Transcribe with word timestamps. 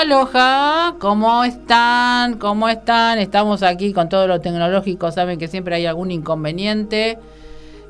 Aloha, 0.00 0.94
¿cómo 1.00 1.42
están? 1.42 2.38
¿Cómo 2.38 2.68
están? 2.68 3.18
Estamos 3.18 3.64
aquí 3.64 3.92
con 3.92 4.08
todo 4.08 4.28
lo 4.28 4.40
tecnológico, 4.40 5.10
saben 5.10 5.40
que 5.40 5.48
siempre 5.48 5.74
hay 5.74 5.86
algún 5.86 6.12
inconveniente. 6.12 7.18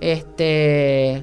Este 0.01 1.23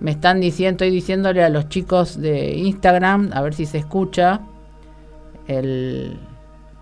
me 0.00 0.12
están 0.12 0.40
diciendo, 0.40 0.84
estoy 0.84 0.90
diciéndole 0.90 1.44
a 1.44 1.50
los 1.50 1.68
chicos 1.68 2.18
de 2.18 2.54
Instagram, 2.54 3.30
a 3.34 3.42
ver 3.42 3.52
si 3.52 3.66
se 3.66 3.76
escucha 3.76 4.40
el 5.48 6.18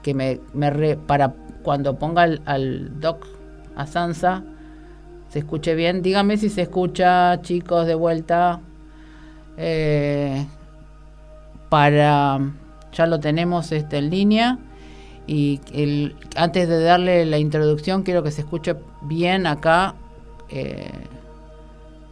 que 0.05 0.14
me, 0.14 0.38
para 1.08 1.34
cuando 1.64 1.98
ponga 1.98 2.22
al, 2.44 3.00
doc 3.00 3.27
a 3.74 3.84
Sansa 3.88 4.44
se 5.30 5.41
escuche 5.41 5.74
bien. 5.74 6.02
Dígame 6.02 6.36
si 6.36 6.50
se 6.50 6.62
escucha, 6.62 7.42
chicos, 7.42 7.84
de 7.88 7.96
vuelta. 7.96 8.60
Eh, 9.56 10.46
para 11.69 12.38
ya 12.94 13.06
lo 13.06 13.20
tenemos 13.20 13.72
este, 13.72 13.98
en 13.98 14.10
línea. 14.10 14.58
Y 15.26 15.60
antes 16.36 16.68
de 16.68 16.82
darle 16.82 17.24
la 17.24 17.38
introducción, 17.38 18.02
quiero 18.02 18.22
que 18.22 18.30
se 18.30 18.42
escuche 18.42 18.76
bien 19.02 19.46
acá. 19.46 19.94
Eh, 20.50 20.91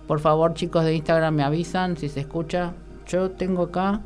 por 0.07 0.21
favor, 0.21 0.55
chicos 0.55 0.85
de 0.85 0.95
Instagram, 0.95 1.35
me 1.35 1.43
avisan 1.43 1.97
si 1.97 2.09
se 2.09 2.21
escucha. 2.21 2.73
Yo 3.07 3.31
tengo 3.31 3.65
acá. 3.65 4.01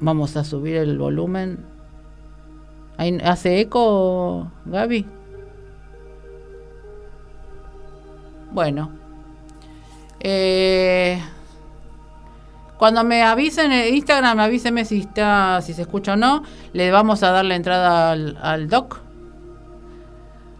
Vamos 0.00 0.36
a 0.36 0.44
subir 0.44 0.76
el 0.76 0.98
volumen. 0.98 1.64
¿Hace 3.24 3.60
eco, 3.60 4.50
Gaby? 4.64 5.06
Bueno. 8.52 8.90
Eh, 10.20 11.20
cuando 12.78 13.02
me 13.02 13.24
avisen 13.24 13.72
en 13.72 13.92
Instagram, 13.92 14.38
avíseme 14.38 14.84
si 14.84 15.00
está, 15.00 15.60
si 15.62 15.74
se 15.74 15.82
escucha 15.82 16.12
o 16.12 16.16
no. 16.16 16.44
Le 16.72 16.92
vamos 16.92 17.24
a 17.24 17.32
dar 17.32 17.44
la 17.44 17.56
entrada 17.56 18.12
al, 18.12 18.68
doc. 18.68 19.00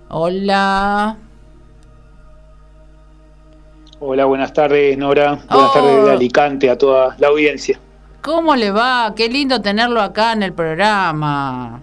Hola. 0.09 1.17
Hola, 4.01 4.25
buenas 4.25 4.53
tardes, 4.53 4.99
Nora. 4.99 5.39
Buenas 5.49 5.73
tardes 5.73 5.95
de 5.95 6.11
oh. 6.11 6.13
Alicante 6.13 6.69
a 6.69 6.77
toda 6.77 7.15
la 7.19 7.29
audiencia. 7.29 7.79
¿Cómo 8.21 8.57
le 8.57 8.73
va? 8.73 9.13
Qué 9.15 9.29
lindo 9.29 9.63
tenerlo 9.63 10.01
acá 10.01 10.33
en 10.33 10.43
el 10.43 10.53
programa. 10.53 11.81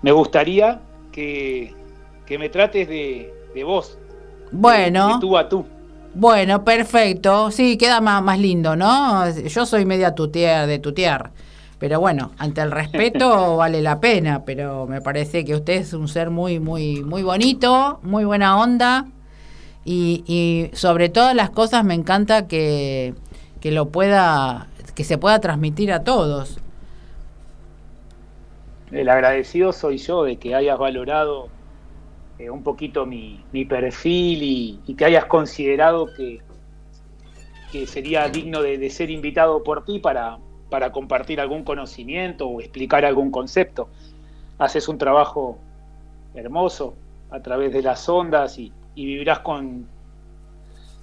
Me 0.00 0.12
gustaría 0.12 0.80
que, 1.10 1.74
me 2.28 2.48
trates 2.50 2.88
de, 2.88 3.34
de 3.52 3.64
vos. 3.64 3.98
Bueno. 4.52 5.14
de 5.14 5.20
tú 5.20 5.36
a 5.36 5.48
tú. 5.48 5.66
Bueno, 6.14 6.64
perfecto. 6.64 7.50
Sí, 7.50 7.76
queda 7.76 8.00
más, 8.00 8.38
lindo, 8.38 8.76
¿no? 8.76 9.28
Yo 9.30 9.66
soy 9.66 9.84
media 9.84 10.14
tutear 10.14 10.66
de 10.66 10.78
tutear. 10.78 11.32
Pero 11.78 12.00
bueno, 12.00 12.30
ante 12.38 12.60
el 12.60 12.70
respeto 12.70 13.56
vale 13.58 13.82
la 13.82 14.00
pena, 14.00 14.44
pero 14.44 14.86
me 14.86 15.00
parece 15.00 15.44
que 15.44 15.54
usted 15.54 15.74
es 15.74 15.92
un 15.92 16.06
ser 16.06 16.30
muy, 16.30 16.60
muy, 16.60 17.02
muy 17.02 17.22
bonito, 17.22 17.98
muy 18.02 18.24
buena 18.24 18.58
onda. 18.58 19.06
Y, 19.84 20.70
sobre 20.72 21.10
todas 21.10 21.34
las 21.34 21.50
cosas 21.50 21.84
me 21.84 21.94
encanta 21.94 22.46
que, 22.46 23.14
que 23.60 23.70
lo 23.70 23.90
pueda, 23.90 24.68
que 24.94 25.04
se 25.04 25.18
pueda 25.18 25.40
transmitir 25.40 25.92
a 25.92 26.04
todos. 26.04 26.58
El 28.92 29.08
agradecido 29.08 29.72
soy 29.72 29.98
yo 29.98 30.22
de 30.22 30.36
que 30.36 30.54
hayas 30.54 30.78
valorado 30.78 31.48
eh, 32.38 32.50
un 32.50 32.64
poquito 32.64 33.06
mi, 33.06 33.44
perfil 33.68 34.42
y, 34.42 34.94
que 34.94 35.04
hayas 35.04 35.26
considerado 35.26 36.06
que, 36.16 36.40
que 37.70 37.86
sería 37.86 38.28
digno 38.28 38.60
de, 38.60 38.90
ser 38.90 39.10
invitado 39.10 39.62
por 39.62 39.84
ti 39.84 40.00
para, 40.00 40.38
para 40.68 40.90
compartir 40.90 41.40
algún 41.40 41.62
conocimiento 41.62 42.48
o 42.48 42.60
explicar 42.60 43.04
algún 43.04 43.30
concepto. 43.30 43.88
Haces 44.58 44.88
un 44.88 44.98
trabajo 44.98 45.58
hermoso 46.34 46.94
a 47.30 47.40
través 47.40 47.72
de 47.72 47.82
las 47.82 48.08
ondas 48.08 48.58
y, 48.58 48.72
vivirás 48.96 49.40
con, 49.40 49.86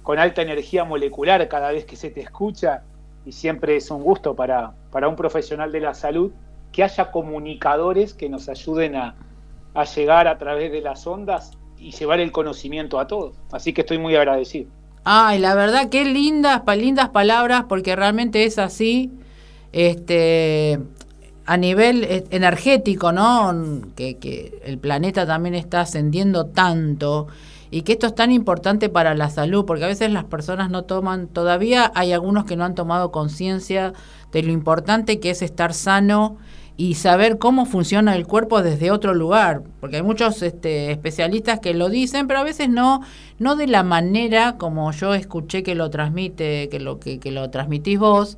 con 0.02 0.18
alta 0.18 0.42
energía 0.42 0.84
molecular 0.84 1.46
cada 1.48 1.72
vez 1.72 1.84
que 1.84 1.96
se 1.96 2.10
te 2.10 2.20
escucha 2.20 2.82
y 3.24 3.32
siempre 3.32 3.76
es 3.76 3.90
un 3.90 4.02
gusto 4.02 4.34
para, 4.34 4.72
para 4.90 5.08
un 5.08 5.16
profesional 5.16 5.72
de 5.72 5.80
la 5.80 5.94
salud 5.94 6.32
que 6.72 6.82
haya 6.82 7.10
comunicadores 7.10 8.14
que 8.14 8.30
nos 8.30 8.48
ayuden 8.48 8.96
a, 8.96 9.14
a 9.74 9.84
llegar 9.84 10.28
a 10.28 10.38
través 10.38 10.72
de 10.72 10.80
las 10.80 11.06
ondas 11.06 11.52
y 11.78 11.92
llevar 11.92 12.20
el 12.20 12.32
conocimiento 12.32 13.00
a 13.00 13.06
todos. 13.06 13.34
Así 13.50 13.72
que 13.72 13.80
estoy 13.82 13.98
muy 13.98 14.14
agradecido. 14.14 14.70
Ay, 15.04 15.38
la 15.38 15.54
verdad, 15.54 15.88
qué 15.88 16.04
lindas, 16.04 16.62
lindas 16.76 17.08
palabras, 17.08 17.64
porque 17.68 17.96
realmente 17.96 18.44
es 18.44 18.58
así. 18.58 19.10
Este, 19.72 20.78
a 21.46 21.56
nivel 21.56 22.04
e, 22.04 22.24
energético, 22.30 23.12
¿no? 23.12 23.52
Que 23.96 24.60
el 24.64 24.78
planeta 24.78 25.26
también 25.26 25.54
está 25.54 25.80
ascendiendo 25.80 26.46
tanto 26.46 27.26
y 27.70 27.82
que 27.82 27.92
esto 27.92 28.06
es 28.06 28.14
tan 28.14 28.30
importante 28.30 28.90
para 28.90 29.14
la 29.14 29.30
salud, 29.30 29.64
porque 29.64 29.84
a 29.84 29.88
veces 29.88 30.10
las 30.12 30.24
personas 30.24 30.68
no 30.68 30.84
toman, 30.84 31.26
todavía 31.26 31.90
hay 31.94 32.12
algunos 32.12 32.44
que 32.44 32.54
no 32.54 32.64
han 32.64 32.74
tomado 32.74 33.10
conciencia 33.10 33.94
de 34.30 34.42
lo 34.42 34.52
importante 34.52 35.20
que 35.20 35.30
es 35.30 35.40
estar 35.40 35.72
sano 35.72 36.36
y 36.82 36.94
saber 36.94 37.38
cómo 37.38 37.64
funciona 37.64 38.16
el 38.16 38.26
cuerpo 38.26 38.60
desde 38.60 38.90
otro 38.90 39.14
lugar, 39.14 39.62
porque 39.78 39.98
hay 39.98 40.02
muchos 40.02 40.42
este, 40.42 40.90
especialistas 40.90 41.60
que 41.60 41.74
lo 41.74 41.88
dicen, 41.88 42.26
pero 42.26 42.40
a 42.40 42.42
veces 42.42 42.68
no, 42.68 43.02
no 43.38 43.54
de 43.54 43.68
la 43.68 43.84
manera 43.84 44.56
como 44.58 44.90
yo 44.90 45.14
escuché 45.14 45.62
que 45.62 45.76
lo 45.76 45.90
transmite, 45.90 46.68
que 46.70 46.80
lo 46.80 46.98
que, 46.98 47.20
lo 47.30 47.50
transmitís 47.50 48.00
vos. 48.00 48.36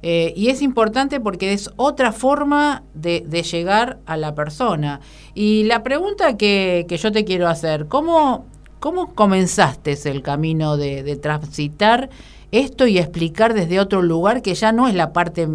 Eh, 0.00 0.32
y 0.34 0.48
es 0.48 0.62
importante 0.62 1.20
porque 1.20 1.52
es 1.52 1.70
otra 1.76 2.12
forma 2.12 2.82
de, 2.94 3.20
llegar 3.42 3.98
a 4.06 4.16
la 4.16 4.34
persona. 4.34 5.00
Y 5.34 5.64
la 5.64 5.82
pregunta 5.82 6.38
que, 6.38 6.86
que 6.88 6.96
yo 6.96 7.12
te 7.12 7.26
quiero 7.26 7.46
hacer, 7.46 7.88
¿cómo, 7.88 8.46
cómo 8.80 9.14
comenzaste 9.14 9.98
el 10.06 10.22
camino 10.22 10.78
de, 10.78 11.02
de 11.02 11.16
transitar 11.16 12.08
esto 12.52 12.86
y 12.86 12.98
explicar 12.98 13.52
desde 13.52 13.80
otro 13.80 14.00
lugar 14.00 14.40
que 14.40 14.54
ya 14.54 14.72
no 14.72 14.88
es 14.88 14.94
la 14.94 15.12
parte 15.12 15.46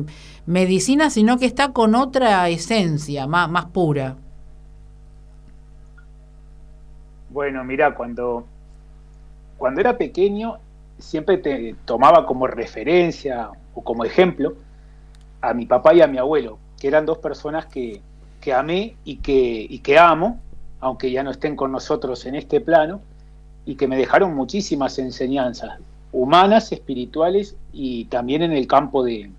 medicina, 0.47 1.09
sino 1.09 1.37
que 1.37 1.45
está 1.45 1.73
con 1.73 1.93
otra 1.93 2.47
esencia, 2.49 3.27
más, 3.27 3.49
más 3.49 3.65
pura. 3.65 4.15
Bueno, 7.29 7.63
mira, 7.65 7.93
cuando, 7.93 8.45
cuando 9.57 9.81
era 9.81 9.97
pequeño 9.97 10.57
siempre 10.97 11.37
te 11.37 11.75
tomaba 11.85 12.25
como 12.25 12.47
referencia 12.47 13.51
o 13.75 13.83
como 13.83 14.05
ejemplo 14.05 14.55
a 15.41 15.53
mi 15.53 15.65
papá 15.65 15.93
y 15.93 16.01
a 16.01 16.07
mi 16.07 16.17
abuelo, 16.17 16.57
que 16.79 16.87
eran 16.87 17.05
dos 17.05 17.19
personas 17.19 17.65
que, 17.65 18.01
que 18.39 18.53
amé 18.53 18.95
y 19.03 19.17
que, 19.17 19.67
y 19.69 19.79
que 19.79 19.99
amo, 19.99 20.39
aunque 20.79 21.11
ya 21.11 21.23
no 21.23 21.31
estén 21.31 21.57
con 21.57 21.73
nosotros 21.73 22.25
en 22.25 22.35
este 22.35 22.61
plano, 22.61 23.01
y 23.65 23.75
que 23.75 23.87
me 23.87 23.97
dejaron 23.97 24.33
muchísimas 24.33 24.97
enseñanzas 24.97 25.79
humanas, 26.13 26.71
espirituales 26.71 27.57
y 27.73 28.05
también 28.05 28.41
en 28.41 28.53
el 28.53 28.65
campo 28.65 29.03
de, 29.03 29.29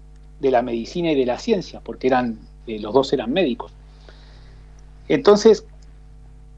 de 0.40 0.50
la 0.50 0.62
medicina 0.62 1.12
y 1.12 1.14
de 1.14 1.26
la 1.26 1.38
ciencia, 1.38 1.80
porque 1.80 2.06
eran, 2.06 2.38
eh, 2.66 2.78
los 2.78 2.92
dos 2.92 3.12
eran 3.12 3.32
médicos. 3.32 3.72
Entonces, 5.08 5.64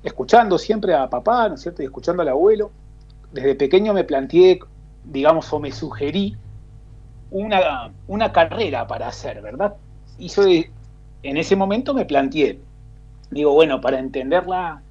escuchando 0.02 0.58
siempre 0.58 0.94
a 0.94 1.08
papá, 1.08 1.48
¿no 1.48 1.54
es 1.54 1.62
cierto? 1.62 1.82
Y 1.82 1.86
escuchando 1.86 2.22
al 2.22 2.28
abuelo, 2.28 2.70
desde 3.32 3.54
pequeño 3.54 3.94
me 3.94 4.04
planteé, 4.04 4.60
digamos, 5.04 5.52
o 5.52 5.60
me 5.60 5.72
sugerí 5.72 6.36
una, 7.30 7.92
una 8.08 8.32
carrera 8.32 8.86
para 8.86 9.08
hacer, 9.08 9.40
¿verdad? 9.40 9.74
Y 10.18 10.28
yo 10.28 10.42
en 11.22 11.36
ese 11.36 11.56
momento 11.56 11.94
me 11.94 12.04
planteé, 12.04 12.58
digo, 13.30 13.52
bueno, 13.52 13.80
para 13.80 13.98
entender 13.98 14.46
la, 14.46 14.82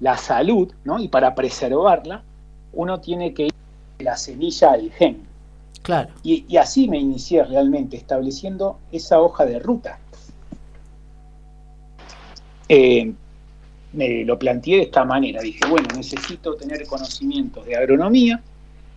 la 0.00 0.16
salud, 0.16 0.72
¿no? 0.84 0.98
Y 0.98 1.08
para 1.08 1.34
preservarla, 1.34 2.22
uno 2.72 3.00
tiene 3.00 3.34
que 3.34 3.46
ir 3.46 3.54
de 3.98 4.04
la 4.04 4.16
semilla 4.16 4.72
al 4.72 4.90
gen. 4.92 5.33
Y, 6.22 6.56
así 6.56 6.88
me 6.88 6.98
inicié 6.98 7.44
realmente, 7.44 7.96
estableciendo 7.96 8.78
esa 8.90 9.20
hoja 9.20 9.44
de 9.44 9.58
ruta. 9.58 9.98
Eh, 12.68 13.12
me 13.92 14.24
lo 14.24 14.38
planteé 14.38 14.76
de 14.76 14.82
esta 14.84 15.04
manera. 15.04 15.42
Dije, 15.42 15.60
bueno, 15.68 15.88
necesito 15.94 16.54
tener 16.54 16.86
conocimientos 16.86 17.66
de 17.66 17.76
agronomía, 17.76 18.42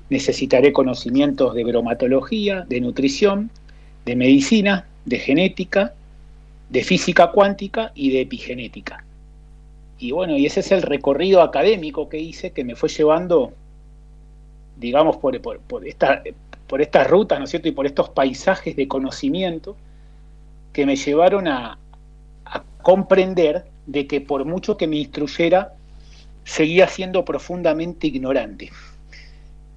necesitaré 0.10 0.72
conocimientos 0.72 1.54
de 1.54 1.66
bromatología, 1.66 2.62
de 2.62 2.80
nutrición, 2.80 3.52
de 4.06 4.16
medicina, 4.16 4.88
de 5.06 5.20
genética, 5.20 5.94
de 6.70 6.84
física 6.84 7.32
cuántica 7.32 7.92
y 7.96 8.12
de 8.12 8.22
epigenética. 8.22 9.04
Y 10.00 10.12
bueno, 10.12 10.38
y 10.38 10.46
ese 10.46 10.62
es 10.62 10.72
el 10.72 10.84
recorrido 10.84 11.42
académico 11.42 12.08
que 12.08 12.20
hice 12.20 12.52
que 12.52 12.64
me 12.64 12.76
fue 12.76 12.88
llevando, 12.88 13.52
digamos, 14.78 15.18
por 15.18 15.36
esta, 15.86 16.22
por 16.68 16.82
estas 16.82 17.08
rutas, 17.08 17.40
¿no 17.40 17.46
es 17.46 17.52
cierto? 17.52 17.70
Y 17.70 17.72
por 17.72 17.86
estos 17.86 18.10
paisajes 18.10 18.76
de 18.76 18.88
conocimiento 18.88 19.76
que 20.74 20.86
me 20.86 20.96
llevaron 20.96 21.48
a, 21.48 21.80
comprender 22.82 23.66
de 23.86 24.08
que 24.08 24.22
por 24.22 24.46
mucho 24.46 24.78
que 24.78 24.88
me 24.88 24.96
instruyera, 24.96 25.74
seguía 26.46 26.88
siendo 26.88 27.26
profundamente 27.26 28.08
ignorante. 28.08 28.72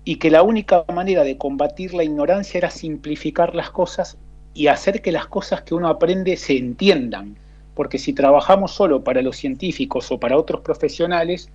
y 0.05 0.17
que 0.17 0.31
la 0.31 0.43
única 0.43 0.85
manera 0.93 1.25
de 1.25 1.37
combatir 1.37 1.93
la 1.93 2.05
ignorancia 2.05 2.59
era 2.59 2.71
simplificar 2.71 3.55
las 3.55 3.71
cosas 3.71 4.17
y 4.55 4.69
hacer 4.69 5.03
que 5.03 5.13
las 5.13 5.27
cosas 5.27 5.63
que 5.63 5.75
uno 5.75 5.89
aprende 5.89 6.37
se 6.37 6.57
entiendan. 6.57 7.37
Porque 7.75 7.99
si 7.99 8.13
trabajamos 8.13 8.73
solo 8.73 9.05
para 9.05 9.23
los 9.23 9.37
científicos 9.37 10.11
o 10.11 10.19
para 10.19 10.39
otros 10.39 10.63
profesionales, 10.63 11.51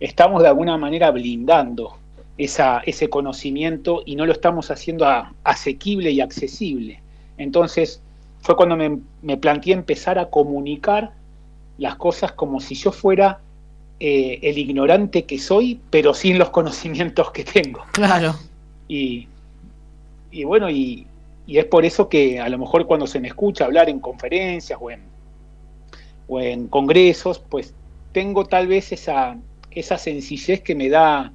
estamos 0.00 0.42
de 0.42 0.48
alguna 0.48 0.76
manera 0.76 1.10
blindando 1.10 1.96
esa, 2.38 2.80
ese 2.80 3.08
conocimiento 3.08 4.02
y 4.04 4.16
no 4.16 4.26
lo 4.26 4.32
estamos 4.32 4.70
haciendo 4.70 5.06
asequible 5.44 6.10
y 6.10 6.20
accesible. 6.20 7.00
Entonces 7.38 8.00
fue 8.40 8.56
cuando 8.56 8.76
me, 8.76 8.98
me, 9.22 9.36
planteé 9.36 9.72
empezar 9.72 10.18
a 10.18 10.30
comunicar 10.30 11.12
las 11.78 11.96
cosas 11.96 12.32
como 12.32 12.60
si 12.60 12.74
yo 12.74 12.92
fuera 12.92 13.40
eh, 13.98 14.38
el 14.42 14.58
ignorante 14.58 15.24
que 15.24 15.38
soy, 15.38 15.80
pero 15.90 16.14
sin 16.14 16.38
los 16.38 16.50
conocimientos 16.58 17.30
que 17.30 17.44
tengo. 17.44 17.82
Claro. 17.92 18.34
Y, 18.88 19.28
y 20.30 20.44
bueno, 20.44 20.70
y, 20.70 21.06
y, 21.46 21.58
es 21.58 21.64
por 21.64 21.84
eso 21.84 22.08
que 22.08 22.38
a 22.38 22.48
lo 22.48 22.58
mejor 22.58 22.86
cuando 22.86 23.06
se 23.06 23.20
me 23.20 23.28
escucha 23.28 23.64
hablar 23.64 23.88
en 23.88 23.98
conferencias 23.98 24.78
o 24.80 24.90
en, 24.90 25.00
o 26.28 26.40
en 26.40 26.68
congresos, 26.68 27.38
pues 27.38 27.74
tengo 28.12 28.44
tal 28.44 28.66
vez 28.66 28.92
esa, 28.92 29.36
esa 29.70 29.98
sencillez 29.98 30.60
que 30.60 30.74
me 30.74 30.88
da 30.88 31.32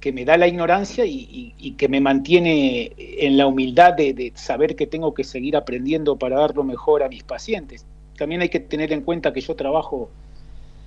que 0.00 0.12
me 0.12 0.24
da 0.24 0.36
la 0.36 0.46
ignorancia 0.46 1.04
y, 1.06 1.74
que 1.76 1.88
me 1.88 2.00
mantiene 2.00 2.92
en 2.96 3.36
la 3.36 3.46
humildad 3.46 3.94
de, 3.94 4.32
saber 4.34 4.76
que 4.76 4.86
tengo 4.86 5.12
que 5.12 5.24
seguir 5.24 5.56
aprendiendo 5.56 6.16
para 6.16 6.38
dar 6.38 6.54
lo 6.54 6.64
mejor 6.64 7.02
a 7.02 7.08
mis 7.08 7.24
pacientes. 7.24 7.84
También 8.16 8.40
hay 8.42 8.48
que 8.48 8.60
tener 8.60 8.92
en 8.92 9.02
cuenta 9.02 9.32
que 9.32 9.40
yo 9.40 9.54
trabajo 9.54 10.10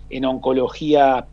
en 0.10 0.26
oncología, 0.26 1.26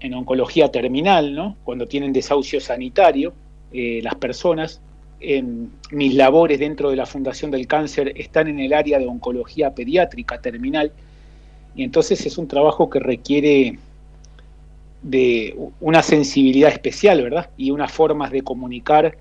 en 0.00 0.14
oncología 0.14 0.70
terminal, 0.70 1.34
¿no? 1.34 1.56
Cuando 1.64 1.86
tienen 1.86 2.12
desahucio 2.12 2.60
sanitario, 2.60 3.32
eh, 3.72 4.00
las 4.02 4.14
personas, 4.14 4.80
mis 5.90 6.14
labores 6.14 6.58
dentro 6.58 6.90
de 6.90 6.96
la 6.96 7.06
Fundación 7.06 7.50
del 7.50 7.66
Cáncer 7.66 8.12
están 8.16 8.46
en 8.46 8.60
el 8.60 8.74
área 8.74 8.98
de 8.98 9.06
oncología 9.06 9.74
pediátrica 9.74 10.38
terminal, 10.38 10.92
y 11.74 11.82
entonces 11.82 12.24
es 12.26 12.38
un 12.38 12.46
trabajo 12.46 12.88
que 12.90 13.00
requiere 13.00 13.78
de 15.04 15.54
una 15.80 16.02
sensibilidad 16.02 16.70
especial, 16.70 17.22
¿verdad? 17.22 17.50
Y 17.56 17.70
unas 17.70 17.92
formas 17.92 18.32
de 18.32 18.42
comunicar 18.42 19.18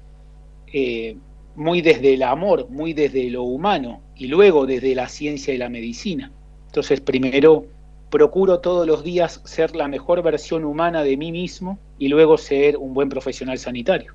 eh, 0.72 1.18
muy 1.56 1.82
desde 1.82 2.14
el 2.14 2.24
amor, 2.24 2.70
muy 2.70 2.94
desde 2.94 3.30
lo 3.30 3.44
humano, 3.44 4.02
y 4.16 4.28
luego 4.28 4.66
desde 4.66 4.96
la 4.96 5.10
ciencia 5.10 5.54
y 5.54 5.58
la 5.58 5.70
medicina. 5.70 6.32
Entonces, 6.68 7.02
primero 7.02 7.66
procuro 8.10 8.60
todos 8.60 8.88
los 8.88 9.04
días 9.04 9.42
ser 9.44 9.76
la 9.76 9.88
mejor 9.88 10.24
versión 10.24 10.64
humana 10.64 11.04
de 11.04 11.18
mí 11.18 11.32
mismo 11.32 11.78
y 12.00 12.08
luego 12.08 12.38
ser 12.38 12.78
un 12.78 12.94
buen 12.94 13.10
profesional 13.10 13.58
sanitario. 13.58 14.14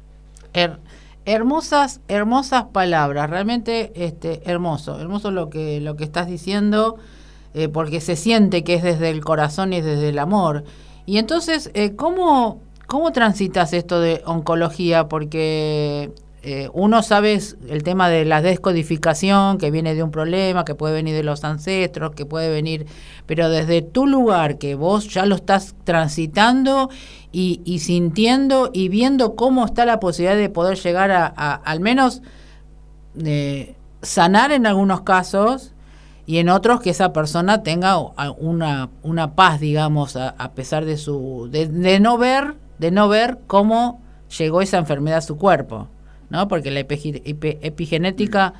hermosas, 1.26 2.00
hermosas 2.08 2.64
palabras, 2.72 3.28
realmente 3.28 3.92
este, 3.94 4.40
hermoso, 4.50 4.98
hermoso 4.98 5.30
lo 5.30 5.50
que, 5.50 5.80
lo 5.80 5.96
que 5.96 6.04
estás 6.04 6.28
diciendo, 6.28 6.96
eh, 7.52 7.68
porque 7.68 8.00
se 8.00 8.16
siente 8.16 8.64
que 8.64 8.74
es 8.74 8.82
desde 8.82 9.10
el 9.10 9.22
corazón 9.22 9.74
y 9.74 9.82
desde 9.82 10.08
el 10.08 10.18
amor. 10.18 10.64
Y 11.08 11.16
entonces, 11.16 11.70
eh, 11.72 11.96
¿cómo, 11.96 12.60
¿cómo 12.86 13.12
transitas 13.12 13.72
esto 13.72 13.98
de 13.98 14.20
oncología? 14.26 15.08
Porque 15.08 16.12
eh, 16.42 16.68
uno 16.74 17.02
sabe 17.02 17.40
el 17.70 17.82
tema 17.82 18.10
de 18.10 18.26
la 18.26 18.42
descodificación, 18.42 19.56
que 19.56 19.70
viene 19.70 19.94
de 19.94 20.02
un 20.02 20.10
problema, 20.10 20.66
que 20.66 20.74
puede 20.74 20.92
venir 20.92 21.14
de 21.14 21.22
los 21.22 21.44
ancestros, 21.44 22.14
que 22.14 22.26
puede 22.26 22.50
venir, 22.50 22.84
pero 23.24 23.48
desde 23.48 23.80
tu 23.80 24.06
lugar, 24.06 24.58
que 24.58 24.74
vos 24.74 25.08
ya 25.08 25.24
lo 25.24 25.36
estás 25.36 25.74
transitando 25.84 26.90
y, 27.32 27.78
sintiendo 27.78 28.68
y 28.70 28.90
viendo 28.90 29.34
cómo 29.34 29.64
está 29.64 29.86
la 29.86 30.00
posibilidad 30.00 30.36
de 30.36 30.50
poder 30.50 30.76
llegar 30.76 31.10
a, 31.10 31.26
al 31.54 31.80
menos 31.80 32.20
eh, 33.24 33.76
sanar 34.02 34.52
en 34.52 34.66
algunos 34.66 35.00
casos 35.00 35.72
y 36.28 36.40
en 36.40 36.50
otros 36.50 36.82
que 36.82 36.90
esa 36.90 37.14
persona 37.14 37.62
tenga 37.62 37.96
una, 37.96 38.90
una 39.02 39.34
paz, 39.34 39.60
digamos, 39.60 40.14
a, 40.14 40.52
pesar 40.52 40.84
de 40.84 40.98
su 40.98 41.48
de, 41.50 42.00
no 42.00 42.18
ver 42.18 42.54
de 42.78 42.90
no 42.90 43.08
ver 43.08 43.38
cómo 43.46 44.02
llegó 44.36 44.60
esa 44.60 44.76
enfermedad 44.76 45.20
a 45.20 45.22
su 45.22 45.38
cuerpo, 45.38 45.88
¿no? 46.28 46.46
Porque 46.46 46.70
la 46.70 46.80
epigenética 46.80 48.52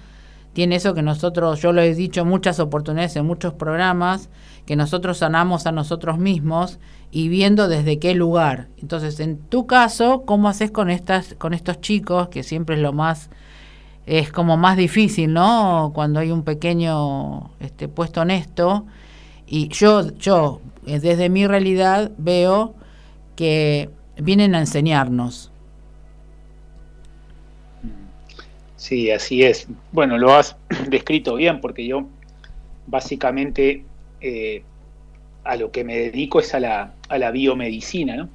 tiene 0.54 0.76
eso 0.76 0.94
que 0.94 1.02
nosotros, 1.02 1.60
yo 1.60 1.74
lo 1.74 1.82
he 1.82 1.94
dicho 1.94 2.24
muchas 2.24 2.58
oportunidades 2.58 3.16
en 3.16 3.26
muchos 3.26 3.52
programas, 3.52 4.30
que 4.64 4.74
nosotros 4.74 5.18
sanamos 5.18 5.66
a 5.66 5.72
nosotros 5.72 6.16
mismos 6.16 6.78
y 7.10 7.28
viendo 7.28 7.68
desde 7.68 7.98
qué 7.98 8.14
lugar. 8.14 8.68
Entonces, 8.78 9.20
en 9.20 9.36
tu 9.36 9.66
caso, 9.66 10.22
¿cómo 10.24 10.48
haces 10.48 10.70
con 10.70 10.88
estas 10.88 11.34
con 11.34 11.52
estos 11.52 11.82
chicos 11.82 12.28
que 12.28 12.44
siempre 12.44 12.76
es 12.76 12.80
lo 12.80 12.94
más 12.94 13.28
es 14.08 14.32
como 14.32 14.56
más 14.56 14.78
difícil, 14.78 15.34
¿no? 15.34 15.92
Cuando 15.94 16.20
hay 16.20 16.30
un 16.30 16.42
pequeño 16.42 17.50
este, 17.60 17.88
puesto 17.88 18.22
honesto. 18.22 18.86
Y 19.46 19.68
yo, 19.68 20.16
yo, 20.16 20.62
eh, 20.86 20.98
desde 20.98 21.28
mi 21.28 21.46
realidad, 21.46 22.10
veo 22.16 22.74
que 23.36 23.90
vienen 24.16 24.54
a 24.54 24.60
enseñarnos. 24.60 25.52
Sí, 28.76 29.10
así 29.10 29.42
es. 29.42 29.68
Bueno, 29.92 30.16
lo 30.16 30.34
has 30.34 30.56
descrito 30.88 31.34
bien, 31.34 31.60
porque 31.60 31.86
yo 31.86 32.06
básicamente 32.86 33.84
eh, 34.22 34.62
a 35.44 35.56
lo 35.56 35.70
que 35.70 35.84
me 35.84 35.98
dedico 35.98 36.40
es 36.40 36.54
a 36.54 36.60
la, 36.60 36.94
a 37.10 37.18
la 37.18 37.30
biomedicina, 37.30 38.16
¿no? 38.16 38.30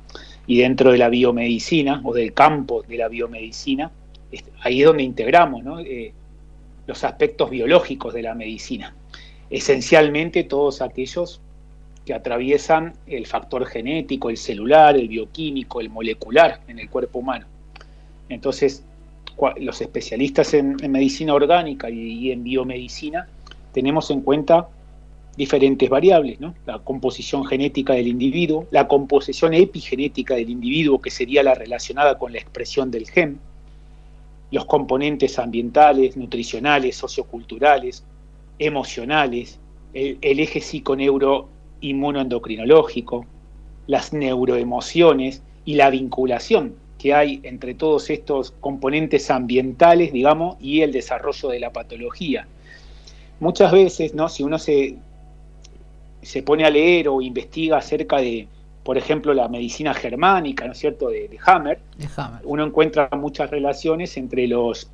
Y 0.46 0.60
dentro 0.60 0.92
de 0.92 1.00
la 1.00 1.10
biomedicina 1.10 2.02
o 2.04 2.14
del 2.14 2.34
campo 2.34 2.84
de 2.84 2.98
la 2.98 3.08
biomedicina, 3.08 3.90
ahí 4.62 4.82
es 4.82 4.88
donde 4.88 5.04
integramos 5.04 5.64
eh, 5.86 6.14
los 6.88 7.04
aspectos 7.04 7.50
biológicos 7.50 8.14
de 8.14 8.24
la 8.24 8.36
medicina. 8.36 8.96
Esencialmente 9.50 10.44
todos 10.44 10.82
aquellos 10.82 11.42
que 12.06 12.14
atraviesan 12.14 12.94
el 13.08 13.26
factor 13.28 13.66
genético, 13.66 14.30
el 14.30 14.38
celular, 14.38 14.96
el 14.96 15.08
bioquímico, 15.08 15.80
el 15.80 15.90
molecular 15.90 16.60
en 16.68 16.80
el 16.80 16.90
cuerpo 16.90 17.20
humano. 17.20 17.46
Entonces, 18.30 18.84
los 19.58 19.82
especialistas 19.82 20.54
en, 20.54 20.76
medicina 20.90 21.34
orgánica 21.34 21.90
y, 21.90 22.32
en 22.32 22.44
biomedicina 22.44 23.28
tenemos 23.72 24.12
en 24.12 24.22
cuenta 24.22 24.68
diferentes 25.36 25.90
variables, 25.90 26.38
la 26.66 26.80
composición 26.80 27.44
genética 27.46 27.94
del 27.94 28.08
individuo, 28.08 28.68
la 28.70 28.88
composición 28.88 29.54
epigenética 29.56 30.36
del 30.36 30.50
individuo, 30.50 31.02
que 31.02 31.10
sería 31.10 31.42
la 31.42 31.56
relacionada 31.56 32.20
con 32.20 32.34
la 32.34 32.38
expresión 32.38 32.92
del 32.92 33.10
gen, 33.10 33.40
los 34.54 34.66
componentes 34.66 35.38
ambientales, 35.40 36.16
nutricionales, 36.16 36.96
socioculturales, 36.96 38.06
emocionales, 38.60 39.60
el, 39.96 40.20
eje 40.22 40.62
psiconeuro-inmunoendocrinológico, 40.62 43.26
las 43.88 44.14
neuroemociones 44.14 45.42
y 45.66 45.74
la 45.74 45.90
vinculación 45.90 46.76
que 47.00 47.16
hay 47.16 47.40
entre 47.42 47.74
todos 47.74 48.12
estos 48.12 48.52
componentes 48.60 49.32
ambientales, 49.32 50.14
digamos, 50.14 50.58
y 50.62 50.82
el 50.82 50.92
desarrollo 50.92 51.50
de 51.50 51.60
la 51.60 51.74
patología. 51.74 52.48
Muchas 53.40 53.72
veces, 53.72 54.14
¿no? 54.14 54.30
Si 54.30 54.44
uno 54.44 54.60
se, 54.60 54.98
se 56.22 56.44
pone 56.44 56.64
a 56.64 56.70
leer 56.70 57.10
o 57.10 57.24
investiga 57.24 57.78
acerca 57.78 58.18
de, 58.18 58.48
por 58.84 58.98
ejemplo, 58.98 59.34
la 59.34 59.48
medicina 59.48 59.94
germánica, 59.94 60.66
¿no 60.66 60.74
es 60.74 60.78
cierto?, 60.78 61.10
de, 61.10 61.38
Hammer, 61.46 61.80
uno 62.44 62.66
encuentra 62.66 63.10
muchas 63.14 63.50
relaciones 63.50 64.18
entre 64.18 64.48
los, 64.48 64.90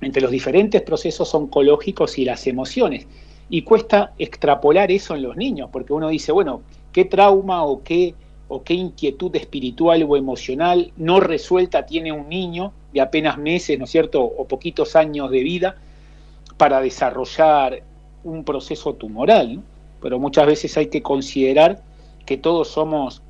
entre 0.00 0.22
los 0.22 0.30
diferentes 0.30 0.80
procesos 0.82 1.34
oncológicos 1.34 2.18
y 2.18 2.24
las 2.24 2.46
emociones. 2.46 3.06
Y 3.50 3.62
cuesta 3.62 4.12
extrapolar 4.18 4.90
eso 4.92 5.14
en 5.16 5.22
los 5.22 5.36
niños, 5.36 5.70
porque 5.72 5.92
uno 5.92 6.08
dice, 6.08 6.30
bueno, 6.30 6.62
¿qué 6.92 7.04
trauma 7.04 7.64
o 7.64 7.82
qué, 7.82 8.14
o 8.46 8.62
qué 8.62 8.74
inquietud 8.74 9.34
espiritual 9.34 10.04
o 10.08 10.16
emocional 10.16 10.92
no 10.96 11.18
resuelta 11.18 11.84
tiene 11.84 12.12
un 12.12 12.28
niño 12.28 12.72
de 12.92 13.00
apenas 13.00 13.38
meses, 13.38 13.76
¿no 13.76 13.86
es 13.86 13.90
cierto?, 13.90 14.22
o 14.22 14.46
poquitos 14.46 14.94
años 14.94 15.32
de 15.32 15.42
vida 15.42 15.76
para 16.56 16.80
desarrollar 16.80 17.82
un 18.22 18.44
proceso 18.44 18.94
tumoral, 18.94 19.62
Pero 20.00 20.18
muchas 20.20 20.46
veces 20.46 20.76
hay 20.76 20.86
que 20.86 21.02
considerar 21.02 21.82
que 22.26 22.36
todos 22.36 22.68
somos 22.68 23.22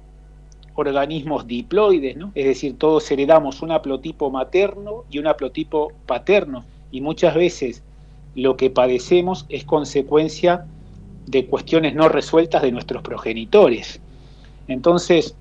organismos 0.75 1.47
diploides, 1.47 2.17
¿no? 2.17 2.33
es 2.35 2.45
decir, 2.45 2.77
todos 2.77 3.11
heredamos 3.11 3.63
un 3.63 3.71
haplotipo 3.71 4.31
materno 4.31 5.05
y 5.11 5.19
un 5.19 5.27
haplotipo 5.27 5.93
paterno, 6.07 6.65
y 6.91 7.01
muchas 7.01 7.35
veces 7.35 7.83
lo 8.35 8.57
que 8.57 8.71
padecemos 8.71 9.47
es 9.49 9.65
consecuencia 9.65 10.67
de 11.27 11.47
cuestiones 11.47 11.95
no 11.95 12.09
resueltas 12.09 12.63
de 12.63 12.73
nuestros 12.73 13.03
progenitores. 13.03 14.01
Entonces, 14.69 15.35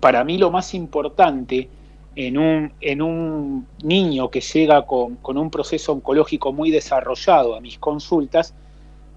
para 0.00 0.24
mí 0.24 0.38
lo 0.38 0.50
más 0.50 0.74
importante 0.74 1.68
en 2.16 2.38
un, 2.38 2.72
en 2.80 3.02
un 3.02 3.66
niño 3.82 4.30
que 4.30 4.40
llega 4.40 4.86
con, 4.86 5.16
con 5.16 5.38
un 5.38 5.50
proceso 5.50 5.92
oncológico 5.92 6.52
muy 6.52 6.70
desarrollado 6.70 7.54
a 7.54 7.60
mis 7.60 7.78
consultas 7.78 8.54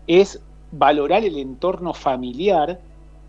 es 0.08 0.41
valorar 0.72 1.24
el 1.24 1.38
entorno 1.38 1.94
familiar 1.94 2.79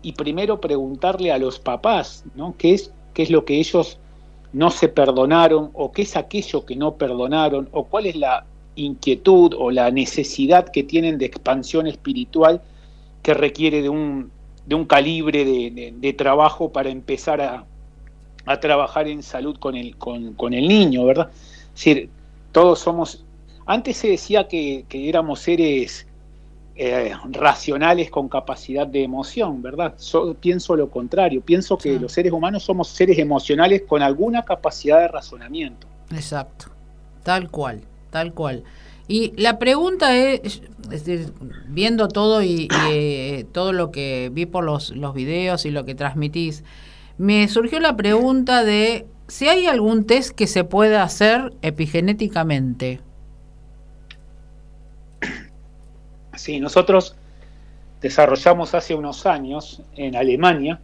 y 0.01 0.13
primero 0.13 0.61
preguntarle 0.61 1.31
a 1.31 1.37
los 1.37 1.59
papás, 1.59 2.23
¿no? 2.35 2.55
¿Qué 2.57 2.73
es, 2.73 2.91
qué 3.13 3.23
es 3.23 3.29
lo 3.29 3.45
que 3.45 3.59
ellos 3.59 3.99
no 4.53 4.71
se 4.71 4.87
perdonaron 4.87 5.71
o 5.73 5.91
qué 5.91 6.03
es 6.03 6.15
aquello 6.15 6.65
que 6.65 6.75
no 6.75 6.95
perdonaron 6.95 7.69
o 7.71 7.85
cuál 7.85 8.05
es 8.05 8.15
la 8.15 8.45
inquietud 8.75 9.53
o 9.57 9.71
la 9.71 9.91
necesidad 9.91 10.69
que 10.69 10.83
tienen 10.83 11.17
de 11.17 11.25
expansión 11.25 11.87
espiritual 11.87 12.61
que 13.21 13.33
requiere 13.33 13.81
de 13.81 13.89
un, 13.89 14.31
de 14.65 14.75
un 14.75 14.85
calibre 14.85 15.43
de, 15.45 16.13
trabajo 16.13 16.71
para 16.71 16.89
empezar 16.89 17.41
a, 17.41 17.65
trabajar 18.59 19.07
en 19.07 19.23
salud 19.23 19.57
con 19.57 19.75
el, 19.75 19.97
con, 19.97 20.53
el 20.53 20.67
niño, 20.67 21.05
¿verdad? 21.05 21.29
Es 21.75 21.85
decir, 21.85 22.09
todos 22.51 22.79
somos... 22.79 23.25
Antes 23.65 23.97
se 23.97 24.09
decía 24.09 24.47
que, 24.47 24.85
éramos 24.89 25.41
seres 25.41 26.07
eh, 26.77 27.13
racionales 27.31 28.09
con 28.09 28.29
capacidad 28.29 28.87
de 28.87 29.03
emoción, 29.03 29.61
¿verdad? 29.61 29.95
pienso 30.39 30.75
lo 30.75 30.89
contrario, 30.89 31.41
pienso 31.41 31.77
que 31.77 31.99
los 31.99 32.11
seres 32.11 32.31
humanos 32.31 32.63
somos 32.63 32.87
seres 32.87 33.17
emocionales 33.17 33.83
con 33.87 34.01
alguna 34.01 34.43
capacidad 34.43 34.99
de 34.99 35.07
razonamiento. 35.07 35.87
Exacto, 36.11 36.67
tal 37.23 37.49
cual 37.49 37.81
tal 38.09 38.33
cual. 38.33 38.63
Y 39.07 39.33
la 39.37 39.57
pregunta 39.57 40.17
es, 40.17 40.61
viendo 41.67 42.07
todo 42.07 42.41
y, 42.41 42.67
eh, 42.89 43.45
todo 43.53 43.71
lo 43.71 43.91
que 43.91 44.29
vi 44.33 44.45
por 44.45 44.63
los, 44.63 44.89
los 44.89 45.13
videos 45.13 45.65
y 45.65 45.71
lo 45.71 45.85
que 45.85 45.95
transmitís, 45.95 46.63
me 47.17 47.47
surgió 47.47 47.79
la 47.79 47.95
pregunta 47.95 48.63
de 48.63 49.05
si 49.27 49.47
hay 49.47 49.65
algún 49.65 50.05
test 50.05 50.31
que 50.31 50.47
se 50.47 50.63
pueda 50.63 51.03
hacer 51.03 51.53
epigenéticamente. 51.61 52.99
Sí, 56.37 56.59
nosotros 56.59 57.15
desarrollamos 58.01 58.73
hace 58.73 58.95
unos 58.95 59.25
años 59.25 59.81
en 59.95 60.15
Alemania 60.15 60.79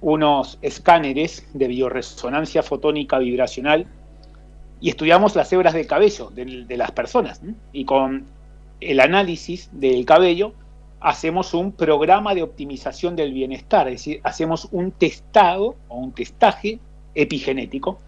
unos 0.00 0.58
escáneres 0.62 1.48
de 1.54 1.68
bioresonancia 1.68 2.62
fotónica 2.62 3.18
vibracional 3.18 3.86
y 4.80 4.90
estudiamos 4.90 5.34
las 5.34 5.52
hebras 5.52 5.74
de 5.74 5.86
cabello 5.86 6.30
de, 6.30 6.76
las 6.76 6.90
personas. 6.92 7.40
Y 7.72 7.84
con 7.84 8.26
el 8.80 9.00
análisis 9.00 9.70
del 9.72 10.04
cabello 10.04 10.52
hacemos 11.00 11.54
un 11.54 11.72
programa 11.72 12.34
de 12.34 12.42
optimización 12.42 13.16
del 13.16 13.32
bienestar, 13.32 13.88
es 13.88 13.94
decir, 13.94 14.20
hacemos 14.22 14.68
un 14.70 14.92
testado 14.92 15.76
o 15.88 15.96
un 15.96 16.12
testaje 16.12 16.78
epigenético. 17.14 17.98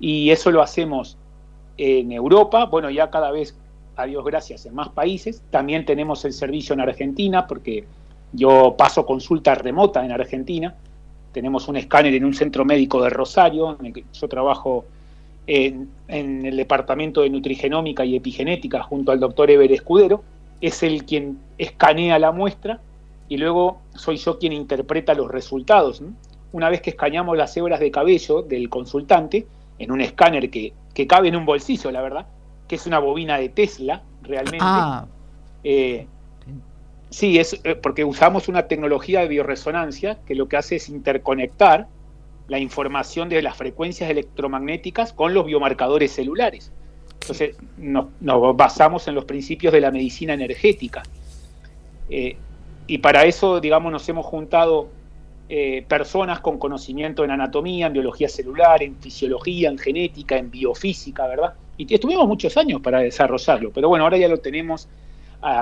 Y 0.00 0.30
eso 0.30 0.50
lo 0.50 0.62
hacemos 0.62 1.18
en 1.76 2.12
Europa, 2.12 2.64
bueno, 2.64 2.90
ya 2.90 3.10
cada 3.10 3.30
vez, 3.30 3.56
a 3.98 4.06
Dios 4.06 4.24
gracias, 4.24 4.64
en 4.66 4.74
más 4.74 4.88
países. 4.90 5.42
También 5.50 5.84
tenemos 5.84 6.24
el 6.24 6.32
servicio 6.32 6.72
en 6.72 6.80
Argentina, 6.80 7.46
porque 7.46 7.84
yo 8.32 8.74
paso 8.78 9.04
consulta 9.04 9.54
remota 9.54 10.04
en 10.04 10.12
Argentina. 10.12 10.74
Tenemos 11.32 11.68
un 11.68 11.76
escáner 11.76 12.14
en 12.14 12.24
un 12.24 12.32
centro 12.32 12.64
médico 12.64 13.02
de 13.02 13.10
Rosario, 13.10 13.76
en 13.78 13.86
el 13.86 13.92
que 13.92 14.04
yo 14.12 14.28
trabajo 14.28 14.84
en, 15.46 15.88
el 16.08 16.56
departamento 16.56 17.22
de 17.22 17.30
nutrigenómica 17.30 18.04
y 18.04 18.16
epigenética 18.16 18.82
junto 18.82 19.12
al 19.12 19.20
doctor 19.20 19.50
Eber 19.50 19.72
Escudero. 19.72 20.22
Es 20.60 20.82
el 20.82 21.04
quien 21.04 21.38
escanea 21.58 22.18
la 22.18 22.32
muestra 22.32 22.80
y 23.28 23.36
luego 23.36 23.80
soy 23.94 24.16
yo 24.16 24.38
quien 24.38 24.52
interpreta 24.52 25.14
los 25.14 25.30
resultados. 25.30 26.02
Una 26.52 26.70
vez 26.70 26.80
que 26.80 26.90
escaneamos 26.90 27.36
las 27.36 27.56
hebras 27.56 27.80
de 27.80 27.90
cabello 27.90 28.42
del 28.42 28.68
consultante, 28.68 29.46
en 29.78 29.92
un 29.92 30.00
escáner 30.00 30.50
que, 30.50 30.72
cabe 31.06 31.28
en 31.28 31.36
un 31.36 31.46
bolsillo, 31.46 31.90
la 31.90 32.00
verdad, 32.02 32.26
que 32.68 32.76
es 32.76 32.86
una 32.86 32.98
bobina 32.98 33.38
de 33.38 33.48
Tesla, 33.48 34.02
realmente. 34.22 34.58
Ah. 34.60 35.06
Eh, 35.64 36.06
sí, 37.10 37.38
es 37.38 37.58
eh, 37.64 37.74
porque 37.74 38.04
usamos 38.04 38.48
una 38.48 38.68
tecnología 38.68 39.20
de 39.20 39.28
bioresonancia 39.28 40.18
que 40.26 40.34
lo 40.34 40.48
que 40.48 40.56
hace 40.56 40.76
es 40.76 40.88
interconectar 40.88 41.88
la 42.46 42.58
información 42.58 43.28
de 43.28 43.42
las 43.42 43.56
frecuencias 43.56 44.10
electromagnéticas 44.10 45.12
con 45.12 45.34
los 45.34 45.44
biomarcadores 45.46 46.12
celulares. 46.12 46.72
Entonces 47.20 47.56
nos, 47.76 48.06
basamos 48.56 49.08
en 49.08 49.14
los 49.14 49.24
principios 49.24 49.72
de 49.72 49.80
la 49.80 49.90
medicina 49.90 50.34
energética. 50.34 51.02
Eh, 52.08 52.36
y 52.86 52.98
para 52.98 53.24
eso, 53.24 53.60
digamos, 53.60 53.92
nos 53.92 54.08
hemos 54.08 54.24
juntado 54.24 54.88
eh, 55.50 55.84
personas 55.88 56.40
con 56.40 56.58
conocimiento 56.58 57.24
en 57.24 57.30
anatomía, 57.30 57.86
en 57.86 57.92
biología 57.92 58.28
celular, 58.28 58.82
en 58.82 58.96
fisiología, 58.96 59.68
en 59.68 59.78
genética, 59.78 60.38
en 60.38 60.50
biofísica, 60.50 61.26
¿verdad? 61.26 61.54
Y 61.78 61.94
estuvimos 61.94 62.28
muchos 62.28 62.56
años 62.58 62.82
para 62.82 63.00
desarrollarlo, 63.00 63.70
pero 63.72 63.88
bueno, 63.88 64.04
ahora 64.04 64.18
ya 64.18 64.28
lo 64.28 64.38
tenemos, 64.38 64.88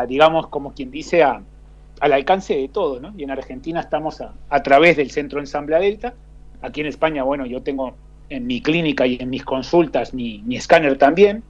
digamos, 0.08 0.48
como 0.48 0.72
quien 0.72 0.90
dice, 0.90 1.22
al 1.22 1.44
alcance 2.00 2.56
de 2.56 2.68
todo, 2.68 2.98
¿no? 2.98 3.12
Y 3.16 3.22
en 3.22 3.30
Argentina 3.30 3.80
estamos 3.80 4.20
a, 4.20 4.32
a 4.48 4.62
través 4.62 4.96
del 4.96 5.10
Centro 5.10 5.40
Ensambla 5.40 5.78
Delta, 5.78 6.14
Aquí 6.62 6.80
en 6.80 6.86
España, 6.86 7.22
bueno, 7.22 7.46
yo 7.46 7.62
tengo 7.62 7.94
en 8.28 8.46
mi 8.46 8.60
clínica 8.60 9.06
y 9.06 9.16
en 9.20 9.30
mis 9.30 9.44
consultas 9.44 10.14
mi, 10.14 10.42
escáner 10.50 10.98
también, 10.98 11.42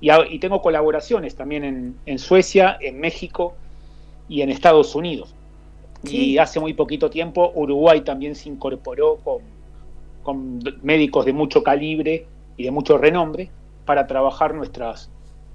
y, 0.00 0.38
tengo 0.38 0.62
colaboraciones 0.62 1.34
también 1.34 1.96
en, 2.04 2.18
Suecia, 2.18 2.76
en 2.80 3.00
México 3.00 3.54
y 4.28 4.42
en 4.42 4.50
Estados 4.50 4.94
Unidos. 4.94 5.34
Y 6.04 6.38
hace 6.38 6.60
muy 6.60 6.74
poquito 6.74 7.10
tiempo 7.10 7.50
Uruguay 7.56 8.02
también 8.02 8.36
se 8.36 8.48
incorporó 8.48 9.16
con, 9.16 9.42
con 10.22 10.60
médicos 10.82 11.24
de 11.24 11.32
mucho 11.32 11.64
calibre 11.64 12.26
y 12.56 12.62
de 12.62 12.70
mucho 12.70 12.98
renombre 12.98 13.50
para 13.88 14.06
trabajar 14.06 14.52
nuestras, 14.52 15.08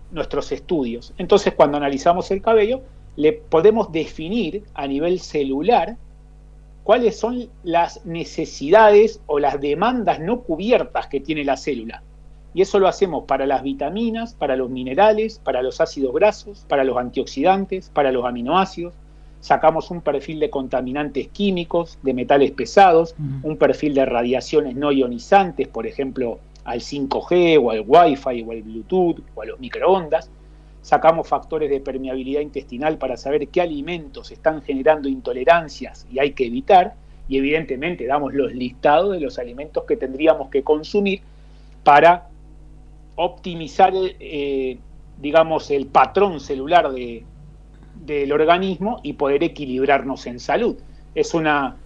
nuestros 0.10 0.52
estudios. 0.52 1.14
Entonces, 1.20 1.54
cuando 1.54 1.78
analizamos 1.78 2.32
el 2.32 2.42
cabello, 2.42 2.82
le 3.16 3.32
podemos 3.32 3.92
definir 3.92 4.64
a 4.74 4.88
nivel 4.88 5.20
celular 5.20 5.98
cuáles 6.84 7.20
son 7.20 7.48
las 7.64 8.04
necesidades 8.08 9.22
o 9.28 9.38
las 9.38 9.62
demandas 9.62 10.20
no 10.20 10.42
cubiertas 10.42 11.06
que 11.06 11.20
tiene 11.20 11.44
la 11.46 11.58
célula. 11.58 12.02
Y 12.56 12.64
eso 12.64 12.80
lo 12.80 12.88
hacemos 12.88 13.26
para 13.26 13.46
las 13.46 13.62
vitaminas, 13.62 14.34
para 14.34 14.56
los 14.56 14.72
minerales, 14.72 15.38
para 15.38 15.62
los 15.62 15.80
ácidos 15.80 16.12
grasos, 16.12 16.66
para 16.68 16.84
los 16.84 16.98
antioxidantes, 16.98 17.92
para 17.94 18.12
los 18.12 18.26
aminoácidos. 18.26 18.96
Sacamos 19.42 19.92
un 19.92 20.02
perfil 20.02 20.40
de 20.40 20.50
contaminantes 20.50 21.28
químicos, 21.28 22.00
de 22.02 22.16
metales 22.16 22.50
pesados, 22.50 23.14
un 23.44 23.58
perfil 23.58 23.94
de 23.94 24.08
radiaciones 24.08 24.76
no 24.76 24.92
ionizantes, 24.92 25.68
por 25.68 25.86
ejemplo, 25.86 26.40
al 26.64 26.80
5G 26.80 27.60
o 27.62 27.72
al 27.72 27.84
Wi-Fi 27.86 28.44
o 28.44 28.52
al 28.52 28.62
Bluetooth 28.62 29.20
o 29.36 29.42
a 29.42 29.46
los 29.46 29.60
microondas 29.60 30.30
sacamos 30.84 31.28
factores 31.28 31.70
de 31.70 31.80
permeabilidad 31.80 32.42
intestinal 32.42 32.98
para 32.98 33.16
saber 33.18 33.48
qué 33.48 33.62
alimentos 33.62 34.32
están 34.32 34.62
generando 34.62 35.08
intolerancias 35.08 36.06
y 36.12 36.20
hay 36.20 36.34
que 36.34 36.46
evitar, 36.46 36.96
y 37.30 37.38
evidentemente 37.38 38.06
damos 38.06 38.34
los 38.34 38.54
listados 38.54 39.14
de 39.14 39.22
los 39.22 39.40
alimentos 39.40 39.86
que 39.86 39.96
tendríamos 39.96 40.50
que 40.50 40.62
consumir 40.62 41.22
para 41.86 42.28
optimizar, 43.16 43.94
eh, 43.96 44.78
digamos, 45.22 45.72
el 45.72 45.88
patrón 45.88 46.42
celular 46.42 46.92
de, 46.92 47.24
del 48.04 48.34
organismo 48.34 49.00
y 49.04 49.14
poder 49.14 49.42
equilibrarnos 49.42 50.28
en 50.28 50.40
salud. 50.42 50.76
Es 51.16 51.34
una, 51.34 51.78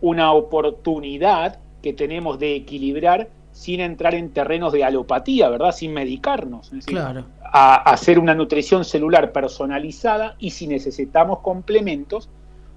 una 0.00 0.32
oportunidad 0.32 1.60
que 1.80 1.92
tenemos 1.92 2.40
de 2.40 2.56
equilibrar 2.56 3.28
sin 3.60 3.80
entrar 3.80 4.14
en 4.14 4.30
terrenos 4.30 4.72
de 4.72 4.84
alopatía, 4.84 5.50
¿verdad? 5.50 5.72
Sin 5.72 5.92
medicarnos. 5.92 6.70
claro 6.86 7.26
a 7.52 7.74
hacer 7.74 8.18
una 8.18 8.34
nutrición 8.34 8.84
celular 8.84 9.32
personalizada 9.32 10.36
y 10.38 10.50
si 10.50 10.66
necesitamos 10.66 11.40
complementos, 11.40 12.28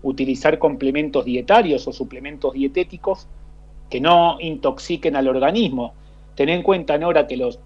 utilizar 0.01 0.57
complementos 0.57 1.25
dietarios 1.25 1.87
o 1.87 1.93
suplementos 1.93 2.53
dietéticos 2.53 3.27
que 3.89 4.01
no 4.01 4.37
intoxiquen 4.39 5.15
al 5.15 5.27
organismo. 5.27 5.93
Ten 6.35 6.49
en 6.49 6.63
cuenta, 6.63 6.97
Nora, 6.97 7.27
que 7.27 7.37
los, 7.37 7.59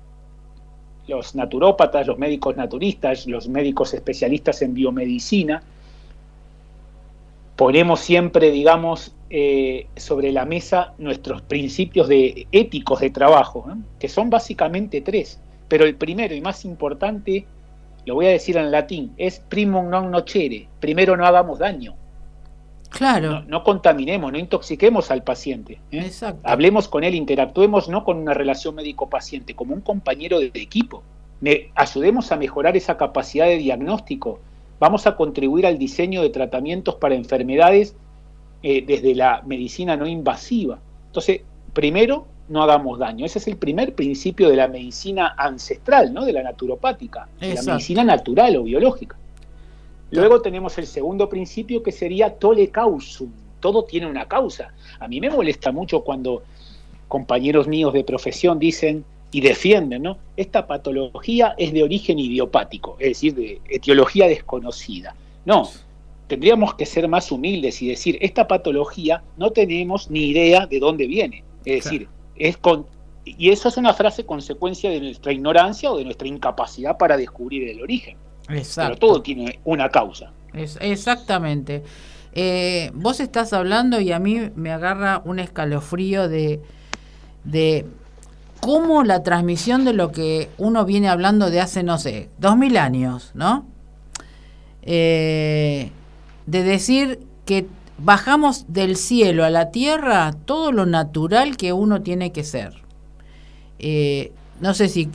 los 1.08 1.34
naturópatas, 1.34 2.06
los 2.06 2.18
médicos 2.18 2.58
naturistas, 2.58 3.26
los 3.26 3.48
médicos 3.48 3.94
especialistas 3.94 4.62
en 4.62 4.74
biomedicina, 4.74 5.64
ponemos 7.56 8.02
siempre, 8.02 8.52
digamos, 8.52 9.14
eh, 9.30 9.88
sobre 9.98 10.32
la 10.32 10.46
mesa 10.46 10.94
nuestros 10.98 11.42
principios 11.42 12.08
de, 12.08 12.48
éticos 12.52 13.02
de 13.02 13.10
trabajo, 13.10 13.68
que 14.00 14.08
son 14.08 14.30
básicamente 14.30 15.02
tres. 15.02 15.42
Pero 15.68 15.86
el 15.86 15.96
primero 15.96 16.34
y 16.34 16.40
más 16.40 16.64
importante, 16.64 17.46
lo 18.06 18.16
voy 18.16 18.28
a 18.28 18.30
decir 18.30 18.56
en 18.56 18.72
latín, 18.72 19.12
es 19.18 19.40
primum 19.40 19.90
non 19.90 20.12
nocere, 20.12 20.70
primero 20.80 21.18
no 21.18 21.26
hagamos 21.26 21.60
daño. 21.60 21.96
Claro. 22.90 23.44
No, 23.48 23.64
contaminemos, 23.64 24.32
no 24.32 24.40
intoxiquemos 24.40 25.12
al 25.12 25.24
paciente. 25.24 25.80
¿eh? 25.92 26.10
Hablemos 26.44 26.88
con 26.88 27.04
él, 27.04 27.16
interactuemos 27.16 27.90
no 27.90 28.06
con 28.06 28.18
una 28.18 28.34
relación 28.34 28.76
médico-paciente, 28.76 29.56
como 29.56 29.74
un 29.74 29.82
compañero 29.82 30.40
de 30.40 30.52
equipo. 30.56 31.04
Me, 31.42 31.70
ayudemos 31.76 32.32
a 32.32 32.38
mejorar 32.38 32.78
esa 32.78 32.96
capacidad 32.96 33.46
de 33.46 33.58
diagnóstico. 33.58 34.40
Vamos 34.80 35.06
a 35.06 35.18
contribuir 35.18 35.68
al 35.68 35.78
diseño 35.78 36.22
de 36.22 36.30
tratamientos 36.30 36.96
para 36.96 37.16
enfermedades 37.16 37.96
eh, 38.64 38.84
desde 38.86 39.16
la 39.16 39.42
medicina 39.46 39.96
no 39.96 40.08
invasiva. 40.08 40.80
Entonces, 41.08 41.42
primero, 41.74 42.26
no 42.50 42.64
hagamos 42.64 43.00
daño. 43.00 43.26
Ese 43.26 43.40
es 43.40 43.48
el 43.48 43.58
primer 43.58 43.94
principio 43.94 44.50
de 44.50 44.56
la 44.56 44.68
medicina 44.68 45.36
ancestral, 45.38 46.14
¿no? 46.14 46.26
De 46.26 46.34
la 46.34 46.44
naturopática, 46.44 47.28
de 47.40 47.54
la 47.54 47.62
medicina 47.62 48.04
natural 48.04 48.56
o 48.58 48.64
biológica. 48.64 49.18
Luego 50.12 50.42
tenemos 50.42 50.78
el 50.78 50.88
segundo 50.88 51.28
principio 51.28 51.84
que 51.84 51.92
sería 51.92 52.34
tole 52.34 52.70
causum. 52.70 53.30
Todo 53.60 53.84
tiene 53.84 54.08
una 54.08 54.28
causa. 54.28 54.72
A 55.00 55.08
mí 55.08 55.20
me 55.20 55.30
molesta 55.30 55.72
mucho 55.72 56.02
cuando 56.02 56.44
compañeros 57.08 57.68
míos 57.68 57.94
de 57.94 58.04
profesión 58.04 58.60
dicen 58.60 59.04
y 59.32 59.42
defienden, 59.42 60.04
¿no? 60.04 60.18
Esta 60.38 60.66
patología 60.66 61.54
es 61.58 61.74
de 61.74 61.84
origen 61.84 62.18
idiopático, 62.20 62.96
es 63.00 63.10
decir, 63.10 63.36
de 63.36 63.62
etiología 63.70 64.28
desconocida. 64.28 65.16
No, 65.46 65.70
tendríamos 66.28 66.76
que 66.76 66.86
ser 66.86 67.08
más 67.08 67.32
humildes 67.32 67.82
y 67.82 67.90
decir, 67.90 68.18
esta 68.22 68.48
patología 68.48 69.24
no 69.38 69.52
tenemos 69.52 70.10
ni 70.10 70.26
idea 70.30 70.68
de 70.68 70.80
dónde 70.80 71.08
viene. 71.08 71.44
Es 71.66 71.84
decir, 71.84 72.08
es 72.36 72.58
con, 72.58 72.86
y 73.26 73.50
eso 73.50 73.70
es 73.70 73.78
una 73.78 73.94
frase 73.94 74.26
consecuencia 74.26 74.90
de 74.90 75.00
nuestra 75.00 75.34
ignorancia 75.34 75.92
o 75.92 75.98
de 75.98 76.06
nuestra 76.06 76.28
incapacidad 76.28 76.98
para 76.98 77.18
descubrir 77.18 77.68
el 77.70 77.82
origen. 77.82 78.18
Exacto. 78.50 78.96
Pero 79.00 79.00
todo 79.00 79.22
tiene 79.22 79.60
una 79.66 79.90
causa. 79.90 80.32
Es, 80.54 80.78
exactamente. 80.82 81.84
Eh, 82.34 82.92
vos 82.94 83.20
estás 83.20 83.52
hablando 83.54 84.00
y 84.00 84.12
a 84.12 84.20
mí 84.20 84.52
me 84.56 84.72
agarra 84.72 85.22
un 85.26 85.40
escalofrío 85.40 86.30
de, 86.30 86.62
de 87.44 87.86
cómo 88.62 89.04
la 89.04 89.24
transmisión 89.24 89.86
de 89.86 89.94
lo 89.94 90.12
que 90.12 90.50
uno 90.58 90.86
viene 90.86 91.10
hablando 91.10 91.50
de 91.50 91.62
hace, 91.62 91.84
no 91.84 91.98
sé, 91.98 92.30
dos 92.38 92.58
mil 92.58 92.78
años, 92.78 93.32
¿no? 93.34 93.66
Eh, 94.84 95.92
de 96.48 96.64
decir 96.64 97.20
que 97.46 97.68
bajamos 98.00 98.66
del 98.68 98.96
cielo 98.96 99.46
a 99.46 99.50
la 99.50 99.70
tierra 99.70 100.34
todo 100.46 100.72
lo 100.72 100.86
natural 100.86 101.58
que 101.58 101.74
uno 101.74 102.02
tiene 102.02 102.32
que 102.32 102.44
ser. 102.44 102.74
Eh, 103.80 104.32
no 104.60 104.74
sé 104.74 104.90
si 104.90 105.10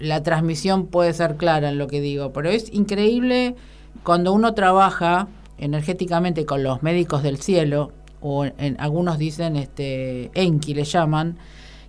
la 0.00 0.22
transmisión 0.22 0.86
puede 0.86 1.12
ser 1.12 1.36
clara 1.36 1.68
en 1.68 1.78
lo 1.78 1.86
que 1.86 2.00
digo, 2.00 2.32
pero 2.32 2.50
es 2.50 2.72
increíble 2.72 3.54
cuando 4.02 4.32
uno 4.32 4.54
trabaja 4.54 5.28
energéticamente 5.58 6.46
con 6.46 6.62
los 6.62 6.82
médicos 6.82 7.22
del 7.22 7.38
cielo, 7.38 7.92
o 8.20 8.44
en, 8.44 8.76
algunos 8.80 9.18
dicen 9.18 9.56
este 9.56 10.30
Enki 10.34 10.74
le 10.74 10.84
llaman, 10.84 11.36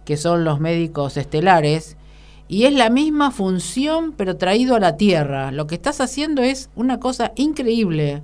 que 0.05 0.17
son 0.17 0.43
los 0.43 0.59
médicos 0.59 1.17
estelares, 1.17 1.97
y 2.47 2.63
es 2.63 2.73
la 2.73 2.89
misma 2.89 3.31
función 3.31 4.13
pero 4.17 4.37
traído 4.37 4.75
a 4.75 4.79
la 4.79 4.97
tierra. 4.97 5.51
Lo 5.51 5.67
que 5.67 5.75
estás 5.75 6.01
haciendo 6.01 6.41
es 6.41 6.69
una 6.75 6.99
cosa 6.99 7.31
increíble. 7.35 8.23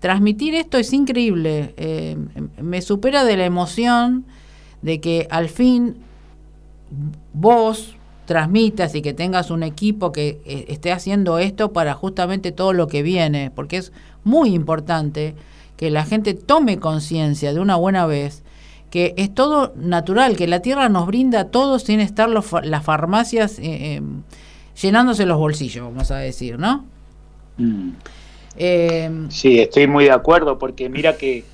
Transmitir 0.00 0.54
esto 0.54 0.78
es 0.78 0.92
increíble. 0.92 1.74
Eh, 1.76 2.16
me 2.60 2.82
supera 2.82 3.24
de 3.24 3.36
la 3.36 3.44
emoción 3.44 4.24
de 4.82 5.00
que 5.00 5.26
al 5.30 5.48
fin 5.48 5.96
vos 7.32 7.96
transmitas 8.26 8.94
y 8.94 9.02
que 9.02 9.14
tengas 9.14 9.50
un 9.50 9.62
equipo 9.62 10.12
que 10.12 10.40
eh, 10.44 10.66
esté 10.68 10.92
haciendo 10.92 11.38
esto 11.38 11.72
para 11.72 11.94
justamente 11.94 12.52
todo 12.52 12.72
lo 12.72 12.86
que 12.86 13.02
viene, 13.02 13.50
porque 13.50 13.78
es 13.78 13.92
muy 14.22 14.54
importante 14.54 15.34
que 15.76 15.90
la 15.90 16.04
gente 16.04 16.34
tome 16.34 16.78
conciencia 16.78 17.52
de 17.52 17.60
una 17.60 17.76
buena 17.76 18.06
vez 18.06 18.42
que 18.90 19.14
es 19.16 19.34
todo 19.34 19.72
natural, 19.76 20.36
que 20.36 20.46
la 20.46 20.60
tierra 20.60 20.88
nos 20.88 21.06
brinda 21.06 21.44
todo 21.46 21.78
sin 21.78 22.00
estar 22.00 22.28
las 22.28 22.84
farmacias 22.84 23.58
eh, 23.58 24.00
llenándose 24.80 25.26
los 25.26 25.38
bolsillos, 25.38 25.84
vamos 25.84 26.10
a 26.10 26.16
decir, 26.16 26.58
¿no? 26.58 26.84
Mm. 27.58 27.90
Em, 28.58 29.30
sí, 29.30 29.60
estoy 29.60 29.86
muy 29.86 30.04
de 30.04 30.10
acuerdo, 30.10 30.58
porque 30.58 30.88
mira 30.88 31.16
que 31.16 31.44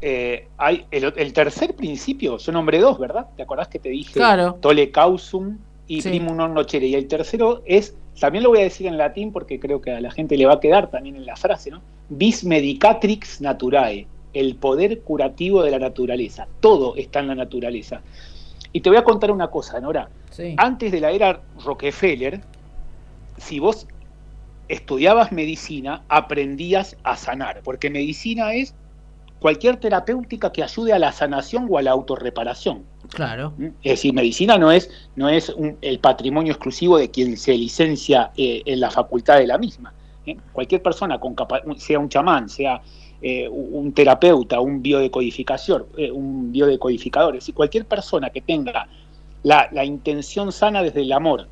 eh, 0.00 0.48
hay 0.58 0.84
el, 0.90 1.32
tercer 1.32 1.74
principio, 1.74 2.36
yo 2.38 2.52
nombré 2.52 2.78
dos, 2.78 2.98
¿verdad? 2.98 3.28
¿Te 3.36 3.42
acordás 3.42 3.68
que 3.68 3.78
te 3.78 3.88
dije? 3.88 4.12
Claro. 4.12 4.58
Tole 4.60 4.90
causum 4.90 5.56
y 5.86 6.02
primum 6.02 6.36
non 6.36 6.52
nocere. 6.52 6.86
Y 6.86 6.94
el 6.94 7.06
tercero 7.06 7.62
es, 7.64 7.94
también 8.18 8.44
lo 8.44 8.50
voy 8.50 8.60
a 8.60 8.64
decir 8.64 8.86
en 8.86 8.98
latín 8.98 9.32
porque 9.32 9.60
creo 9.60 9.80
que 9.80 9.92
a 9.92 10.00
la 10.00 10.10
gente 10.10 10.36
le 10.36 10.46
va 10.46 10.54
a 10.54 10.60
quedar 10.60 10.90
también 10.90 11.16
en 11.16 11.24
la 11.24 11.36
frase, 11.36 11.70
¿no? 11.70 11.80
Vis 12.08 12.44
medicatrix 12.44 13.40
naturae 13.40 14.06
el 14.34 14.56
poder 14.56 15.00
curativo 15.00 15.62
de 15.62 15.70
la 15.70 15.78
naturaleza. 15.78 16.48
Todo 16.60 16.96
está 16.96 17.20
en 17.20 17.28
la 17.28 17.34
naturaleza. 17.36 18.02
Y 18.72 18.80
te 18.80 18.90
voy 18.90 18.98
a 18.98 19.04
contar 19.04 19.30
una 19.30 19.48
cosa, 19.48 19.80
Nora. 19.80 20.10
Antes 20.56 20.90
de 20.90 21.00
la 21.00 21.12
era 21.12 21.40
Rockefeller, 21.64 22.40
si 23.38 23.60
vos 23.60 23.86
estudiabas 24.68 25.32
medicina, 25.32 26.02
aprendías 26.08 26.96
a 27.02 27.16
sanar, 27.16 27.60
porque 27.62 27.90
medicina 27.90 28.54
es 28.54 28.74
cualquier 29.44 29.76
terapéutica 29.76 30.52
que 30.52 30.62
ayude 30.62 30.92
a 30.94 30.98
la 30.98 31.12
sanación 31.12 31.66
o 31.68 31.76
a 31.76 31.82
la 31.82 31.90
autorreparación. 31.90 32.82
Claro. 33.10 33.52
¿Mm? 33.58 33.66
Es 33.82 33.92
decir, 33.92 34.14
medicina 34.14 34.56
no 34.56 34.72
es, 34.72 34.90
no 35.16 35.28
es 35.28 35.54
el 35.82 35.98
patrimonio 35.98 36.52
exclusivo 36.52 36.96
de 36.96 37.10
quien 37.10 37.36
se 37.36 37.52
licencia 37.52 38.30
eh, 38.36 38.62
en 38.64 38.80
la 38.80 38.90
facultad 38.90 39.38
de 39.38 39.46
la 39.46 39.58
misma. 39.58 39.92
¿eh? 40.24 40.36
Cualquier 40.52 40.82
persona, 40.82 41.20
con 41.20 41.36
sea 41.76 41.98
un 41.98 42.08
chamán, 42.08 42.48
sea 42.48 42.80
eh, 43.20 43.46
un 43.48 43.92
terapeuta, 43.92 44.60
un 44.60 44.80
biodecodificador, 44.80 45.88
un 46.12 46.50
biodecodificador, 46.50 47.34
es 47.36 47.42
decir, 47.42 47.54
cualquier 47.54 47.84
persona 47.84 48.30
que 48.30 48.40
tenga 48.40 48.88
la, 49.42 49.84
intención 49.84 50.52
sana 50.52 50.82
desde 50.82 51.02
el 51.02 51.12
amor 51.12 51.48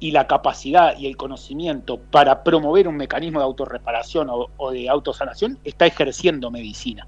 y 0.00 0.10
la 0.10 0.26
capacidad 0.26 0.98
y 0.98 1.06
el 1.06 1.16
conocimiento 1.16 1.98
para 1.98 2.42
promover 2.42 2.88
un 2.88 2.96
mecanismo 2.96 3.38
de 3.38 3.44
autorreparación 3.44 4.28
o, 4.30 4.70
de 4.70 4.88
autosanación, 4.88 5.58
está 5.64 5.86
ejerciendo 5.86 6.50
medicina. 6.50 7.06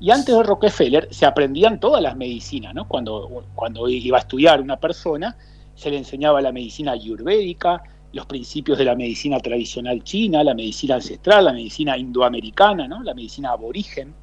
Y 0.00 0.10
antes 0.10 0.36
de 0.36 0.42
Rockefeller 0.42 1.08
se 1.10 1.26
aprendían 1.26 1.80
todas 1.80 2.02
las 2.02 2.16
medicinas, 2.16 2.74
¿no? 2.74 2.86
Cuando, 2.86 3.44
cuando 3.54 3.88
iba 3.88 4.16
a 4.16 4.20
estudiar 4.20 4.60
una 4.60 4.76
persona, 4.76 5.36
se 5.74 5.90
le 5.90 5.98
enseñaba 5.98 6.40
la 6.40 6.52
medicina 6.52 6.92
ayurvédica, 6.92 7.82
los 8.12 8.26
principios 8.26 8.78
de 8.78 8.84
la 8.84 8.94
medicina 8.94 9.38
tradicional 9.38 10.02
china, 10.02 10.42
la 10.42 10.54
medicina 10.54 10.96
ancestral, 10.96 11.44
la 11.44 11.52
medicina 11.52 11.96
indoamericana, 11.96 12.88
¿no? 12.88 13.02
la 13.02 13.14
medicina 13.14 13.50
aborigen. 13.50 14.14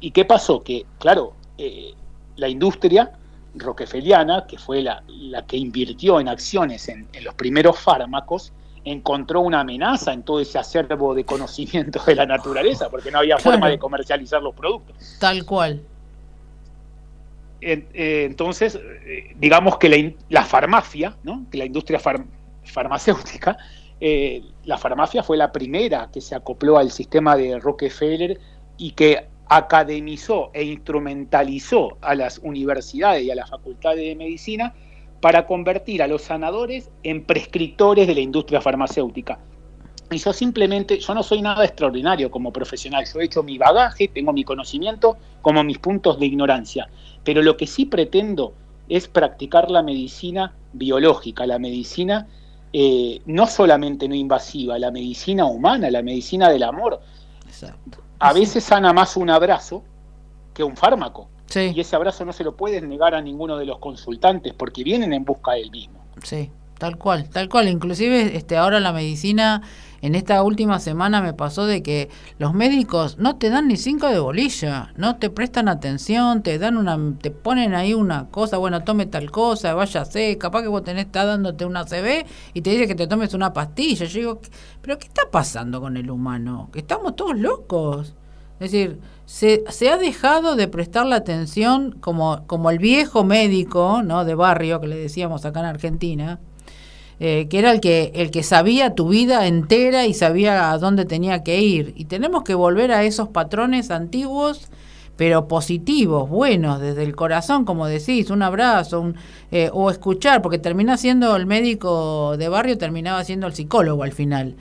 ¿Y 0.00 0.10
qué 0.10 0.24
pasó? 0.24 0.62
Que, 0.62 0.86
claro, 0.98 1.34
eh, 1.58 1.92
la 2.36 2.48
industria 2.48 3.12
rockefellana, 3.54 4.46
que 4.46 4.58
fue 4.58 4.82
la, 4.82 5.02
que 5.46 5.56
invirtió 5.56 6.20
en 6.20 6.28
acciones 6.28 6.88
en, 6.88 7.06
los 7.22 7.34
primeros 7.34 7.78
fármacos, 7.78 8.52
encontró 8.84 9.40
una 9.40 9.60
amenaza 9.60 10.12
en 10.12 10.22
todo 10.22 10.40
ese 10.40 10.58
acervo 10.58 11.14
de 11.14 11.24
conocimiento 11.24 12.02
de 12.04 12.14
la 12.14 12.26
naturaleza, 12.26 12.88
porque 12.90 13.10
no 13.10 13.18
había 13.18 13.38
forma 13.38 13.68
de 13.68 13.78
comercializar 13.78 14.42
los 14.42 14.54
productos. 14.54 15.16
Tal 15.20 15.44
cual. 15.44 15.82
Eh, 17.60 18.26
entonces, 18.28 18.74
eh, 18.74 19.34
digamos 19.38 19.78
que 19.78 19.88
la, 19.88 20.12
la 20.28 20.44
farmacia, 20.44 21.16
¿no? 21.22 21.46
que 21.50 21.58
la 21.58 21.64
industria 21.64 22.00
farmacéutica, 22.00 22.42
farmacéutica, 22.64 23.58
eh, 24.04 24.42
la 24.64 24.78
farmacia 24.78 25.22
fue 25.22 25.36
la 25.36 25.52
primera 25.52 26.08
que 26.12 26.20
se 26.20 26.34
acopló 26.34 26.76
al 26.76 26.90
sistema 26.90 27.36
de 27.36 27.60
Rockefeller 27.60 28.40
y 28.76 28.90
que 28.92 29.28
academizó 29.56 30.50
e 30.54 30.64
instrumentalizó 30.64 31.98
a 32.00 32.14
las 32.14 32.38
universidades 32.38 33.22
y 33.24 33.30
a 33.30 33.34
las 33.34 33.50
facultades 33.50 34.00
de 34.00 34.16
medicina 34.16 34.74
para 35.20 35.46
convertir 35.46 36.02
a 36.02 36.06
los 36.06 36.22
sanadores 36.22 36.90
en 37.02 37.24
prescriptores 37.24 38.06
de 38.06 38.14
la 38.14 38.20
industria 38.20 38.60
farmacéutica. 38.60 39.38
Y 40.10 40.18
yo 40.18 40.32
simplemente, 40.32 40.98
yo 40.98 41.14
no 41.14 41.22
soy 41.22 41.42
nada 41.42 41.64
extraordinario 41.64 42.30
como 42.30 42.52
profesional, 42.52 43.04
yo 43.12 43.20
he 43.20 43.24
hecho 43.24 43.42
mi 43.42 43.58
bagaje, 43.58 44.08
tengo 44.08 44.32
mi 44.32 44.42
conocimiento 44.42 45.16
como 45.42 45.62
mis 45.64 45.78
puntos 45.78 46.18
de 46.18 46.26
ignorancia, 46.26 46.88
pero 47.22 47.42
lo 47.42 47.56
que 47.56 47.66
sí 47.66 47.84
pretendo 47.84 48.54
es 48.88 49.06
practicar 49.06 49.70
la 49.70 49.82
medicina 49.82 50.54
biológica, 50.72 51.46
la 51.46 51.58
medicina 51.58 52.26
eh, 52.72 53.20
no 53.26 53.46
solamente 53.46 54.08
no 54.08 54.14
invasiva, 54.14 54.78
la 54.78 54.90
medicina 54.90 55.44
humana, 55.44 55.90
la 55.90 56.02
medicina 56.02 56.48
del 56.50 56.62
amor. 56.62 57.00
A 58.22 58.32
veces 58.32 58.62
sana 58.62 58.92
más 58.92 59.16
un 59.16 59.30
abrazo 59.30 59.82
que 60.54 60.62
un 60.62 60.76
fármaco. 60.76 61.28
Y 61.54 61.78
ese 61.80 61.96
abrazo 61.96 62.24
no 62.24 62.32
se 62.32 62.44
lo 62.44 62.56
puedes 62.56 62.82
negar 62.82 63.14
a 63.14 63.20
ninguno 63.20 63.58
de 63.58 63.66
los 63.66 63.78
consultantes 63.78 64.54
porque 64.54 64.82
vienen 64.84 65.12
en 65.12 65.24
busca 65.24 65.52
del 65.52 65.70
mismo. 65.70 66.02
Sí, 66.22 66.50
tal 66.78 66.96
cual, 66.96 67.28
tal 67.28 67.48
cual. 67.48 67.68
Inclusive 67.68 68.36
este, 68.36 68.56
ahora 68.56 68.80
la 68.80 68.92
medicina 68.92 69.62
en 70.02 70.16
esta 70.16 70.42
última 70.42 70.80
semana 70.80 71.22
me 71.22 71.32
pasó 71.32 71.64
de 71.64 71.82
que 71.82 72.10
los 72.38 72.54
médicos 72.54 73.18
no 73.18 73.36
te 73.36 73.50
dan 73.50 73.68
ni 73.68 73.76
cinco 73.76 74.08
de 74.08 74.18
bolilla, 74.18 74.92
no 74.96 75.16
te 75.16 75.30
prestan 75.30 75.68
atención, 75.68 76.42
te 76.42 76.58
dan 76.58 76.76
una, 76.76 76.98
te 77.20 77.30
ponen 77.30 77.72
ahí 77.74 77.94
una 77.94 78.28
cosa, 78.28 78.58
bueno, 78.58 78.82
tome 78.82 79.06
tal 79.06 79.30
cosa, 79.30 79.74
váyase, 79.74 80.36
capaz 80.38 80.62
que 80.62 80.68
vos 80.68 80.82
tenés, 80.82 81.06
está 81.06 81.24
dándote 81.24 81.64
una 81.64 81.84
CB 81.84 82.26
y 82.52 82.62
te 82.62 82.70
dice 82.70 82.88
que 82.88 82.96
te 82.96 83.06
tomes 83.06 83.32
una 83.32 83.52
pastilla. 83.52 84.06
Yo 84.06 84.18
digo, 84.18 84.40
pero 84.80 84.98
¿qué 84.98 85.06
está 85.06 85.22
pasando 85.30 85.80
con 85.80 85.96
el 85.96 86.10
humano? 86.10 86.68
Que 86.72 86.80
estamos 86.80 87.14
todos 87.14 87.38
locos. 87.38 88.16
Es 88.58 88.72
decir, 88.72 88.98
se, 89.24 89.64
se, 89.70 89.88
ha 89.88 89.98
dejado 89.98 90.56
de 90.56 90.68
prestar 90.68 91.06
la 91.06 91.16
atención 91.16 91.92
como, 92.00 92.46
como 92.46 92.70
el 92.70 92.78
viejo 92.78 93.24
médico 93.24 94.02
¿no? 94.04 94.24
de 94.24 94.34
barrio 94.34 94.80
que 94.80 94.88
le 94.88 94.96
decíamos 94.96 95.44
acá 95.44 95.60
en 95.60 95.66
Argentina, 95.66 96.40
eh, 97.20 97.46
que 97.48 97.58
era 97.58 97.70
el 97.70 97.80
que, 97.80 98.10
el 98.14 98.30
que 98.30 98.42
sabía 98.42 98.94
tu 98.94 99.08
vida 99.08 99.46
entera 99.46 100.06
y 100.06 100.14
sabía 100.14 100.72
a 100.72 100.78
dónde 100.78 101.04
tenía 101.04 101.42
que 101.42 101.60
ir. 101.60 101.92
Y 101.96 102.06
tenemos 102.06 102.42
que 102.42 102.54
volver 102.54 102.90
a 102.92 103.04
esos 103.04 103.28
patrones 103.28 103.90
antiguos, 103.90 104.68
pero 105.16 105.46
positivos, 105.46 106.28
buenos, 106.28 106.80
desde 106.80 107.04
el 107.04 107.14
corazón, 107.14 107.64
como 107.64 107.86
decís, 107.86 108.30
un 108.30 108.42
abrazo, 108.42 109.12
eh, 109.50 109.70
o 109.72 109.90
escuchar, 109.90 110.42
porque 110.42 110.58
termina 110.58 110.96
siendo 110.96 111.36
el 111.36 111.46
médico 111.46 112.36
de 112.36 112.48
barrio, 112.48 112.78
terminaba 112.78 113.22
siendo 113.22 113.46
el 113.46 113.54
psicólogo 113.54 114.02
al 114.02 114.12
final. 114.12 114.56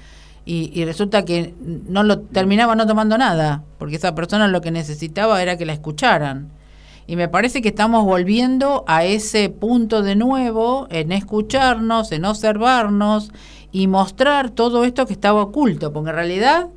Y, 0.46 0.72
y, 0.74 0.86
resulta 0.86 1.24
que 1.24 1.54
no 1.62 2.04
lo 2.04 2.20
terminaba 2.20 2.76
no 2.76 2.88
tomando 2.88 3.18
nada, 3.18 3.64
porque 3.78 3.96
esa 3.96 4.16
persona 4.16 4.48
lo 4.48 4.62
que 4.62 4.72
necesitaba 4.72 5.42
era 5.42 5.58
que 5.58 5.66
la 5.66 5.74
escucharan. 5.74 6.52
Y 7.12 7.18
me 7.18 7.28
parece 7.28 7.62
que 7.62 7.68
estamos 7.68 8.06
volviendo 8.06 8.86
a 8.88 9.04
ese 9.04 9.50
punto 9.50 10.02
de 10.02 10.16
nuevo, 10.16 10.88
en 10.90 11.12
escucharnos, 11.12 12.14
en 12.14 12.24
observarnos 12.24 13.34
y 13.70 13.88
mostrar 13.88 14.52
todo 14.52 14.86
esto 14.86 15.06
que 15.06 15.12
estaba 15.12 15.42
oculto, 15.42 15.92
porque 15.92 16.12
en 16.12 16.16
realidad, 16.16 16.70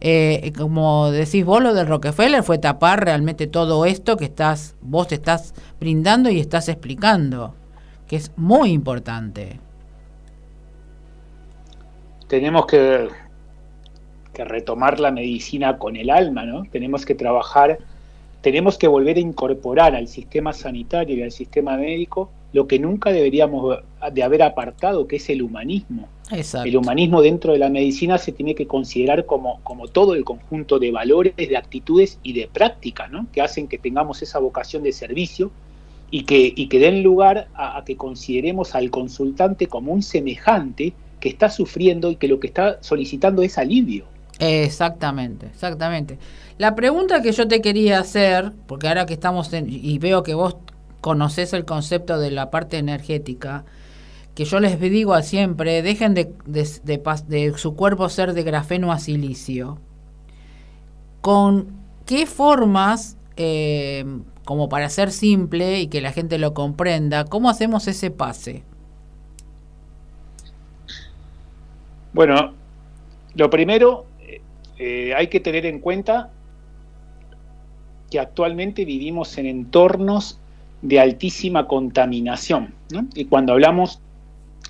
eh, 0.00 0.52
como 0.58 1.12
decís 1.12 1.44
vos, 1.44 1.62
lo 1.62 1.72
del 1.72 1.86
Rockefeller 1.86 2.42
fue 2.42 2.58
tapar 2.58 3.04
realmente 3.04 3.46
todo 3.46 3.84
esto 3.84 4.16
que 4.16 4.24
estás, 4.24 4.74
vos 4.80 5.06
te 5.06 5.14
estás 5.14 5.54
brindando 5.78 6.30
y 6.30 6.40
estás 6.40 6.68
explicando, 6.68 7.54
que 8.08 8.16
es 8.16 8.32
muy 8.36 8.72
importante. 8.72 9.60
Tenemos 12.26 12.66
que, 12.66 13.08
que 14.34 14.44
retomar 14.44 14.98
la 14.98 15.12
medicina 15.12 15.78
con 15.78 15.94
el 15.94 16.10
alma, 16.10 16.44
¿no? 16.44 16.64
Tenemos 16.72 17.06
que 17.06 17.14
trabajar 17.14 17.78
tenemos 18.46 18.78
que 18.78 18.86
volver 18.86 19.16
a 19.16 19.20
incorporar 19.20 19.96
al 19.96 20.06
sistema 20.06 20.52
sanitario 20.52 21.16
y 21.16 21.22
al 21.24 21.32
sistema 21.32 21.76
médico 21.76 22.30
lo 22.52 22.68
que 22.68 22.78
nunca 22.78 23.10
deberíamos 23.10 23.80
de 24.12 24.22
haber 24.22 24.44
apartado, 24.44 25.08
que 25.08 25.16
es 25.16 25.28
el 25.30 25.42
humanismo. 25.42 26.06
El 26.64 26.76
humanismo 26.76 27.22
dentro 27.22 27.54
de 27.54 27.58
la 27.58 27.70
medicina 27.70 28.18
se 28.18 28.30
tiene 28.30 28.54
que 28.54 28.68
considerar 28.68 29.26
como, 29.26 29.58
como 29.64 29.88
todo 29.88 30.14
el 30.14 30.22
conjunto 30.22 30.78
de 30.78 30.92
valores, 30.92 31.34
de 31.34 31.56
actitudes 31.56 32.20
y 32.22 32.34
de 32.34 32.46
prácticas, 32.46 33.10
¿no? 33.10 33.26
que 33.32 33.42
hacen 33.42 33.66
que 33.66 33.78
tengamos 33.78 34.22
esa 34.22 34.38
vocación 34.38 34.84
de 34.84 34.92
servicio 34.92 35.50
y 36.12 36.22
que, 36.22 36.52
y 36.54 36.68
que 36.68 36.78
den 36.78 37.02
lugar 37.02 37.48
a, 37.52 37.76
a 37.76 37.84
que 37.84 37.96
consideremos 37.96 38.76
al 38.76 38.92
consultante 38.92 39.66
como 39.66 39.92
un 39.92 40.04
semejante 40.04 40.92
que 41.18 41.30
está 41.30 41.50
sufriendo 41.50 42.12
y 42.12 42.14
que 42.14 42.28
lo 42.28 42.38
que 42.38 42.46
está 42.46 42.80
solicitando 42.80 43.42
es 43.42 43.58
alivio. 43.58 44.04
Exactamente, 44.38 45.46
exactamente. 45.46 46.18
La 46.58 46.74
pregunta 46.74 47.22
que 47.22 47.32
yo 47.32 47.48
te 47.48 47.60
quería 47.60 47.98
hacer, 47.98 48.52
porque 48.66 48.88
ahora 48.88 49.06
que 49.06 49.14
estamos 49.14 49.52
en, 49.52 49.66
y 49.68 49.98
veo 49.98 50.22
que 50.22 50.34
vos 50.34 50.56
conoces 51.00 51.52
el 51.52 51.64
concepto 51.64 52.18
de 52.18 52.30
la 52.30 52.50
parte 52.50 52.78
energética, 52.78 53.64
que 54.34 54.44
yo 54.44 54.60
les 54.60 54.78
digo 54.78 55.14
a 55.14 55.22
siempre, 55.22 55.80
dejen 55.80 56.14
de, 56.14 56.32
de, 56.44 57.54
su 57.56 57.74
cuerpo 57.74 58.08
ser 58.08 58.34
de 58.34 58.42
grafeno 58.42 58.92
a 58.92 58.98
silicio. 58.98 59.78
¿Con 61.22 61.68
qué 62.04 62.26
formas, 62.26 63.16
eh, 63.36 64.04
como 64.44 64.68
para 64.68 64.90
ser 64.90 65.10
simple 65.10 65.80
y 65.80 65.86
que 65.88 66.02
la 66.02 66.12
gente 66.12 66.38
lo 66.38 66.52
comprenda, 66.52 67.24
cómo 67.24 67.48
hacemos 67.48 67.88
ese 67.88 68.10
pase? 68.10 68.62
Bueno, 72.12 72.52
lo 73.34 73.50
primero 73.50 74.05
eh, 74.78 75.14
hay 75.16 75.28
que 75.28 75.40
tener 75.40 75.66
en 75.66 75.80
cuenta 75.80 76.30
que 78.10 78.20
actualmente 78.20 78.84
vivimos 78.84 79.36
en 79.38 79.46
entornos 79.46 80.38
de 80.82 81.00
altísima 81.00 81.66
contaminación. 81.66 82.74
Y 83.14 83.24
cuando 83.24 83.52
hablamos, 83.52 84.00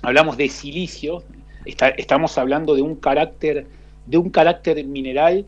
hablamos 0.01 0.37
de 0.37 0.49
silicio, 0.49 1.23
estamos 1.65 2.37
hablando 2.37 2.75
de 2.75 2.81
un 2.81 2.95
carácter, 2.95 3.67
de 4.05 4.17
un 4.17 4.29
carácter 4.29 4.83
mineral 4.85 5.45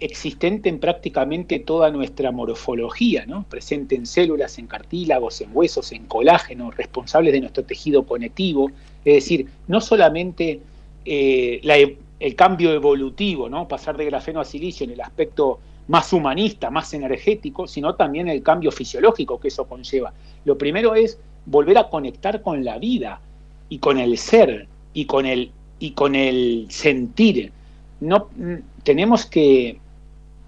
existente 0.00 0.70
en 0.70 0.78
prácticamente 0.78 1.58
toda 1.58 1.90
nuestra 1.90 2.30
morfología, 2.32 3.26
¿no? 3.26 3.44
presente 3.44 3.94
en 3.94 4.06
células, 4.06 4.58
en 4.58 4.66
cartílagos, 4.66 5.42
en 5.42 5.50
huesos, 5.52 5.92
en 5.92 6.06
colágeno, 6.06 6.70
responsables 6.70 7.34
de 7.34 7.40
nuestro 7.40 7.64
tejido 7.64 8.04
conectivo. 8.04 8.70
Es 9.04 9.14
decir, 9.14 9.46
no 9.68 9.82
solamente 9.82 10.60
eh, 11.04 11.60
la, 11.62 11.76
el 12.20 12.36
cambio 12.36 12.72
evolutivo, 12.72 13.48
¿no? 13.48 13.66
Pasar 13.66 13.96
de 13.96 14.04
grafeno 14.04 14.40
a 14.40 14.44
silicio 14.44 14.84
en 14.84 14.92
el 14.92 15.00
aspecto 15.00 15.58
más 15.88 16.12
humanista, 16.12 16.70
más 16.70 16.92
energético, 16.94 17.66
sino 17.66 17.94
también 17.94 18.28
el 18.28 18.42
cambio 18.42 18.70
fisiológico 18.70 19.40
que 19.40 19.48
eso 19.48 19.64
conlleva. 19.64 20.12
Lo 20.44 20.56
primero 20.56 20.94
es 20.94 21.18
volver 21.46 21.78
a 21.78 21.88
conectar 21.88 22.42
con 22.42 22.64
la 22.64 22.78
vida 22.78 23.20
y 23.68 23.78
con 23.78 23.98
el 23.98 24.16
ser 24.18 24.68
y 24.92 25.06
con 25.06 25.26
el, 25.26 25.50
y 25.78 25.92
con 25.92 26.14
el 26.14 26.66
sentir. 26.68 27.52
No, 28.00 28.28
mm, 28.36 28.54
tenemos 28.84 29.26
que, 29.26 29.80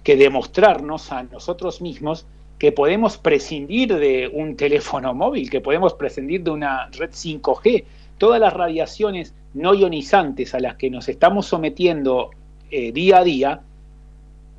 que 0.05 0.17
demostrarnos 0.17 1.11
a 1.11 1.23
nosotros 1.25 1.81
mismos 1.81 2.27
que 2.59 2.71
podemos 2.71 3.19
prescindir 3.19 3.93
de 3.97 4.31
un 4.33 4.57
teléfono 4.57 5.13
móvil, 5.15 5.51
que 5.51 5.61
podemos 5.61 5.95
prescindir 5.95 6.45
de 6.45 6.51
una 6.51 6.89
red 6.93 7.11
5G. 7.11 7.85
Todas 8.23 8.39
las 8.39 8.53
radiaciones 8.53 9.35
no 9.53 9.75
ionizantes 9.75 10.55
a 10.55 10.61
las 10.61 10.77
que 10.77 10.89
nos 10.91 11.09
estamos 11.09 11.45
sometiendo 11.45 12.31
eh, 12.71 12.93
día 12.93 13.19
a 13.19 13.25
día, 13.25 13.63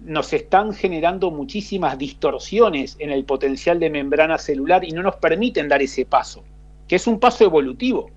nos 0.04 0.34
están 0.34 0.74
generando 0.74 1.32
muchísimas 1.32 1.98
distorsiones 1.98 2.98
en 3.00 3.10
el 3.10 3.24
potencial 3.24 3.80
de 3.80 3.90
membrana 3.90 4.38
celular 4.38 4.84
y 4.84 4.92
no 4.92 5.02
nos 5.02 5.16
permiten 5.16 5.70
dar 5.70 5.82
ese 5.82 6.06
paso, 6.06 6.44
que 6.90 6.98
es 6.98 7.08
un 7.08 7.22
paso 7.22 7.46
evolutivo, 7.46 8.10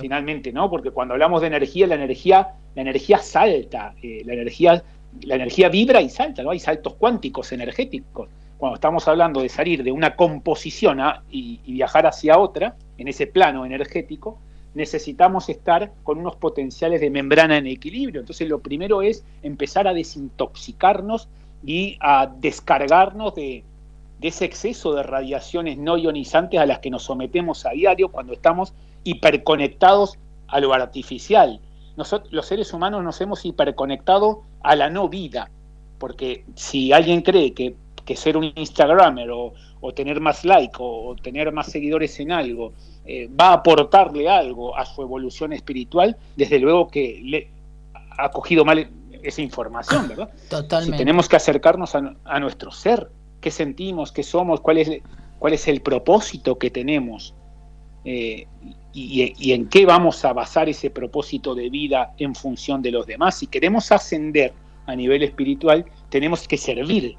finalmente, 0.00 0.52
¿no? 0.52 0.70
Porque 0.70 0.92
cuando 0.92 1.14
hablamos 1.14 1.40
de 1.40 1.48
energía, 1.48 1.88
la 1.88 1.96
energía, 1.96 2.50
la 2.76 2.82
energía 2.82 3.18
salta, 3.18 3.96
eh, 4.00 4.22
la 4.24 4.34
energía, 4.34 4.84
la 5.22 5.34
energía 5.34 5.68
vibra 5.68 6.00
y 6.00 6.08
salta, 6.10 6.44
¿no? 6.44 6.52
Hay 6.52 6.60
saltos 6.60 6.94
cuánticos 6.94 7.50
energéticos. 7.50 8.28
Cuando 8.56 8.76
estamos 8.76 9.08
hablando 9.08 9.42
de 9.42 9.48
salir 9.48 9.82
de 9.82 9.90
una 9.90 10.14
composición 10.14 11.00
y 11.28 11.58
viajar 11.66 12.06
hacia 12.06 12.38
otra, 12.38 12.76
en 12.98 13.08
ese 13.08 13.26
plano 13.26 13.66
energético, 13.66 14.38
necesitamos 14.74 15.48
estar 15.48 15.92
con 16.02 16.18
unos 16.18 16.36
potenciales 16.36 17.00
de 17.00 17.10
membrana 17.10 17.58
en 17.58 17.66
equilibrio. 17.66 18.20
Entonces 18.20 18.48
lo 18.48 18.60
primero 18.60 19.02
es 19.02 19.24
empezar 19.42 19.88
a 19.88 19.94
desintoxicarnos 19.94 21.28
y 21.64 21.96
a 22.00 22.26
descargarnos 22.26 23.34
de, 23.34 23.64
ese 24.20 24.44
exceso 24.44 24.94
de 24.94 25.02
radiaciones 25.02 25.78
no 25.78 25.96
ionizantes 25.96 26.60
a 26.60 26.66
las 26.66 26.80
que 26.80 26.90
nos 26.90 27.04
sometemos 27.04 27.64
a 27.64 27.70
diario 27.70 28.10
cuando 28.10 28.34
estamos 28.34 28.74
hiperconectados 29.02 30.18
a 30.46 30.60
lo 30.60 30.74
artificial. 30.74 31.58
Nosotros, 31.96 32.32
los 32.32 32.46
seres 32.46 32.72
humanos 32.72 33.02
nos 33.02 33.20
hemos 33.20 33.44
hiperconectado 33.44 34.42
a 34.62 34.76
la 34.76 34.90
no 34.90 35.08
vida, 35.08 35.50
porque 35.98 36.44
si 36.54 36.92
alguien 36.92 37.22
cree 37.22 37.54
que, 37.54 37.74
ser 38.16 38.36
un 38.36 38.50
Instagramer 38.56 39.30
o, 39.30 39.52
tener 39.94 40.20
más 40.20 40.44
like 40.44 40.74
o 40.80 41.14
tener 41.22 41.52
más 41.52 41.70
seguidores 41.70 42.18
en 42.18 42.32
algo 42.32 42.72
eh, 43.04 43.28
va 43.28 43.48
a 43.48 43.52
aportarle 43.54 44.28
algo 44.28 44.76
a 44.76 44.84
su 44.84 45.02
evolución 45.02 45.52
espiritual, 45.52 46.16
desde 46.36 46.58
luego 46.58 46.88
que 46.88 47.20
le 47.24 47.48
ha 48.18 48.30
cogido 48.30 48.64
mal 48.64 48.90
esa 49.22 49.42
información, 49.42 50.08
¿verdad? 50.08 50.30
Totalmente. 50.50 50.98
tenemos 50.98 51.28
que 51.28 51.36
acercarnos 51.36 51.94
a, 51.94 52.40
nuestro 52.40 52.70
ser, 52.70 53.10
qué 53.40 53.50
sentimos, 53.50 54.12
qué 54.12 54.22
somos, 54.22 54.60
cuál 54.60 54.78
es, 54.78 54.90
cuál 55.38 55.54
es 55.54 55.66
el 55.68 55.80
propósito 55.80 56.58
que 56.58 56.70
tenemos 56.70 57.34
eh, 58.04 58.46
y, 58.92 59.34
y, 59.38 59.52
en 59.52 59.68
qué 59.68 59.86
vamos 59.86 60.24
a 60.24 60.32
basar 60.32 60.68
ese 60.68 60.90
propósito 60.90 61.54
de 61.54 61.70
vida 61.70 62.12
en 62.18 62.34
función 62.34 62.82
de 62.82 62.90
los 62.90 63.06
demás. 63.06 63.36
Si 63.38 63.46
queremos 63.46 63.92
ascender 63.92 64.52
a 64.86 64.94
nivel 64.96 65.22
espiritual, 65.22 65.84
tenemos 66.08 66.48
que 66.48 66.56
servir 66.56 67.16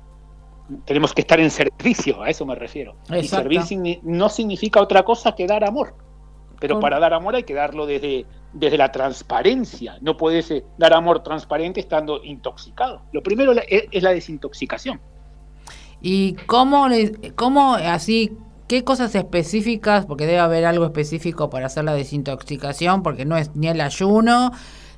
tenemos 0.86 1.14
que 1.14 1.22
estar 1.22 1.40
en 1.40 1.50
servicio, 1.50 2.22
a 2.22 2.30
eso 2.30 2.46
me 2.46 2.56
refiero. 2.56 2.96
Y 3.10 3.28
servir 3.28 3.62
no 4.04 4.30
significa 4.30 4.82
otra 4.82 5.04
cosa 5.04 5.34
que 5.36 5.48
dar 5.48 5.64
amor. 5.64 5.96
Pero 6.60 6.80
para 6.80 7.00
dar 7.00 7.14
amor 7.14 7.36
hay 7.36 7.44
que 7.44 7.56
darlo 7.56 7.88
desde, 7.88 8.26
desde 8.54 8.78
la 8.78 8.92
transparencia. 8.92 9.98
No 10.02 10.16
puedes 10.16 10.52
eh, 10.52 10.64
dar 10.78 10.94
amor 10.94 11.24
transparente 11.24 11.80
estando 11.80 12.24
intoxicado. 12.24 13.02
Lo 13.12 13.24
primero 13.24 13.54
es, 13.68 14.04
la 14.04 14.12
desintoxicación. 14.12 15.02
¿Y 16.02 16.34
cómo, 16.46 16.88
cómo 17.36 17.74
así, 17.74 18.38
qué 18.68 18.84
cosas 18.84 19.16
específicas, 19.16 20.06
porque 20.06 20.28
debe 20.28 20.40
haber 20.40 20.66
algo 20.66 20.86
específico 20.86 21.50
para 21.50 21.66
hacer 21.66 21.84
la 21.84 21.96
desintoxicación, 21.96 23.02
porque 23.02 23.26
no 23.26 23.38
es 23.38 23.56
ni 23.56 23.68
el 23.68 23.82
ayuno, 23.82 24.52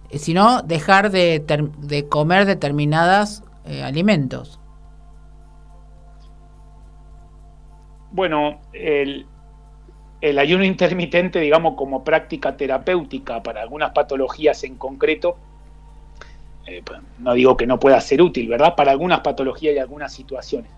eh, 0.10 0.20
sino 0.20 0.64
dejar 0.64 1.12
de, 1.12 1.42
de 1.80 2.10
comer 2.10 2.46
determinados 2.46 3.42
eh, 3.66 3.84
alimentos? 3.84 4.60
Bueno, 8.14 8.62
el, 8.74 9.26
ayuno 10.38 10.64
intermitente, 10.64 11.40
digamos, 11.40 11.74
como 11.74 12.04
práctica 12.04 12.56
terapéutica 12.56 13.42
para 13.42 13.64
algunas 13.64 13.92
patologías 13.92 14.64
en 14.64 14.76
concreto, 14.76 15.36
eh, 16.68 16.84
pues, 16.86 17.00
no 17.18 17.34
digo 17.34 17.58
que 17.58 17.66
no 17.66 17.80
pueda 17.80 18.00
ser 18.00 18.22
útil, 18.22 18.48
¿verdad? 18.48 18.76
Para 18.76 18.92
algunas 18.92 19.22
patologías 19.22 19.76
y 19.76 19.80
algunas 19.80 20.14
situaciones. 20.14 20.70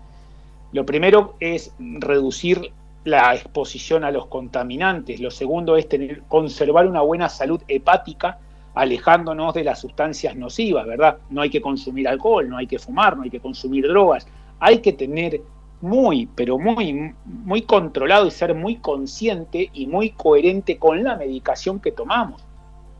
Lo 0.72 0.86
primero 0.86 1.34
es 1.38 1.74
reducir 1.78 2.72
la 3.04 3.34
exposición 3.34 4.02
a 4.04 4.10
los 4.10 4.26
contaminantes. 4.28 5.20
Lo 5.20 5.30
segundo 5.30 5.76
es 5.76 5.90
tener, 5.90 6.22
conservar 6.28 6.86
una 6.88 7.02
buena 7.02 7.28
salud 7.28 7.60
hepática, 7.68 8.38
alejándonos 8.74 9.52
de 9.52 9.62
las 9.62 9.78
sustancias 9.78 10.34
nocivas, 10.36 10.86
¿verdad? 10.86 11.18
No 11.28 11.42
hay 11.42 11.50
que 11.50 11.60
consumir 11.60 12.08
alcohol, 12.08 12.48
no 12.48 12.56
hay 12.56 12.66
que 12.66 12.78
fumar, 12.78 13.14
no 13.14 13.24
hay 13.24 13.30
que 13.30 13.40
consumir 13.40 13.86
drogas. 13.86 14.26
Hay 14.58 14.78
que 14.78 14.94
tener 14.94 15.42
muy, 15.80 16.26
pero 16.34 16.58
muy, 16.58 17.14
muy 17.24 17.62
controlado 17.62 18.26
y 18.26 18.30
ser 18.30 18.54
muy 18.54 18.76
consciente 18.76 19.70
y 19.72 19.86
muy 19.86 20.10
coherente 20.10 20.78
con 20.78 21.02
la 21.04 21.16
medicación 21.16 21.80
que 21.80 21.92
tomamos. 21.92 22.42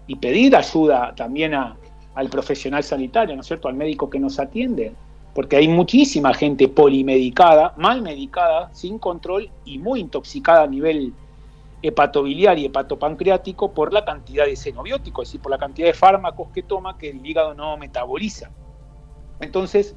Y 0.07 0.17
pedir 0.17 0.55
ayuda 0.55 1.15
también 1.15 1.55
al 1.55 2.29
profesional 2.31 2.83
sanitario, 2.85 3.35
¿no 3.35 3.41
es 3.41 3.47
cierto?, 3.47 3.69
al 3.69 3.75
médico 3.75 4.09
que 4.11 4.21
nos 4.21 4.39
atiende. 4.39 4.95
porque 5.37 5.57
hay 5.57 5.69
muchísima 5.69 6.33
gente 6.33 6.67
polimedicada, 6.67 7.75
mal 7.77 8.01
medicada, 8.01 8.71
sin 8.73 8.99
control 8.99 9.51
y 9.67 9.77
muy 9.79 10.01
intoxicada 10.01 10.63
a 10.63 10.67
nivel 10.67 11.13
hepatobiliar 11.83 12.59
y 12.59 12.65
hepatopancreático 12.65 13.71
por 13.73 13.93
la 13.93 14.03
cantidad 14.03 14.47
de 14.47 14.57
xenobióticos, 14.57 15.25
es 15.25 15.29
decir, 15.29 15.43
por 15.43 15.51
la 15.51 15.59
cantidad 15.59 15.89
de 15.89 15.93
fármacos 15.93 16.49
que 16.55 16.63
toma 16.63 16.97
que 16.97 17.11
el 17.11 17.25
hígado 17.25 17.53
no 17.53 17.77
metaboliza. 17.77 18.51
Entonces, 19.39 19.95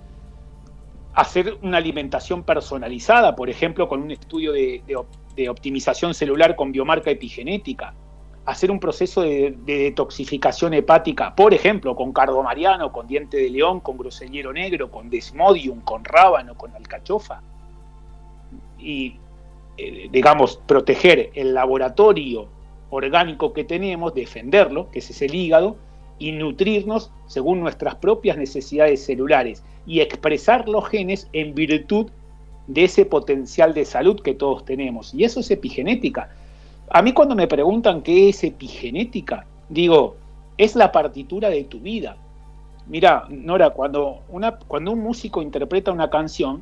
hacer 1.19 1.57
una 1.61 1.77
alimentación 1.77 2.43
personalizada, 2.43 3.35
por 3.35 3.49
ejemplo, 3.49 3.89
con 3.89 4.01
un 4.01 4.11
estudio 4.11 4.53
de, 4.53 4.81
optimización 5.49 6.13
celular 6.13 6.55
con 6.55 6.71
biomarca 6.71 7.11
epigenética, 7.11 7.93
hacer 8.45 8.71
un 8.71 8.79
proceso 8.79 9.21
de, 9.21 9.53
detoxificación 9.65 10.73
hepática, 10.73 11.35
por 11.35 11.53
ejemplo, 11.53 11.93
con 11.93 12.13
cardomariano, 12.13 12.93
con 12.93 13.05
diente 13.05 13.35
de 13.35 13.49
león, 13.49 13.81
con 13.81 13.97
grosellero 13.97 14.53
negro, 14.53 14.89
con 14.91 15.09
desmodium, 15.09 15.81
con 15.81 16.05
rábano, 16.05 16.55
con 16.55 16.73
alcachofa. 16.73 17.41
Y, 18.77 19.17
eh, 19.77 20.07
digamos, 20.09 20.61
proteger 20.65 21.31
el 21.33 21.53
laboratorio 21.53 22.47
orgánico 22.91 23.51
que 23.51 23.65
tenemos, 23.65 24.13
defenderlo, 24.13 24.89
que 24.89 24.99
es 24.99 25.21
el 25.21 25.35
hígado, 25.35 25.75
y 26.17 26.31
nutrirnos 26.33 27.11
según 27.27 27.59
nuestras 27.59 27.95
propias 27.95 28.37
necesidades 28.37 29.05
celulares 29.05 29.63
y 29.89 30.01
expresar 30.01 30.69
los 30.69 30.87
genes 30.87 31.27
en 31.33 31.55
virtud 31.55 32.11
de 32.67 32.83
ese 32.83 33.05
potencial 33.05 33.73
de 33.73 33.85
salud 33.85 34.21
que 34.21 34.35
todos 34.35 34.63
tenemos. 34.63 35.15
Y 35.15 35.23
eso 35.23 35.39
es 35.39 35.49
epigenética. 35.49 36.29
A 36.91 37.01
mí 37.01 37.11
cuando 37.11 37.35
me 37.35 37.47
preguntan 37.47 38.03
qué 38.03 38.29
es 38.29 38.43
epigenética, 38.43 39.47
digo, 39.67 40.15
es 40.59 40.75
la 40.75 40.91
partitura 40.91 41.49
de 41.49 41.63
tu 41.63 41.79
vida. 41.79 42.17
Mira, 42.87 43.25
Nora, 43.29 43.71
cuando, 43.71 44.19
una, 44.29 44.57
cuando 44.57 44.91
un 44.91 44.99
músico 44.99 45.41
interpreta 45.41 45.91
una 45.91 46.11
canción, 46.11 46.61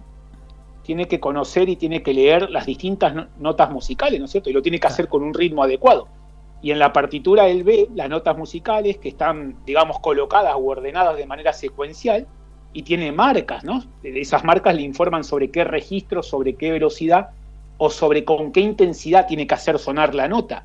tiene 0.83 1.09
que 1.09 1.19
conocer 1.19 1.67
y 1.67 1.75
tiene 1.75 2.01
que 2.01 2.13
leer 2.13 2.49
las 2.49 2.65
distintas 2.65 3.13
notas 3.37 3.69
musicales, 3.71 4.19
¿no 4.19 4.25
es 4.25 4.31
cierto? 4.31 4.49
Y 4.49 4.53
lo 4.53 4.61
tiene 4.61 4.79
que 4.79 4.87
hacer 4.87 5.09
con 5.09 5.21
un 5.21 5.33
ritmo 5.33 5.63
adecuado 5.63 6.07
y 6.61 6.71
en 6.71 6.79
la 6.79 6.91
partitura 6.91 7.47
él 7.47 7.63
ve 7.63 7.87
las 7.93 8.09
notas 8.09 8.37
musicales 8.37 8.97
que 8.97 9.09
están, 9.09 9.57
digamos, 9.65 9.99
colocadas 9.99 10.55
o 10.55 10.65
ordenadas 10.65 11.17
de 11.17 11.25
manera 11.25 11.53
secuencial 11.53 12.25
y 12.77 12.83
tiene 12.83 13.11
marcas, 13.11 13.63
¿no? 13.63 13.83
Esas 14.03 14.43
marcas 14.43 14.75
le 14.75 14.83
informan 14.83 15.23
sobre 15.23 15.49
qué 15.49 15.63
registro, 15.63 16.21
sobre 16.21 16.53
qué 16.53 16.69
velocidad 16.71 17.29
o 17.79 17.89
sobre 17.89 18.23
con 18.23 18.51
qué 18.51 18.59
intensidad 18.59 19.25
tiene 19.25 19.47
que 19.47 19.55
hacer 19.55 19.79
sonar 19.79 20.13
la 20.13 20.27
nota. 20.27 20.63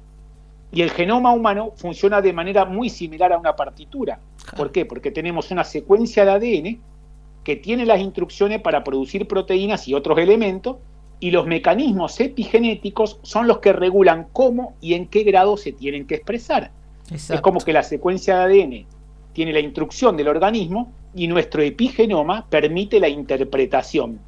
Y 0.70 0.82
el 0.82 0.90
genoma 0.90 1.32
humano 1.32 1.72
funciona 1.74 2.20
de 2.20 2.34
manera 2.34 2.66
muy 2.66 2.90
similar 2.90 3.32
a 3.32 3.38
una 3.38 3.56
partitura. 3.56 4.18
¿Por 4.58 4.72
qué? 4.72 4.84
Porque 4.84 5.10
tenemos 5.10 5.50
una 5.52 5.64
secuencia 5.64 6.26
de 6.26 6.32
ADN 6.32 6.80
que 7.44 7.56
tiene 7.56 7.86
las 7.86 7.98
instrucciones 7.98 8.60
para 8.60 8.84
producir 8.84 9.26
proteínas 9.26 9.88
y 9.88 9.94
otros 9.94 10.18
elementos 10.18 10.76
y 11.18 11.30
los 11.30 11.46
mecanismos 11.46 12.20
epigenéticos 12.20 13.20
son 13.22 13.46
los 13.46 13.60
que 13.60 13.72
regulan 13.72 14.26
cómo 14.34 14.74
y 14.82 14.92
en 14.92 15.06
qué 15.06 15.22
grado 15.22 15.56
se 15.56 15.72
tienen 15.72 16.06
que 16.06 16.16
expresar. 16.16 16.72
Es 17.10 17.40
como 17.40 17.60
que 17.60 17.72
la 17.72 17.82
secuencia 17.82 18.36
de 18.46 18.62
ADN 18.62 18.86
tiene 19.32 19.52
la 19.52 19.60
instrucción 19.60 20.16
del 20.16 20.28
organismo 20.28 20.92
y 21.14 21.28
nuestro 21.28 21.62
epigenoma 21.62 22.46
permite 22.48 23.00
la 23.00 23.08
interpretación. 23.08 24.18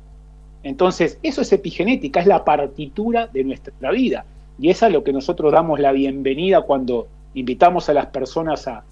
Entonces, 0.62 1.18
eso 1.22 1.42
es 1.42 1.52
epigenética, 1.52 2.20
es 2.20 2.26
la 2.26 2.44
partitura 2.44 3.26
de 3.26 3.44
nuestra 3.44 3.90
vida. 3.90 4.24
Y 4.58 4.70
es 4.70 4.82
a 4.82 4.88
lo 4.88 5.04
que 5.04 5.12
nosotros 5.12 5.52
damos 5.52 5.78
la 5.80 5.92
bienvenida 5.92 6.62
cuando 6.62 7.08
invitamos 7.34 7.88
a 7.88 7.94
las 7.94 8.06
personas 8.06 8.66
a, 8.66 8.84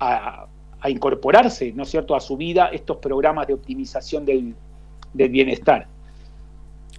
a, 0.00 0.48
incorporarse, 0.88 1.72
¿no 1.72 1.82
es 1.82 1.90
cierto?, 1.90 2.14
a 2.14 2.20
su 2.20 2.36
vida 2.36 2.68
estos 2.68 2.98
programas 2.98 3.46
de 3.46 3.54
optimización 3.54 4.24
del 4.24 4.54
bienestar. 5.12 5.86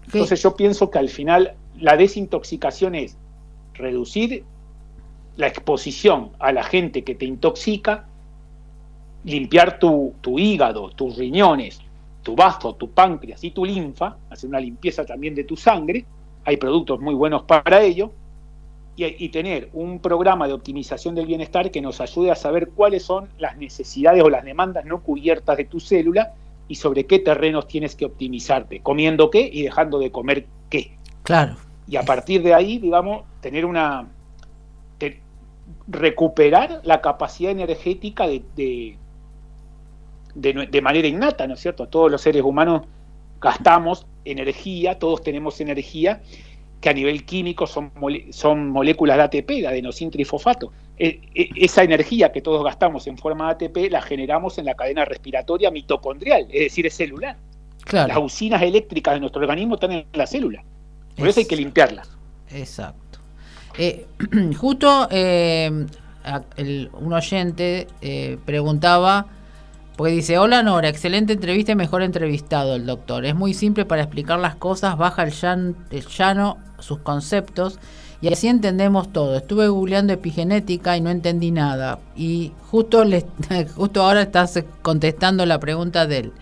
Entonces 0.06 0.42
yo 0.42 0.56
pienso 0.56 0.90
que 0.90 1.00
al 1.00 1.10
final 1.10 1.54
la 1.80 1.98
desintoxicación 1.98 2.96
es 2.96 3.18
reducir 3.74 4.44
la 5.36 5.48
exposición 5.48 6.32
a 6.40 6.52
la 6.52 6.64
gente 6.64 7.04
que 7.04 7.14
te 7.14 7.26
intoxica, 7.26 8.08
limpiar 9.24 9.80
tu, 9.80 10.14
hígado, 10.38 10.90
tus 10.92 11.18
riñones, 11.18 11.82
tu 12.24 12.36
bazo, 12.36 12.76
tu 12.76 12.92
páncreas 12.92 13.44
y 13.44 13.52
tu 13.52 13.66
linfa, 13.66 14.18
hacer 14.30 14.50
una 14.50 14.60
limpieza 14.60 15.06
también 15.06 15.36
de 15.36 15.44
tu 15.44 15.56
sangre, 15.56 16.06
hay 16.46 16.58
productos 16.58 17.00
muy 17.00 17.14
buenos 17.14 17.44
para 17.44 17.82
ello, 17.82 18.12
y, 18.96 19.26
y, 19.26 19.30
tener 19.30 19.70
un 19.74 20.00
programa 20.00 20.48
de 20.48 20.54
optimización 20.54 21.14
del 21.14 21.28
bienestar 21.28 21.70
que 21.70 21.82
nos 21.82 22.02
ayude 22.02 22.32
a 22.32 22.36
saber 22.36 22.70
cuáles 22.70 23.04
son 23.04 23.30
las 23.38 23.56
necesidades 23.56 24.24
o 24.24 24.30
las 24.30 24.44
demandas 24.44 24.86
no 24.86 25.04
cubiertas 25.04 25.56
de 25.56 25.66
tu 25.66 25.80
célula 25.80 26.34
y 26.68 26.76
sobre 26.76 27.06
qué 27.06 27.20
terrenos 27.20 27.68
tienes 27.68 27.96
que 27.96 28.06
optimizarte, 28.06 28.82
comiendo 28.82 29.30
qué 29.30 29.50
y 29.52 29.64
dejando 29.64 30.00
de 30.00 30.12
comer 30.12 30.46
qué. 30.70 30.98
Claro. 31.24 31.56
Y 31.88 31.96
a 31.96 32.04
partir 32.04 32.44
de 32.44 32.54
ahí, 32.54 32.80
digamos, 32.80 33.24
tener 33.42 33.66
una. 33.66 34.08
recuperar 35.88 36.82
la 36.84 37.02
capacidad 37.02 37.52
energética 37.52 38.28
de, 38.28 38.44
de, 38.56 38.98
de, 40.38 40.82
manera 40.82 41.08
innata, 41.08 41.48
¿no 41.48 41.56
es 41.56 41.60
cierto? 41.60 41.88
Todos 41.88 42.12
los 42.12 42.22
seres 42.22 42.44
humanos 42.44 42.84
gastamos 43.42 44.06
energía, 44.24 45.00
todos 45.00 45.22
tenemos 45.24 45.60
energía, 45.62 46.22
que 46.80 46.90
a 46.90 46.94
nivel 46.94 47.26
químico 47.26 47.66
son, 47.66 47.92
son 48.30 48.70
moléculas 48.70 49.18
de 49.18 49.24
ATP, 49.24 49.50
de 49.50 49.68
adenosin 49.68 50.12
trifosfato. 50.12 50.72
E, 51.00 51.22
e, 51.34 51.50
esa 51.56 51.84
energía 51.84 52.32
que 52.32 52.42
todos 52.42 52.64
gastamos 52.64 53.08
en 53.08 53.18
forma 53.18 53.54
de 53.54 53.66
ATP 53.66 53.92
la 53.92 54.02
generamos 54.02 54.58
en 54.58 54.66
la 54.66 54.76
cadena 54.76 55.06
respiratoria 55.06 55.72
mitocondrial, 55.72 56.48
es 56.50 56.66
decir, 56.66 56.86
es 56.86 56.94
celular. 56.94 57.36
Las 57.92 58.18
usinas 58.18 58.62
eléctricas 58.62 59.14
de 59.14 59.22
nuestro 59.22 59.42
organismo 59.42 59.76
están 59.76 59.92
en 59.94 60.06
la 60.14 60.28
célula. 60.28 60.64
Por 61.16 61.28
eso 61.28 61.40
hay 61.40 61.46
que 61.46 61.56
limpiarlas. 61.56 62.10
Exacto. 62.52 63.20
Eh, 63.78 64.06
justo 64.58 65.08
eh, 65.10 65.88
un 66.94 67.14
oyente 67.14 67.88
eh, 68.02 68.38
preguntaba 68.46 69.28
porque 69.98 70.14
dice, 70.14 70.38
hola 70.38 70.62
Nora, 70.62 70.90
excelente 70.90 71.34
entrevista 71.34 71.72
y 71.72 71.76
mejor 71.76 72.04
entrevistado 72.04 72.76
el 72.76 72.86
doctor. 72.86 73.26
Es 73.26 73.34
muy 73.34 73.56
simple 73.56 73.84
para 73.84 74.04
explicar 74.04 74.38
las 74.38 74.56
cosas, 74.56 74.96
baja 74.96 75.24
el, 75.24 75.34
llano 76.06 76.58
sus 76.78 77.00
conceptos 77.00 77.80
y 78.22 78.32
así 78.32 78.48
entendemos 78.48 79.12
todo. 79.12 79.36
Estuve 79.36 79.68
googleando 79.70 80.14
epigenética 80.14 80.96
y 80.96 81.02
no 81.02 81.10
entendí 81.10 81.50
nada. 81.50 81.98
Y 82.16 82.52
justo, 82.70 83.04
le, 83.06 83.26
justo 83.76 84.04
ahora 84.04 84.22
estás 84.22 84.64
contestando 84.84 85.48
la 85.48 85.60
pregunta 85.60 86.06
de 86.06 86.18
él. 86.20 86.34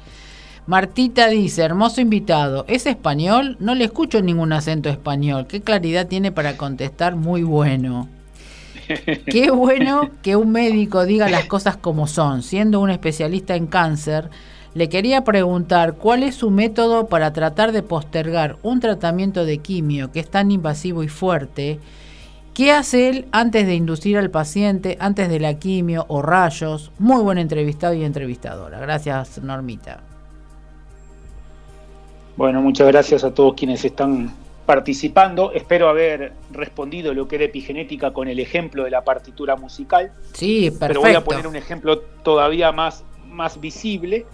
Martita 0.68 1.30
dice, 1.30 1.62
hermoso 1.62 2.02
invitado, 2.02 2.66
¿es 2.68 2.86
español? 2.86 3.56
No 3.62 3.74
le 3.74 3.86
escucho 3.86 4.22
ningún 4.22 4.52
acento 4.52 4.90
español. 4.90 5.48
¿Qué 5.48 5.62
claridad 5.62 6.08
tiene 6.08 6.34
para 6.34 6.58
contestar? 6.58 7.16
Muy 7.16 7.44
bueno. 7.44 8.10
Qué 9.26 9.52
bueno 9.52 10.10
que 10.22 10.36
un 10.36 10.52
médico 10.52 11.06
diga 11.06 11.30
las 11.30 11.46
cosas 11.46 11.78
como 11.78 12.08
son. 12.08 12.44
Siendo 12.44 12.80
un 12.80 12.90
especialista 12.90 13.56
en 13.56 13.68
cáncer, 13.68 14.30
le 14.74 14.90
quería 14.90 15.24
preguntar 15.24 15.96
cuál 15.96 16.24
es 16.24 16.36
su 16.36 16.52
método 16.52 17.08
para 17.08 17.34
tratar 17.34 17.72
de 17.72 17.82
postergar 17.84 18.58
un 18.62 18.80
tratamiento 18.80 19.46
de 19.46 19.60
quimio 19.60 20.12
que 20.12 20.20
es 20.20 20.30
tan 20.30 20.52
invasivo 20.52 21.04
y 21.04 21.08
fuerte. 21.08 21.80
¿Qué 22.54 22.72
hace 22.72 23.10
él 23.10 23.26
antes 23.32 23.68
de 23.68 23.76
inducir 23.76 24.18
al 24.18 24.32
paciente, 24.32 24.98
antes 25.00 25.30
de 25.30 25.40
la 25.40 25.56
quimio 25.60 26.06
o 26.08 26.22
rayos? 26.22 26.92
Muy 27.00 27.22
buen 27.22 27.38
entrevistado 27.38 27.94
y 27.94 28.04
entrevistadora. 28.04 28.80
Gracias, 28.80 29.42
Normita. 29.42 30.00
Bueno, 32.38 32.62
muchas 32.62 32.88
gracias 32.88 33.24
a 33.24 33.34
todos 33.34 33.54
quienes 33.56 33.84
están 33.86 34.34
participando. 34.66 35.52
Espero 35.54 35.90
haber 35.90 36.34
respondido 36.52 37.14
lo 37.14 37.28
que 37.28 37.36
era 37.36 37.46
epigenética 37.46 38.12
con 38.12 38.28
el 38.28 38.40
ejemplo 38.40 38.84
de 38.84 38.92
la 38.92 39.04
partitura 39.04 39.56
musical. 39.56 40.12
Sí, 40.34 40.72
perfecto. 40.72 40.88
Pero 40.88 41.02
voy 41.02 41.14
a 41.14 41.24
poner 41.24 41.48
un 41.48 41.56
ejemplo 41.56 42.00
todavía 42.24 42.72
más, 42.72 43.04
más 43.30 43.60
visible. 43.60 44.26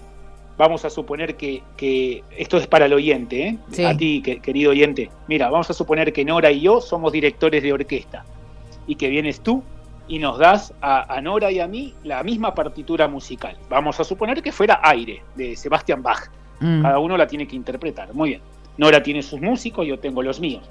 Vamos 0.58 0.86
a 0.86 0.90
suponer 0.90 1.36
que, 1.36 2.24
esto 2.38 2.58
es 2.58 2.68
para 2.68 2.86
el 2.86 2.94
oyente, 2.94 3.58
¿eh? 3.78 3.86
a 3.86 3.98
ti, 3.98 4.22
querido 4.22 4.72
oyente. 4.72 5.10
Mira, 5.28 5.50
vamos 5.50 5.70
a 5.70 5.74
suponer 5.74 6.14
que 6.14 6.24
Nora 6.24 6.52
y 6.52 6.62
yo 6.62 6.82
somos 6.82 7.12
directores 7.12 7.64
de 7.64 7.74
orquesta 7.74 8.26
y 8.86 8.96
que 8.96 9.10
vienes 9.10 9.42
tú 9.42 9.64
y 10.08 10.20
nos 10.20 10.38
das 10.38 10.74
a, 10.82 11.20
Nora 11.22 11.52
y 11.52 11.60
a 11.60 11.68
mí 11.68 11.94
la 12.04 12.22
misma 12.22 12.54
partitura 12.54 13.08
musical. 13.08 13.58
Vamos 13.70 14.00
a 14.00 14.04
suponer 14.04 14.44
que 14.44 14.52
fuera 14.52 14.80
Aire, 14.84 15.24
de 15.36 15.56
Sebastian 15.56 16.04
Bach. 16.04 16.30
Mm. 16.60 16.84
Cada 16.84 17.00
uno 17.00 17.18
la 17.18 17.26
tiene 17.26 17.48
que 17.48 17.56
interpretar. 17.56 18.14
Muy 18.14 18.30
bien. 18.30 18.42
Nora 18.78 19.04
tiene 19.04 19.22
sus 19.24 19.42
músicos, 19.42 19.86
yo 19.86 20.00
tengo 20.00 20.24
los 20.24 20.40
míos. 20.40 20.64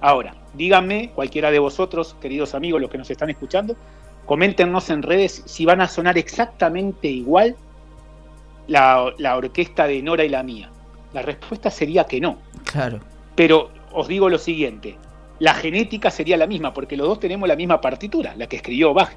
Ahora, 0.00 0.34
díganme, 0.54 1.10
cualquiera 1.14 1.50
de 1.50 1.58
vosotros, 1.58 2.16
queridos 2.20 2.54
amigos, 2.54 2.80
los 2.80 2.90
que 2.90 2.98
nos 2.98 3.10
están 3.10 3.30
escuchando, 3.30 3.76
coméntenos 4.24 4.88
en 4.90 5.02
redes 5.02 5.42
si 5.46 5.64
van 5.64 5.80
a 5.80 5.88
sonar 5.88 6.16
exactamente 6.16 7.08
igual 7.08 7.56
la, 8.66 9.36
orquesta 9.36 9.86
de 9.86 10.00
Nora 10.02 10.24
y 10.24 10.28
la 10.28 10.42
mía. 10.42 10.70
La 11.12 11.22
respuesta 11.22 11.70
sería 11.70 12.04
que 12.04 12.20
no. 12.20 12.38
Claro. 12.64 13.00
Pero 13.34 13.70
os 13.92 14.08
digo 14.08 14.28
lo 14.28 14.38
siguiente, 14.38 14.96
la 15.38 15.54
genética 15.54 16.10
sería 16.10 16.36
la 16.36 16.46
misma, 16.46 16.72
porque 16.72 16.96
los 16.96 17.08
dos 17.08 17.20
tenemos 17.20 17.48
la 17.48 17.56
misma 17.56 17.80
partitura, 17.80 18.34
la 18.36 18.46
que 18.46 18.56
escribió 18.56 18.94
Bach. 18.94 19.10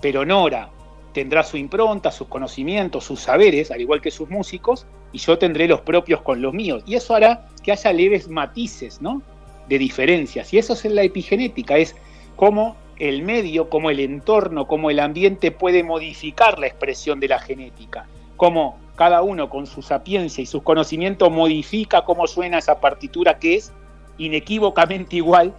Pero 0.00 0.24
Nora 0.24 0.70
tendrá 1.12 1.42
su 1.42 1.56
impronta, 1.56 2.10
sus 2.10 2.28
conocimientos, 2.28 3.04
sus 3.04 3.20
saberes, 3.20 3.70
al 3.70 3.80
igual 3.80 4.00
que 4.00 4.10
sus 4.10 4.30
músicos, 4.30 4.86
y 5.12 5.18
yo 5.18 5.38
tendré 5.38 5.66
los 5.66 5.80
propios 5.80 6.22
con 6.22 6.42
los 6.42 6.52
míos. 6.52 6.82
Y 6.86 6.94
eso 6.94 7.14
hará 7.14 7.46
que 7.62 7.72
haya 7.72 7.92
leves 7.92 8.28
matices, 8.28 9.00
¿no? 9.00 9.22
De 9.68 9.78
diferencias. 9.78 10.52
Y 10.52 10.58
eso 10.58 10.72
es 10.72 10.84
la 10.86 11.02
epigenética, 11.02 11.76
es 11.76 11.96
cómo 12.36 12.76
el 12.98 13.22
medio, 13.22 13.68
cómo 13.68 13.90
el 13.90 14.00
entorno, 14.00 14.66
cómo 14.66 14.90
el 14.90 15.00
ambiente 15.00 15.50
puede 15.50 15.82
modificar 15.82 16.58
la 16.58 16.66
expresión 16.66 17.20
de 17.20 17.28
la 17.28 17.38
genética. 17.38 18.06
Cómo 18.36 18.78
cada 18.96 19.22
uno 19.22 19.48
con 19.48 19.66
su 19.66 19.82
sapiencia 19.82 20.42
y 20.42 20.46
sus 20.46 20.62
conocimientos 20.62 21.30
modifica 21.30 22.04
cómo 22.04 22.26
suena 22.26 22.58
esa 22.58 22.80
partitura 22.80 23.38
que 23.38 23.56
es 23.56 23.72
inequívocamente 24.18 25.16
igual, 25.16 25.54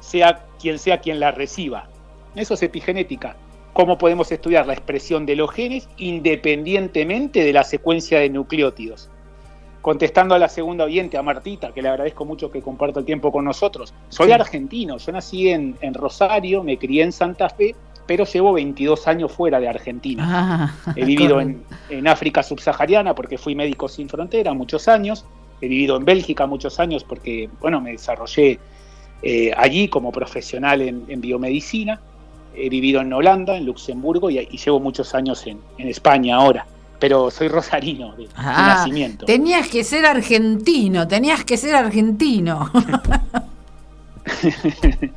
sea 0.00 0.44
quien 0.60 0.78
sea 0.78 1.00
quien 1.00 1.20
la 1.20 1.30
reciba. 1.30 1.88
Eso 2.34 2.54
es 2.54 2.62
epigenética 2.62 3.36
cómo 3.72 3.98
podemos 3.98 4.30
estudiar 4.32 4.66
la 4.66 4.72
expresión 4.72 5.26
de 5.26 5.36
los 5.36 5.50
genes 5.50 5.88
independientemente 5.96 7.44
de 7.44 7.52
la 7.52 7.64
secuencia 7.64 8.18
de 8.18 8.30
nucleótidos. 8.30 9.08
Contestando 9.80 10.34
a 10.34 10.38
la 10.38 10.48
segunda 10.48 10.84
oyente, 10.84 11.16
a 11.16 11.22
Martita, 11.22 11.72
que 11.72 11.80
le 11.80 11.88
agradezco 11.88 12.26
mucho 12.26 12.50
que 12.50 12.60
comparta 12.60 13.00
el 13.00 13.06
tiempo 13.06 13.32
con 13.32 13.44
nosotros. 13.44 13.94
Soy 14.10 14.30
argentino, 14.32 14.98
yo 14.98 15.12
nací 15.12 15.48
en, 15.48 15.94
Rosario, 15.94 16.62
me 16.62 16.76
crié 16.76 17.02
en 17.02 17.12
Santa 17.12 17.48
Fe, 17.48 17.74
pero 18.06 18.26
llevo 18.26 18.52
22 18.52 19.08
años 19.08 19.32
fuera 19.32 19.58
de 19.58 19.68
Argentina. 19.68 20.24
Ah, 20.26 20.92
he 20.94 21.04
vivido 21.04 21.40
en, 21.40 21.64
África 22.06 22.42
subsahariana 22.42 23.14
porque 23.14 23.38
fui 23.38 23.54
médico 23.54 23.88
sin 23.88 24.08
frontera 24.08 24.52
muchos 24.52 24.86
años. 24.88 25.24
He 25.62 25.68
vivido 25.68 25.96
en 25.96 26.04
Bélgica 26.04 26.46
muchos 26.46 26.78
años 26.78 27.04
porque, 27.04 27.48
bueno, 27.60 27.80
me 27.80 27.92
desarrollé 27.92 28.58
eh, 29.22 29.52
allí 29.56 29.88
como 29.88 30.12
profesional 30.12 30.82
en 30.82 31.20
biomedicina 31.20 32.00
he 32.54 32.68
vivido 32.68 33.00
en 33.00 33.12
Holanda, 33.12 33.56
en 33.56 33.66
Luxemburgo 33.66 34.30
y, 34.30 34.46
llevo 34.46 34.80
muchos 34.80 35.14
años 35.14 35.46
en, 35.46 35.60
España 35.78 36.36
ahora. 36.36 36.66
Pero 36.98 37.30
soy 37.30 37.48
rosarino 37.48 38.14
de, 38.14 38.28
ah, 38.36 38.74
nacimiento. 38.76 39.24
Tenías 39.24 39.68
que 39.68 39.84
ser 39.84 40.04
argentino, 40.04 41.08
tenías 41.08 41.44
que 41.44 41.56
ser 41.56 41.74
argentino. 41.74 42.70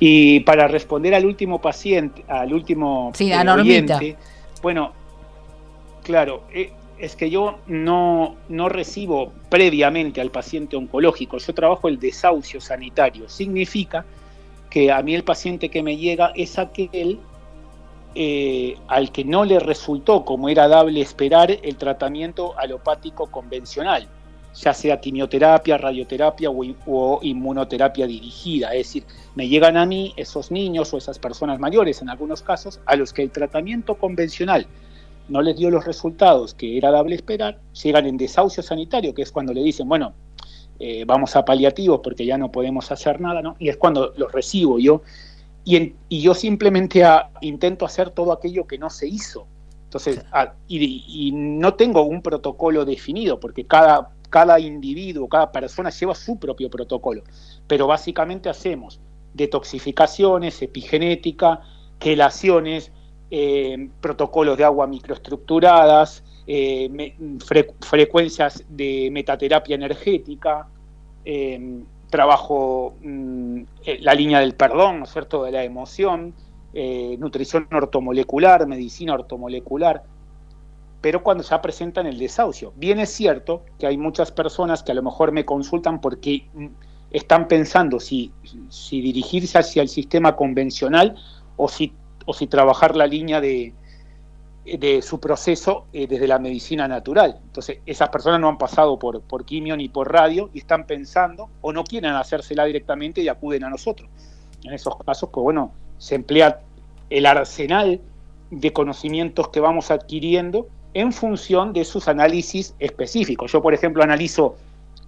y 0.00 0.40
para 0.40 0.66
responder 0.66 1.14
al 1.14 1.26
último 1.26 1.60
paciente, 1.60 2.24
al 2.26 2.54
último 2.54 3.12
sí, 3.14 3.30
bueno, 4.62 4.92
claro, 6.02 6.44
eh, 6.52 6.72
es 6.98 7.16
que 7.16 7.30
yo 7.30 7.58
no, 7.66 8.36
no 8.48 8.68
recibo 8.68 9.32
previamente 9.48 10.20
al 10.20 10.30
paciente 10.30 10.76
oncológico, 10.76 11.38
yo 11.38 11.54
trabajo 11.54 11.88
el 11.88 11.98
desahucio 11.98 12.60
sanitario. 12.60 13.28
Significa 13.28 14.04
que 14.70 14.92
a 14.92 15.02
mí 15.02 15.14
el 15.14 15.24
paciente 15.24 15.68
que 15.68 15.82
me 15.82 15.96
llega 15.96 16.32
es 16.36 16.58
aquel 16.58 17.18
eh, 18.14 18.76
al 18.88 19.12
que 19.12 19.24
no 19.24 19.44
le 19.44 19.60
resultó, 19.60 20.24
como 20.24 20.48
era 20.48 20.68
dable 20.68 21.00
esperar, 21.00 21.50
el 21.50 21.76
tratamiento 21.76 22.58
alopático 22.58 23.30
convencional, 23.30 24.08
ya 24.54 24.72
sea 24.74 25.00
quimioterapia, 25.00 25.76
radioterapia 25.76 26.50
o, 26.50 27.20
inmunoterapia 27.22 28.06
dirigida. 28.06 28.74
Es 28.74 28.88
decir, 28.88 29.04
me 29.34 29.48
llegan 29.48 29.76
a 29.76 29.86
mí 29.86 30.12
esos 30.16 30.50
niños 30.50 30.92
o 30.94 30.98
esas 30.98 31.18
personas 31.18 31.58
mayores, 31.60 32.00
en 32.02 32.08
algunos 32.08 32.42
casos, 32.42 32.80
a 32.86 32.96
los 32.96 33.12
que 33.12 33.22
el 33.22 33.30
tratamiento 33.30 33.96
convencional 33.96 34.66
no 35.28 35.42
les 35.42 35.56
dio 35.56 35.70
los 35.70 35.84
resultados 35.84 36.54
que 36.54 36.76
era 36.76 36.90
dable 36.90 37.14
esperar, 37.14 37.60
llegan 37.80 38.06
en 38.06 38.16
desahucio 38.16 38.64
sanitario, 38.64 39.14
que 39.14 39.22
es 39.22 39.30
cuando 39.30 39.52
le 39.52 39.62
dicen, 39.62 39.88
bueno, 39.88 40.14
eh, 40.82 41.04
vamos 41.06 41.36
a 41.36 41.44
paliativos 41.44 42.00
porque 42.02 42.24
ya 42.24 42.38
no 42.38 42.50
podemos 42.50 42.90
hacer 42.90 43.20
nada, 43.20 43.42
¿no? 43.42 43.54
Y 43.58 43.68
es 43.68 43.76
cuando 43.76 44.14
los 44.16 44.32
recibo 44.32 44.78
yo 44.78 45.02
y, 45.62 45.94
yo 46.08 46.34
simplemente 46.34 47.04
intento 47.42 47.84
hacer 47.84 48.10
todo 48.10 48.32
aquello 48.32 48.66
que 48.66 48.78
no 48.78 48.88
se 48.88 49.06
hizo. 49.06 49.46
Entonces, 49.84 50.24
y, 50.68 51.32
no 51.32 51.74
tengo 51.74 52.02
un 52.02 52.22
protocolo 52.22 52.84
definido 52.84 53.38
porque 53.38 53.66
cada, 53.66 54.10
cada 54.30 54.58
individuo, 54.58 55.28
cada 55.28 55.52
persona 55.52 55.90
lleva 55.90 56.14
su 56.14 56.38
propio 56.38 56.70
protocolo, 56.70 57.24
pero 57.66 57.86
básicamente 57.86 58.48
hacemos 58.48 59.00
detoxificaciones, 59.34 60.62
epigenética, 60.62 61.60
quelaciones, 61.98 62.90
eh, 63.30 63.90
protocolos 64.00 64.56
de 64.56 64.64
agua 64.64 64.86
microestructuradas, 64.86 66.24
eh, 66.46 67.14
frecuencias 67.80 68.64
de 68.68 69.08
metaterapia 69.12 69.74
energética, 69.74 70.68
em, 71.24 71.84
trabajo 72.10 72.94
mm, 73.02 73.62
eh, 73.84 73.98
la 74.02 74.14
línea 74.14 74.40
del 74.40 74.54
perdón, 74.54 74.98
¿no 74.98 75.04
es 75.04 75.12
cierto?, 75.12 75.44
de 75.44 75.52
la 75.52 75.64
emoción, 75.64 76.34
eh, 76.74 77.16
nutrición 77.18 77.68
ortomolecular, 77.72 78.66
medicina 78.66 79.14
ortomolecular, 79.14 80.02
pero 81.00 81.22
cuando 81.22 81.42
ya 81.42 81.62
presentan 81.62 82.06
el 82.06 82.18
desahucio. 82.18 82.72
Bien 82.76 82.98
es 82.98 83.10
cierto 83.10 83.64
que 83.78 83.86
hay 83.86 83.96
muchas 83.96 84.32
personas 84.32 84.82
que 84.82 84.92
a 84.92 84.94
lo 84.94 85.02
mejor 85.02 85.32
me 85.32 85.44
consultan 85.44 86.00
porque 86.00 86.48
mm, 86.52 86.66
están 87.10 87.48
pensando 87.48 87.98
si, 88.00 88.32
si 88.68 89.00
dirigirse 89.00 89.58
hacia 89.58 89.82
el 89.82 89.88
sistema 89.88 90.36
convencional 90.36 91.16
o 91.56 91.68
si, 91.68 91.92
o 92.26 92.34
si 92.34 92.46
trabajar 92.46 92.96
la 92.96 93.06
línea 93.06 93.40
de, 93.40 93.72
de 94.64 95.02
su 95.02 95.18
proceso 95.20 95.86
eh, 95.92 96.06
desde 96.06 96.28
la 96.28 96.38
medicina 96.38 96.86
natural. 96.86 97.38
Entonces, 97.42 97.78
esas 97.86 98.10
personas 98.10 98.40
no 98.40 98.48
han 98.48 98.58
pasado 98.58 98.98
por, 98.98 99.22
por 99.22 99.44
quimio 99.44 99.76
ni 99.76 99.88
por 99.88 100.12
radio 100.12 100.50
y 100.52 100.58
están 100.58 100.86
pensando 100.86 101.48
o 101.62 101.72
no 101.72 101.84
quieren 101.84 102.12
hacérsela 102.12 102.64
directamente 102.64 103.20
y 103.22 103.28
acuden 103.28 103.64
a 103.64 103.70
nosotros. 103.70 104.08
En 104.62 104.72
esos 104.72 104.94
casos, 105.04 105.30
pues 105.32 105.42
bueno, 105.42 105.72
se 105.98 106.14
emplea 106.14 106.60
el 107.08 107.26
arsenal 107.26 108.00
de 108.50 108.72
conocimientos 108.72 109.48
que 109.48 109.60
vamos 109.60 109.90
adquiriendo 109.90 110.68
en 110.94 111.12
función 111.12 111.72
de 111.72 111.84
sus 111.84 112.08
análisis 112.08 112.74
específicos. 112.78 113.52
Yo, 113.52 113.62
por 113.62 113.74
ejemplo, 113.74 114.02
analizo 114.02 114.56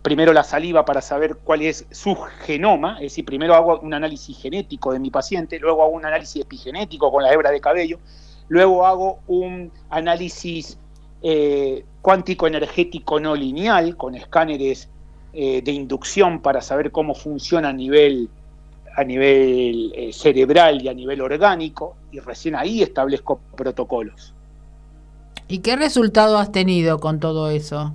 primero 0.03 0.33
la 0.33 0.45
saliva 0.45 0.85
para 0.85 1.01
saber 1.01 1.37
cuál 1.45 1.63
es 1.63 1.87
su 1.91 2.17
genoma, 2.45 2.97
es 2.97 3.13
decir, 3.13 3.25
primero 3.25 3.55
hago 3.55 3.81
un 3.81 3.95
análisis 3.95 4.37
genético 4.39 4.93
de 4.93 4.99
mi 4.99 5.11
paciente, 5.11 5.59
luego 5.59 5.83
hago 5.83 5.93
un 5.93 6.05
análisis 6.05 6.43
epigenético 6.43 7.11
con 7.11 7.23
la 7.23 7.33
hebra 7.33 7.51
de 7.51 7.61
cabello, 7.61 7.99
Luego 8.53 8.85
hago 8.85 9.21
un 9.29 9.73
análisis 9.89 10.77
eh, 11.23 11.87
cuántico 12.03 12.47
energético 12.47 13.19
no 13.19 13.35
lineal 13.35 13.97
con 13.97 14.15
escáneres 14.15 14.91
eh, 15.33 15.63
de 15.63 15.73
inducción 15.73 16.43
para 16.43 16.61
saber 16.61 16.93
cómo 16.93 17.15
funciona 17.15 17.71
a 17.71 17.73
nivel, 17.73 18.29
a 18.95 19.05
nivel 19.05 19.95
eh, 19.97 20.13
cerebral 20.13 20.83
y 20.83 20.89
a 20.89 20.93
nivel 20.93 21.23
orgánico, 21.23 21.97
y 22.11 22.19
recién 22.19 22.55
ahí 22.55 22.83
establezco 22.83 23.41
protocolos. 23.57 24.35
¿Y 25.49 25.61
qué 25.61 25.75
resultado 25.75 26.37
has 26.37 26.53
tenido 26.53 26.99
con 26.99 27.21
todo 27.21 27.49
eso? 27.49 27.95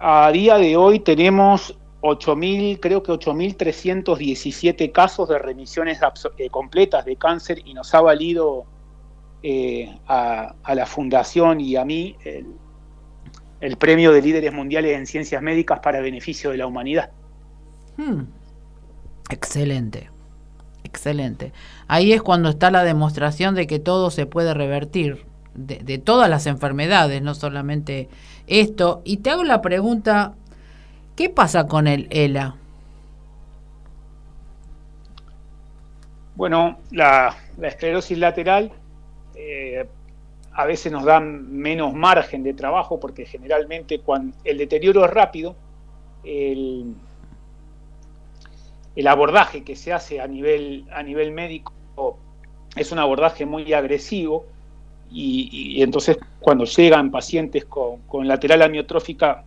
A 0.00 0.32
día 0.32 0.56
de 0.58 0.76
hoy 0.76 0.98
tenemos 0.98 1.78
8.000, 2.06 2.78
creo 2.80 3.02
que 3.02 3.12
8.317 3.12 4.92
casos 4.92 5.28
de 5.28 5.38
remisiones 5.38 5.98
eh, 6.38 6.48
completas 6.50 7.04
de 7.04 7.16
cáncer 7.16 7.62
y 7.64 7.74
nos 7.74 7.92
ha 7.94 8.00
valido 8.00 8.64
eh, 9.42 9.98
a, 10.06 10.54
la 10.74 10.86
Fundación 10.86 11.60
y 11.60 11.76
a 11.76 11.84
mí 11.84 12.16
el, 13.60 13.76
premio 13.76 14.12
de 14.12 14.22
líderes 14.22 14.52
mundiales 14.52 14.96
en 14.96 15.06
ciencias 15.06 15.42
médicas 15.42 15.80
para 15.80 16.00
beneficio 16.00 16.50
de 16.50 16.58
la 16.58 16.66
humanidad. 16.66 17.10
Hmm. 17.96 18.22
Excelente, 19.30 20.10
excelente. 20.84 21.52
Ahí 21.88 22.12
es 22.12 22.22
cuando 22.22 22.48
está 22.48 22.70
la 22.70 22.84
demostración 22.84 23.54
de 23.54 23.66
que 23.66 23.80
todo 23.80 24.10
se 24.10 24.26
puede 24.26 24.54
revertir, 24.54 25.26
de, 25.54 25.78
de 25.78 25.98
todas 25.98 26.30
las 26.30 26.46
enfermedades, 26.46 27.22
no 27.22 27.34
solamente 27.34 28.08
esto. 28.46 29.02
Y 29.04 29.18
te 29.18 29.30
hago 29.30 29.42
la 29.42 29.62
pregunta 29.62 30.36
¿Qué 31.16 31.30
pasa 31.30 31.66
con 31.66 31.88
el 31.88 32.08
ELA? 32.10 32.56
Bueno, 36.34 36.76
la, 36.90 37.34
esclerosis 37.62 38.18
lateral 38.18 38.70
eh, 39.34 39.88
a 40.52 40.66
veces 40.66 40.92
nos 40.92 41.04
da 41.04 41.18
menos 41.20 41.94
margen 41.94 42.42
de 42.42 42.52
trabajo 42.52 43.00
porque 43.00 43.24
generalmente 43.24 44.00
cuando 44.00 44.36
el 44.44 44.58
deterioro 44.58 45.06
es 45.06 45.10
rápido, 45.10 45.56
el, 46.22 46.94
abordaje 49.06 49.64
que 49.64 49.74
se 49.74 49.94
hace 49.94 50.20
a 50.20 50.26
nivel, 50.26 50.84
a 50.92 51.02
nivel 51.02 51.32
médico 51.32 51.72
es 52.76 52.92
un 52.92 52.98
abordaje 52.98 53.46
muy 53.46 53.72
agresivo 53.72 54.44
y, 55.10 55.80
entonces 55.82 56.18
cuando 56.40 56.64
llegan 56.66 57.10
pacientes 57.10 57.64
con, 57.64 58.02
con 58.02 58.28
lateral 58.28 58.60
amiotrófica 58.60 59.44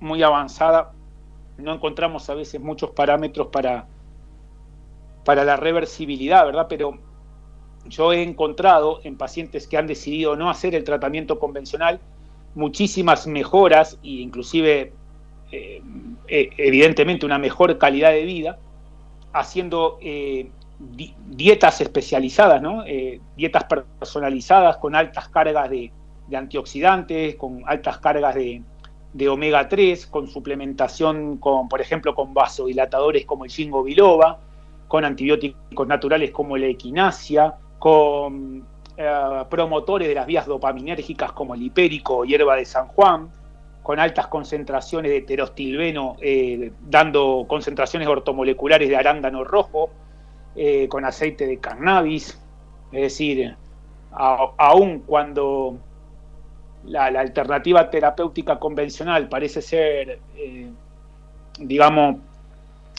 muy 0.00 0.22
avanzada, 0.22 0.92
no 1.58 1.74
encontramos 1.74 2.28
a 2.30 2.34
veces 2.34 2.60
muchos 2.60 2.90
parámetros 2.90 3.48
para, 3.48 3.86
para 5.24 5.44
la 5.44 5.56
reversibilidad, 5.56 6.44
¿verdad? 6.44 6.66
Pero 6.68 6.98
yo 7.86 8.12
he 8.12 8.22
encontrado 8.22 9.00
en 9.04 9.16
pacientes 9.16 9.66
que 9.66 9.76
han 9.76 9.86
decidido 9.86 10.36
no 10.36 10.50
hacer 10.50 10.74
el 10.74 10.84
tratamiento 10.84 11.38
convencional 11.38 12.00
muchísimas 12.54 13.26
mejoras 13.26 13.98
e 14.02 14.22
inclusive 14.22 14.92
eh, 15.52 15.82
eh, 16.26 16.50
evidentemente 16.56 17.24
una 17.24 17.38
mejor 17.38 17.78
calidad 17.78 18.10
de 18.10 18.24
vida 18.24 18.58
haciendo 19.32 19.98
eh, 20.00 20.50
dietas 21.28 21.80
especializadas, 21.80 22.60
¿no? 22.60 22.84
dietas 23.36 23.64
personalizadas 23.64 24.76
con 24.78 24.94
altas 24.94 25.28
cargas 25.28 25.70
de 25.70 25.90
antioxidantes, 26.34 27.36
con 27.36 27.62
altas 27.66 27.98
cargas 27.98 28.34
de, 28.34 28.62
de 29.16 29.30
omega 29.30 29.66
3, 29.66 30.06
con 30.08 30.28
suplementación, 30.28 31.38
con, 31.38 31.68
por 31.68 31.80
ejemplo, 31.80 32.14
con 32.14 32.34
vasodilatadores 32.34 33.24
como 33.24 33.44
el 33.46 33.50
ginkgo 33.50 33.82
biloba, 33.82 34.38
con 34.88 35.06
antibióticos 35.06 35.86
naturales 35.88 36.30
como 36.32 36.58
la 36.58 36.66
equinacia, 36.66 37.54
con 37.78 38.66
eh, 38.96 39.44
promotores 39.48 40.06
de 40.06 40.14
las 40.14 40.26
vías 40.26 40.46
dopaminérgicas 40.46 41.32
como 41.32 41.54
el 41.54 41.62
hipérico 41.62 42.18
o 42.18 42.24
hierba 42.26 42.56
de 42.56 42.66
San 42.66 42.88
Juan, 42.88 43.30
con 43.82 43.98
altas 43.98 44.26
concentraciones 44.26 45.10
de 45.10 45.22
terostilbeno, 45.22 46.16
eh, 46.20 46.72
dando 46.82 47.46
concentraciones 47.48 48.08
ortomoleculares 48.08 48.86
de 48.86 48.96
arándano 48.96 49.44
rojo, 49.44 49.88
eh, 50.56 50.88
con 50.88 51.06
aceite 51.06 51.46
de 51.46 51.58
cannabis, 51.58 52.38
es 52.92 53.00
decir, 53.00 53.56
aún 54.10 55.00
cuando 55.06 55.78
la, 56.86 57.06
alternativa 57.06 57.90
terapéutica 57.90 58.58
convencional 58.58 59.28
parece 59.28 59.62
ser, 59.62 60.18
digamos, 61.58 62.16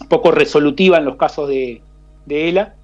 poco 0.09 0.31
resolutiva 0.31 0.97
en 0.97 1.05
los 1.05 1.15
casos 1.15 1.49
de, 1.49 1.81
de 2.25 2.49
ELA, 2.49 2.75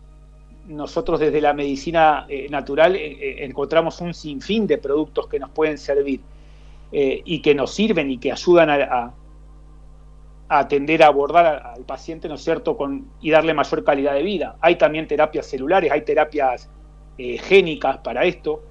nosotros 0.67 1.19
desde 1.19 1.41
la 1.41 1.53
medicina 1.53 2.25
eh, 2.29 2.47
natural 2.49 2.95
eh, 2.95 3.11
eh, 3.11 3.45
encontramos 3.45 3.99
un 4.01 4.13
sinfín 4.13 4.65
de 4.65 4.77
productos 4.77 5.27
que 5.27 5.39
nos 5.39 5.49
pueden 5.49 5.77
servir 5.77 6.21
y 6.95 7.41
que 7.41 7.55
nos 7.55 7.73
sirven 7.73 8.11
y 8.11 8.19
que 8.19 8.31
ayudan 8.31 8.69
a, 8.69 9.11
atender 10.47 11.01
a 11.01 11.07
abordar 11.07 11.73
al 11.75 11.85
paciente, 11.85 12.29
¿no 12.29 12.35
es 12.35 12.43
cierto?, 12.43 12.77
con, 12.77 13.07
y 13.19 13.31
darle 13.31 13.55
mayor 13.55 13.83
calidad 13.83 14.13
de 14.13 14.21
vida. 14.21 14.57
Hay 14.61 14.75
también 14.75 15.07
terapias 15.07 15.47
celulares, 15.47 15.91
hay 15.91 16.03
terapias 16.03 16.69
génicas 17.17 17.97
para 17.97 18.25
esto, 18.25 18.61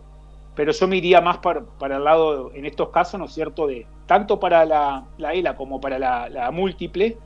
pero 0.54 0.72
yo 0.72 0.88
me 0.88 0.96
iría 0.96 1.20
más 1.20 1.38
para, 1.38 1.64
el 1.96 2.04
lado, 2.04 2.52
en 2.54 2.66
estos 2.66 2.90
casos, 2.90 3.18
¿no 3.18 3.26
es 3.26 3.32
cierto?, 3.32 3.66
de 3.66 3.86
tanto 4.06 4.38
para 4.38 4.64
la, 4.64 5.04
ELA 5.18 5.56
como 5.56 5.80
para 5.80 5.98
la, 5.98 6.50
múltiple, 6.50 7.16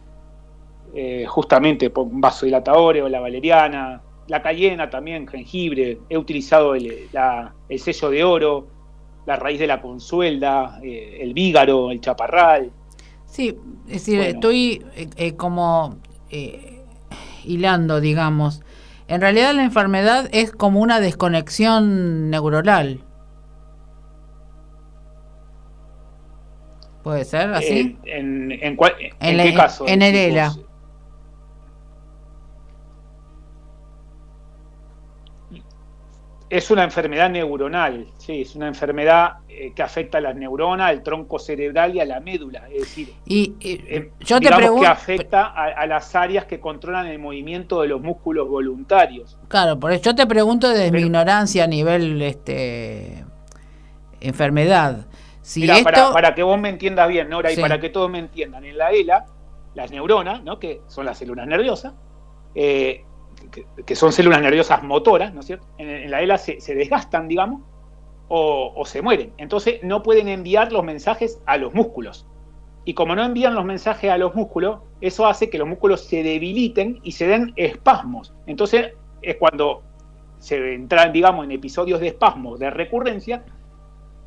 justamente 1.26 1.90
por 1.90 2.06
vasodilatadores 2.10 3.02
o 3.02 3.08
la 3.08 3.20
valeriana, 3.20 4.02
la 4.28 4.42
cayena 4.42 4.90
también, 4.90 5.26
jengibre, 5.26 5.98
he 6.08 6.18
utilizado 6.18 6.74
el, 6.74 7.08
sello 7.78 8.10
de 8.10 8.24
oro, 8.24 8.66
la 9.24 9.36
raíz 9.36 9.58
de 9.58 9.66
la 9.66 9.80
consuelda, 9.80 10.80
eh, 10.82 11.18
el 11.20 11.32
vígaro, 11.34 11.90
el 11.90 12.00
chaparral. 12.00 12.70
Sí, 13.24 13.56
es 13.86 13.92
decir, 13.92 14.20
estoy 14.20 14.84
eh, 14.96 15.08
eh, 15.16 15.36
como 15.36 15.96
hilando, 17.44 18.00
digamos. 18.00 18.62
En 19.08 19.20
realidad 19.20 19.54
la 19.54 19.62
enfermedad 19.62 20.28
es 20.32 20.50
como 20.52 20.80
una 20.80 21.00
desconexión 21.00 22.30
neuronal. 22.30 23.00
¿Puede 27.06 27.24
ser 27.24 27.54
así? 27.54 27.96
¿En, 28.04 28.50
en, 28.50 28.76
qué 28.76 29.54
caso? 29.54 29.86
En 29.86 30.02
el 30.02 30.16
ELA. 30.16 30.52
Es 36.50 36.68
una 36.72 36.82
enfermedad 36.82 37.30
neuronal, 37.30 38.08
sí, 38.18 38.40
es 38.40 38.56
una 38.56 38.66
enfermedad 38.66 39.34
eh, 39.48 39.72
que 39.72 39.84
afecta 39.84 40.18
a 40.18 40.20
las 40.20 40.34
neuronas, 40.34 40.90
al 40.90 41.04
tronco 41.04 41.38
cerebral 41.38 41.94
y 41.94 42.00
a 42.00 42.06
la 42.06 42.18
médula. 42.18 42.64
Es 42.72 42.80
decir, 42.80 43.14
y, 43.24 43.54
eh, 43.60 44.10
yo 44.18 44.40
te 44.40 44.48
pregunto, 44.48 44.82
que 44.82 44.88
afecta 44.88 45.46
a, 45.46 45.86
las 45.86 46.12
áreas 46.16 46.46
que 46.46 46.58
controlan 46.58 47.06
el 47.06 47.20
movimiento 47.20 47.82
de 47.82 47.86
los 47.86 48.00
músculos 48.00 48.48
voluntarios. 48.48 49.38
Claro, 49.46 49.78
por 49.78 49.92
eso 49.92 50.02
yo 50.02 50.16
te 50.16 50.26
pregunto 50.26 50.68
desde 50.70 50.90
mi 50.90 51.02
ignorancia 51.02 51.62
a 51.62 51.66
nivel 51.68 52.20
este 52.20 53.24
enfermedad. 54.20 55.06
Si 55.46 55.64
para, 55.84 56.34
que 56.34 56.42
vos 56.42 56.58
me 56.58 56.68
entiendas 56.68 57.06
bien, 57.06 57.28
Nora, 57.28 57.52
y 57.52 57.56
para 57.56 57.78
que 57.78 57.88
todos 57.88 58.10
me 58.10 58.18
entiendan, 58.18 58.64
en 58.64 58.76
la 58.76 58.90
ELA, 58.90 59.26
las 59.76 59.92
neuronas, 59.92 60.42
¿no? 60.42 60.58
que 60.58 60.80
son 60.88 61.06
las 61.06 61.18
células 61.18 61.46
nerviosas, 61.46 61.94
eh, 62.56 63.04
que, 63.86 63.94
son 63.94 64.10
células 64.10 64.40
nerviosas 64.42 64.82
motoras, 64.82 65.32
¿no 65.32 65.40
es 65.40 65.46
cierto? 65.46 65.68
En, 65.78 66.10
la 66.10 66.20
ELA 66.20 66.36
se, 66.36 66.74
desgastan, 66.74 67.28
digamos, 67.28 67.62
o, 68.26 68.82
se 68.86 69.02
mueren. 69.02 69.34
Entonces 69.38 69.78
no 69.84 70.02
pueden 70.02 70.26
enviar 70.26 70.72
los 70.72 70.82
mensajes 70.82 71.40
a 71.46 71.58
los 71.58 71.72
músculos. 71.72 72.26
Y 72.84 72.94
como 72.94 73.14
no 73.14 73.22
envían 73.22 73.54
los 73.54 73.64
mensajes 73.64 74.10
a 74.10 74.18
los 74.18 74.34
músculos, 74.34 74.80
eso 75.00 75.28
hace 75.28 75.48
que 75.48 75.58
los 75.58 75.68
músculos 75.68 76.00
se 76.06 76.24
debiliten 76.24 76.98
y 77.04 77.12
se 77.12 77.28
den 77.28 77.52
espasmos. 77.54 78.34
Entonces 78.48 78.94
es 79.22 79.36
cuando 79.36 79.84
se 80.40 80.74
entran, 80.74 81.12
digamos, 81.12 81.44
en 81.44 81.52
episodios 81.52 82.00
de 82.00 82.08
espasmos, 82.08 82.58
de 82.58 82.68
recurrencia, 82.70 83.44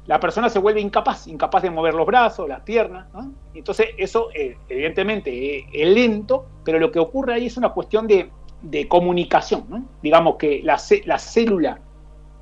la 0.09 0.19
persona 0.19 0.49
se 0.49 0.57
vuelve 0.57 0.81
incapaz, 0.81 1.27
incapaz 1.27 1.61
de 1.61 1.69
mover 1.69 1.93
los 1.93 2.07
brazos, 2.07 2.49
las 2.49 2.61
piernas. 2.61 3.05
Entonces 3.53 3.89
eso, 3.95 4.29
eh, 4.33 4.57
evidentemente, 4.67 5.67
es 5.71 5.87
lento, 5.87 6.47
pero 6.65 6.79
lo 6.79 6.91
que 6.91 6.97
ocurre 6.97 7.35
ahí 7.35 7.45
es 7.45 7.57
una 7.57 7.69
cuestión 7.69 8.07
de, 8.07 8.31
de 8.63 8.87
comunicación. 8.87 9.65
¿no? 9.69 9.85
Digamos 10.01 10.37
que 10.37 10.61
la, 10.63 10.81
la, 11.05 11.19
célula 11.19 11.79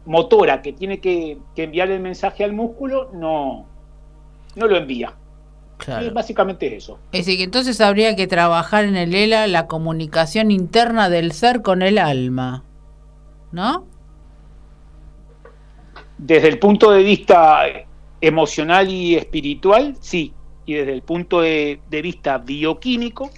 motora 0.06 0.62
que 0.62 0.72
tiene 0.72 1.02
que, 1.02 1.40
enviar 1.58 1.92
el 1.92 2.00
mensaje 2.00 2.46
al 2.46 2.54
músculo 2.54 3.10
no, 3.12 3.66
no 4.56 4.68
lo 4.68 4.78
envía. 4.78 5.14
Claro. 5.76 6.10
básicamente 6.14 6.68
es 6.68 6.86
eso. 6.86 7.00
Es 7.12 7.26
decir, 7.26 7.38
que 7.38 7.44
entonces 7.44 7.82
habría 7.82 8.16
que 8.16 8.28
trabajar 8.28 8.86
en 8.86 8.96
el 8.96 9.14
ELA 9.14 9.46
la 9.46 9.68
comunicación 9.68 10.52
interna 10.52 11.10
del 11.10 11.34
ser 11.34 11.62
con 11.62 11.82
el 11.82 11.98
alma, 11.98 12.64
¿no? 13.52 13.86
Desde 16.18 16.48
el 16.48 16.60
punto 16.60 16.92
de 16.92 17.04
vista 17.04 17.64
emocional 18.22 18.90
y 18.90 19.16
espiritual, 19.16 19.96
sí. 20.00 20.34
Y 20.66 20.74
desde 20.74 20.94
el 20.94 21.02
punto 21.02 21.42
de, 21.42 21.80
de 21.90 22.02
vista 22.02 22.38
bioquímico, 22.40 23.30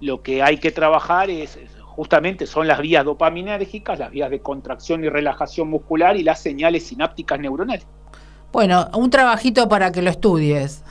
lo 0.00 0.22
que 0.22 0.42
hay 0.42 0.58
que 0.58 0.70
trabajar 0.70 1.30
es 1.30 1.58
justamente 1.94 2.46
son 2.46 2.66
las 2.66 2.80
vías 2.80 3.04
dopaminérgicas, 3.04 3.98
las 3.98 4.10
vías 4.10 4.28
de 4.28 4.40
contracción 4.40 5.04
y 5.04 5.08
relajación 5.08 5.68
muscular 5.68 6.16
y 6.16 6.24
las 6.24 6.42
señales 6.42 6.86
sinápticas 6.86 7.38
neuronales. 7.38 7.86
Bueno, 8.52 8.88
un 8.94 9.10
trabajito 9.10 9.68
para 9.68 9.92
que 9.92 10.02
lo 10.02 10.10
estudies. 10.10 10.82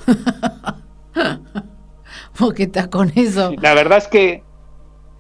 Porque 2.39 2.63
estás 2.63 2.87
con 2.87 3.11
eso. 3.15 3.53
La 3.61 3.73
verdad 3.73 3.97
es 3.97 4.07
que 4.07 4.43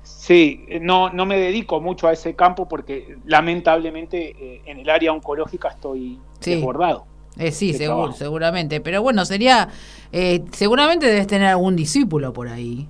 sí, 0.03 0.65
no, 0.81 1.09
no 1.09 1.25
me 1.25 1.37
dedico 1.37 1.81
mucho 1.81 2.07
a 2.07 2.13
ese 2.13 2.35
campo 2.35 2.67
porque 2.67 3.17
lamentablemente 3.25 4.35
eh, 4.39 4.61
en 4.65 4.79
el 4.79 4.89
área 4.89 5.11
oncológica 5.11 5.69
estoy 5.69 6.19
desbordado. 6.39 7.05
Eh, 7.37 7.51
sí, 7.51 7.73
seguro, 7.73 8.11
seguramente. 8.13 8.79
Pero 8.79 9.01
bueno, 9.01 9.25
sería. 9.25 9.69
Eh, 10.11 10.43
seguramente 10.51 11.07
debes 11.07 11.27
tener 11.27 11.47
algún 11.47 11.75
discípulo 11.75 12.31
por 12.31 12.47
ahí 12.47 12.87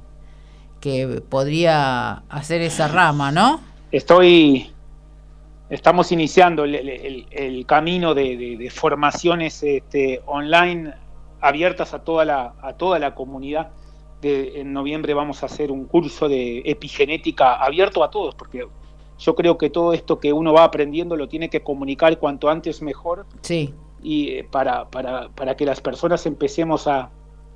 que 0.82 1.22
podría 1.30 2.24
hacer 2.28 2.62
esa 2.62 2.90
rama, 2.90 3.32
¿no? 3.32 3.62
Estoy, 3.90 4.70
estamos 5.70 6.12
iniciando 6.12 6.66
el, 6.66 7.64
camino 7.66 8.14
de, 8.14 8.70
formaciones 8.70 9.64
este, 9.64 10.22
online 10.26 10.94
abiertas 11.40 11.94
a 11.94 12.00
toda 12.04 12.26
la, 12.26 12.56
a 12.62 12.74
toda 12.74 13.00
la 13.00 13.16
comunidad. 13.16 13.72
De, 14.24 14.62
en 14.62 14.74
noviembre 14.74 15.14
vamos 15.14 15.44
a 15.44 15.46
hacer 15.46 15.72
un 15.72 15.86
curso 15.86 16.28
de 16.28 16.64
epigenética 16.66 17.56
abierto 17.56 18.04
a 18.04 18.10
todos, 18.10 18.34
porque 18.34 18.66
yo 19.20 19.36
creo 19.36 19.58
que 19.58 19.70
todo 19.70 19.94
esto 19.94 20.20
que 20.20 20.34
uno 20.34 20.54
va 20.54 20.64
aprendiendo 20.64 21.16
lo 21.16 21.28
tiene 21.28 21.50
que 21.50 21.62
comunicar 21.62 22.18
cuanto 22.18 22.50
antes 22.50 22.82
mejor. 22.82 23.26
Sí. 23.42 23.74
Y 24.02 24.30
eh, 24.30 24.48
para, 24.50 24.90
para, 24.90 25.30
para 25.30 25.56
que 25.56 25.66
las 25.66 25.82
personas 25.82 26.26
empecemos 26.26 26.88
a 26.88 27.10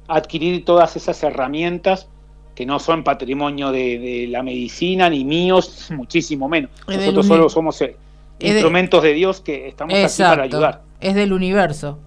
adquirir 0.08 0.64
todas 0.64 0.96
esas 0.96 1.22
herramientas 1.24 2.10
que 2.56 2.66
no 2.66 2.80
son 2.80 3.04
patrimonio 3.04 3.72
de, 3.72 4.28
la 4.30 4.42
medicina 4.42 5.10
ni 5.10 5.24
míos, 5.24 5.90
muchísimo 5.92 6.50
menos. 6.50 6.72
Nosotros 6.88 7.28
solo 7.28 7.50
somos 7.50 7.80
eh, 7.82 7.96
instrumentos 8.40 9.04
de, 9.04 9.14
Dios 9.14 9.42
que 9.42 9.68
estamos 9.68 9.94
aquí 9.94 10.24
para 10.24 10.44
ayudar. 10.44 10.82
Es 11.00 11.14
del 11.14 11.34
universo. 11.34 12.00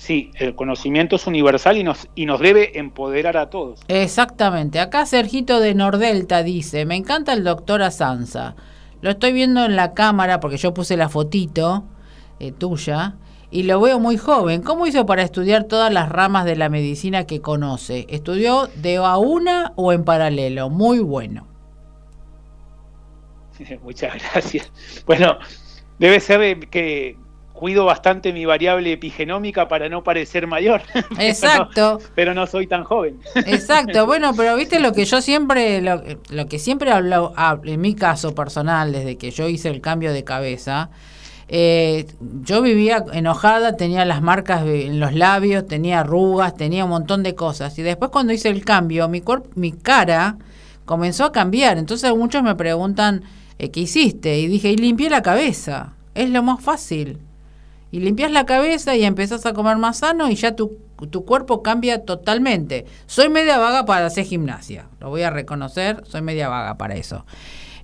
Sí, 0.00 0.30
el 0.36 0.54
conocimiento 0.54 1.16
es 1.16 1.26
universal 1.26 1.76
y 1.76 1.84
nos, 1.84 2.08
y 2.14 2.24
nos 2.24 2.40
debe 2.40 2.78
empoderar 2.78 3.36
a 3.36 3.50
todos. 3.50 3.80
Exactamente. 3.86 4.80
Acá 4.80 5.04
Sergito 5.04 5.60
de 5.60 5.74
Nordelta 5.74 6.42
dice, 6.42 6.86
me 6.86 6.96
encanta 6.96 7.34
el 7.34 7.44
doctor 7.44 7.82
Asanza. 7.82 8.56
Lo 9.02 9.10
estoy 9.10 9.34
viendo 9.34 9.62
en 9.62 9.76
la 9.76 9.92
cámara 9.92 10.40
porque 10.40 10.56
yo 10.56 10.72
puse 10.72 10.96
la 10.96 11.10
fotito 11.10 11.84
eh, 12.38 12.50
tuya 12.50 13.16
y 13.50 13.64
lo 13.64 13.78
veo 13.78 14.00
muy 14.00 14.16
joven. 14.16 14.62
¿Cómo 14.62 14.86
hizo 14.86 15.04
para 15.04 15.22
estudiar 15.22 15.64
todas 15.64 15.92
las 15.92 16.08
ramas 16.08 16.46
de 16.46 16.56
la 16.56 16.70
medicina 16.70 17.26
que 17.26 17.42
conoce? 17.42 18.06
¿Estudió 18.08 18.68
de 18.76 18.96
a 18.96 19.18
una 19.18 19.74
o 19.76 19.92
en 19.92 20.04
paralelo? 20.04 20.70
Muy 20.70 21.00
bueno. 21.00 21.46
Muchas 23.82 24.14
gracias. 24.14 24.72
Bueno, 25.04 25.36
debe 25.98 26.20
ser 26.20 26.70
que 26.70 27.18
cuido 27.60 27.84
bastante 27.84 28.32
mi 28.32 28.46
variable 28.46 28.90
epigenómica 28.90 29.68
para 29.68 29.88
no 29.90 30.02
parecer 30.02 30.46
mayor. 30.46 30.80
Exacto. 31.18 32.00
pero, 32.14 32.32
no, 32.34 32.46
soy 32.46 32.66
tan 32.66 32.82
joven. 32.84 33.20
Exacto. 33.46 34.06
Bueno, 34.10 34.32
pero 34.34 34.56
viste 34.56 34.80
lo 34.80 34.92
que 34.92 35.04
yo 35.04 35.20
siempre, 35.20 35.80
lo, 35.82 36.02
lo 36.30 36.46
que 36.46 36.58
siempre 36.58 36.90
hablo, 36.90 37.32
en 37.64 37.80
mi 37.80 37.94
caso 37.94 38.34
personal, 38.34 38.92
desde 38.92 39.16
que 39.18 39.30
yo 39.30 39.46
hice 39.48 39.68
el 39.68 39.80
cambio 39.80 40.12
de 40.12 40.24
cabeza, 40.24 40.90
eh, 41.52 42.06
yo 42.42 42.62
vivía 42.62 43.04
enojada, 43.12 43.76
tenía 43.76 44.04
las 44.04 44.22
marcas 44.22 44.64
en 44.64 44.98
los 45.00 45.12
labios, 45.14 45.66
tenía 45.66 46.00
arrugas, 46.00 46.56
tenía 46.56 46.84
un 46.84 46.90
montón 46.90 47.22
de 47.22 47.34
cosas. 47.34 47.78
Y 47.78 47.82
después 47.82 48.10
cuando 48.10 48.32
hice 48.32 48.48
el 48.48 48.64
cambio, 48.64 49.08
mi, 49.08 49.20
cuerpo, 49.20 49.50
mi 49.54 49.72
cara 49.72 50.38
comenzó 50.86 51.24
a 51.24 51.32
cambiar. 51.32 51.76
Entonces 51.76 52.14
muchos 52.16 52.42
me 52.42 52.54
preguntan, 52.54 53.24
eh, 53.58 53.70
¿qué 53.70 53.80
hiciste? 53.80 54.38
Y 54.38 54.46
dije, 54.46 54.70
y 54.70 54.76
limpié 54.76 55.10
la 55.10 55.22
cabeza. 55.22 55.94
Es 56.14 56.30
lo 56.30 56.42
más 56.42 56.60
fácil. 56.62 57.18
Y 57.92 58.00
limpias 58.00 58.30
la 58.30 58.46
cabeza 58.46 58.94
y 58.94 59.04
empezás 59.04 59.44
a 59.46 59.52
comer 59.52 59.76
más 59.76 59.98
sano 59.98 60.30
y 60.30 60.36
ya 60.36 60.54
tu, 60.54 60.78
tu 61.10 61.24
cuerpo 61.24 61.62
cambia 61.62 62.04
totalmente. 62.04 62.86
Soy 63.06 63.28
media 63.28 63.58
vaga 63.58 63.84
para 63.84 64.06
hacer 64.06 64.24
gimnasia, 64.24 64.88
lo 65.00 65.08
voy 65.08 65.22
a 65.22 65.30
reconocer, 65.30 66.02
soy 66.06 66.22
media 66.22 66.48
vaga 66.48 66.76
para 66.76 66.94
eso. 66.94 67.24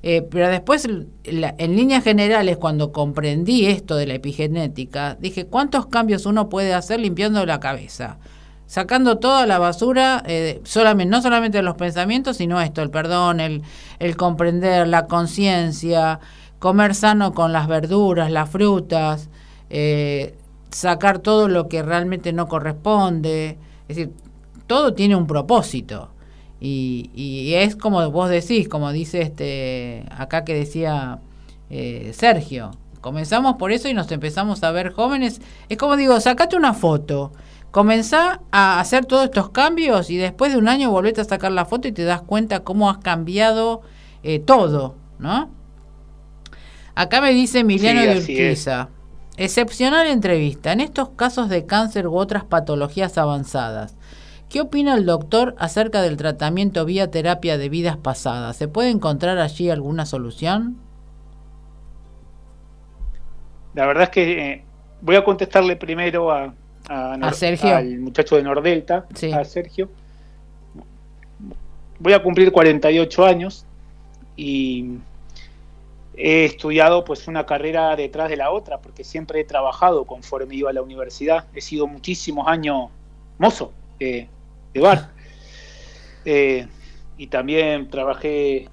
Eh, 0.08 0.22
pero 0.30 0.48
después, 0.48 0.86
en 1.24 1.76
líneas 1.76 2.04
generales, 2.04 2.58
cuando 2.58 2.92
comprendí 2.92 3.66
esto 3.66 3.96
de 3.96 4.06
la 4.06 4.14
epigenética, 4.14 5.16
dije, 5.18 5.46
¿cuántos 5.46 5.86
cambios 5.86 6.26
uno 6.26 6.48
puede 6.48 6.74
hacer 6.74 7.00
limpiando 7.00 7.44
la 7.44 7.58
cabeza? 7.58 8.18
Sacando 8.66 9.18
toda 9.18 9.46
la 9.46 9.58
basura, 9.58 10.22
eh, 10.26 10.60
solamente, 10.62 11.10
no 11.10 11.22
solamente 11.22 11.60
los 11.62 11.74
pensamientos, 11.74 12.36
sino 12.36 12.60
esto, 12.60 12.82
el 12.82 12.90
perdón, 12.90 13.40
el, 13.40 13.62
el 13.98 14.16
comprender, 14.16 14.86
la 14.86 15.06
conciencia, 15.06 16.20
comer 16.60 16.94
sano 16.94 17.32
con 17.32 17.52
las 17.52 17.66
verduras, 17.66 18.30
las 18.30 18.48
frutas, 18.48 19.28
eh, 19.70 20.34
sacar 20.70 21.18
todo 21.20 21.48
lo 21.48 21.68
que 21.68 21.82
realmente 21.82 22.32
no 22.32 22.48
corresponde. 22.48 23.58
Es 23.88 23.96
decir, 23.96 24.12
todo 24.66 24.94
tiene 24.94 25.16
un 25.16 25.26
propósito. 25.26 26.10
Y, 26.58 27.52
es 27.54 27.76
como 27.76 28.10
vos 28.10 28.30
decís, 28.30 28.68
como 28.68 28.90
dice 28.90 29.20
este 29.20 30.04
acá 30.10 30.44
que 30.44 30.54
decía 30.54 31.20
eh, 31.70 32.12
Sergio, 32.14 32.72
comenzamos 33.00 33.56
por 33.56 33.72
eso 33.72 33.88
y 33.88 33.94
nos 33.94 34.10
empezamos 34.10 34.62
a 34.62 34.70
ver 34.70 34.92
jóvenes. 34.92 35.40
Es 35.68 35.76
como 35.76 35.96
digo, 35.96 36.18
sacate 36.18 36.56
una 36.56 36.72
foto, 36.72 37.32
comenzá 37.70 38.40
a 38.50 38.80
hacer 38.80 39.04
todos 39.04 39.26
estos 39.26 39.50
cambios 39.50 40.10
y 40.10 40.16
después 40.16 40.52
de 40.52 40.58
un 40.58 40.68
año 40.68 40.90
volvete 40.90 41.20
a 41.20 41.24
sacar 41.24 41.52
la 41.52 41.66
foto 41.66 41.88
y 41.88 41.92
te 41.92 42.04
das 42.04 42.22
cuenta 42.22 42.60
cómo 42.60 42.90
has 42.90 42.98
cambiado 42.98 43.82
eh, 44.22 44.38
todo, 44.38 44.96
¿no? 45.18 45.50
Acá 46.94 47.20
me 47.20 47.30
dice 47.32 47.60
Emiliano 47.60 48.00
de 48.00 48.18
Urquiza. 48.18 48.88
Excepcional 49.36 50.06
entrevista. 50.06 50.72
En 50.72 50.80
estos 50.80 51.10
casos 51.10 51.48
de 51.48 51.66
cáncer 51.66 52.06
u 52.06 52.16
otras 52.16 52.44
patologías 52.44 53.18
avanzadas, 53.18 53.96
¿Qué 54.48 54.60
opina 54.60 54.94
el 54.94 55.06
doctor 55.06 55.56
acerca 55.58 56.02
del 56.02 56.16
tratamiento 56.16 56.84
vía 56.84 57.10
terapia 57.10 57.58
de 57.58 57.68
vidas 57.68 57.96
pasadas? 57.96 58.56
¿Se 58.56 58.68
puede 58.68 58.90
encontrar 58.90 59.38
allí 59.38 59.70
alguna 59.70 60.06
solución? 60.06 60.76
La 63.74 63.86
verdad 63.86 64.04
es 64.04 64.10
que 64.10 64.52
eh, 64.52 64.64
voy 65.00 65.16
a 65.16 65.24
contestarle 65.24 65.76
primero 65.76 66.30
a, 66.30 66.54
Sergio. 67.32 67.74
al 67.74 67.98
muchacho 67.98 68.36
de 68.36 68.44
Nordelta, 68.44 69.06
a 69.34 69.44
Sergio. 69.44 69.90
Voy 71.98 72.12
a 72.12 72.22
cumplir 72.22 72.52
48 72.52 73.26
años 73.26 73.66
y 74.36 74.98
he 76.16 76.46
estudiado 76.46 77.04
pues 77.04 77.28
una 77.28 77.44
carrera 77.44 77.94
detrás 77.94 78.30
de 78.30 78.36
la 78.36 78.50
otra 78.50 78.78
porque 78.78 79.04
siempre 79.04 79.40
he 79.40 79.44
trabajado 79.44 80.04
conforme 80.04 80.56
iba 80.56 80.70
a 80.70 80.72
la 80.72 80.82
universidad. 80.82 81.46
He 81.54 81.60
sido 81.60 81.86
muchísimos 81.86 82.48
años 82.48 82.88
mozo. 83.38 83.72
Eh, 84.00 84.28
bar. 84.74 85.10
Eh, 86.28 86.66
y 87.18 87.28
también 87.28 87.88
trabajé 87.88 88.68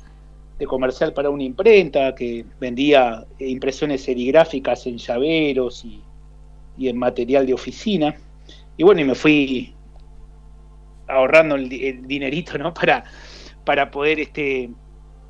de 0.58 0.66
comercial 0.66 1.14
para 1.14 1.30
una 1.30 1.44
imprenta 1.44 2.16
que 2.16 2.44
vendía 2.60 3.28
impresiones 3.38 4.04
serigráficas 4.04 4.88
en 4.88 4.98
llaveros 4.98 5.86
y, 5.86 6.02
en 6.88 6.98
material 6.98 7.46
de 7.46 7.54
oficina. 7.54 8.16
Y 8.76 8.84
bueno, 8.84 9.02
y 9.02 9.04
me 9.04 9.14
fui 9.14 9.76
ahorrando 11.08 11.54
el, 11.54 11.70
dinerito, 12.08 12.58
¿no? 12.58 12.74
Para, 12.74 13.04
para 13.64 13.92
poder 13.92 14.20
este, 14.20 14.72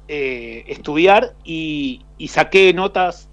eh, 0.07 0.63
estudiar 0.67 1.33
y, 1.43 2.01
saqué 2.27 2.73
notas, 2.73 3.29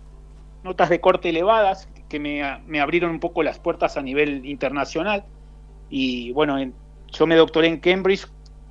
notas 0.62 0.88
de 0.88 1.00
corte 1.00 1.30
elevadas 1.30 1.88
que 2.08 2.18
me, 2.18 2.42
me, 2.66 2.80
abrieron 2.80 3.10
un 3.10 3.20
poco 3.20 3.42
las 3.42 3.58
puertas 3.58 3.96
a 3.96 4.02
nivel 4.02 4.44
internacional. 4.46 5.24
Y 5.88 6.32
bueno, 6.32 6.58
en, 6.58 6.74
yo 7.12 7.26
me 7.26 7.36
doctoré 7.36 7.68
en 7.68 7.78
Cambridge 7.78 8.26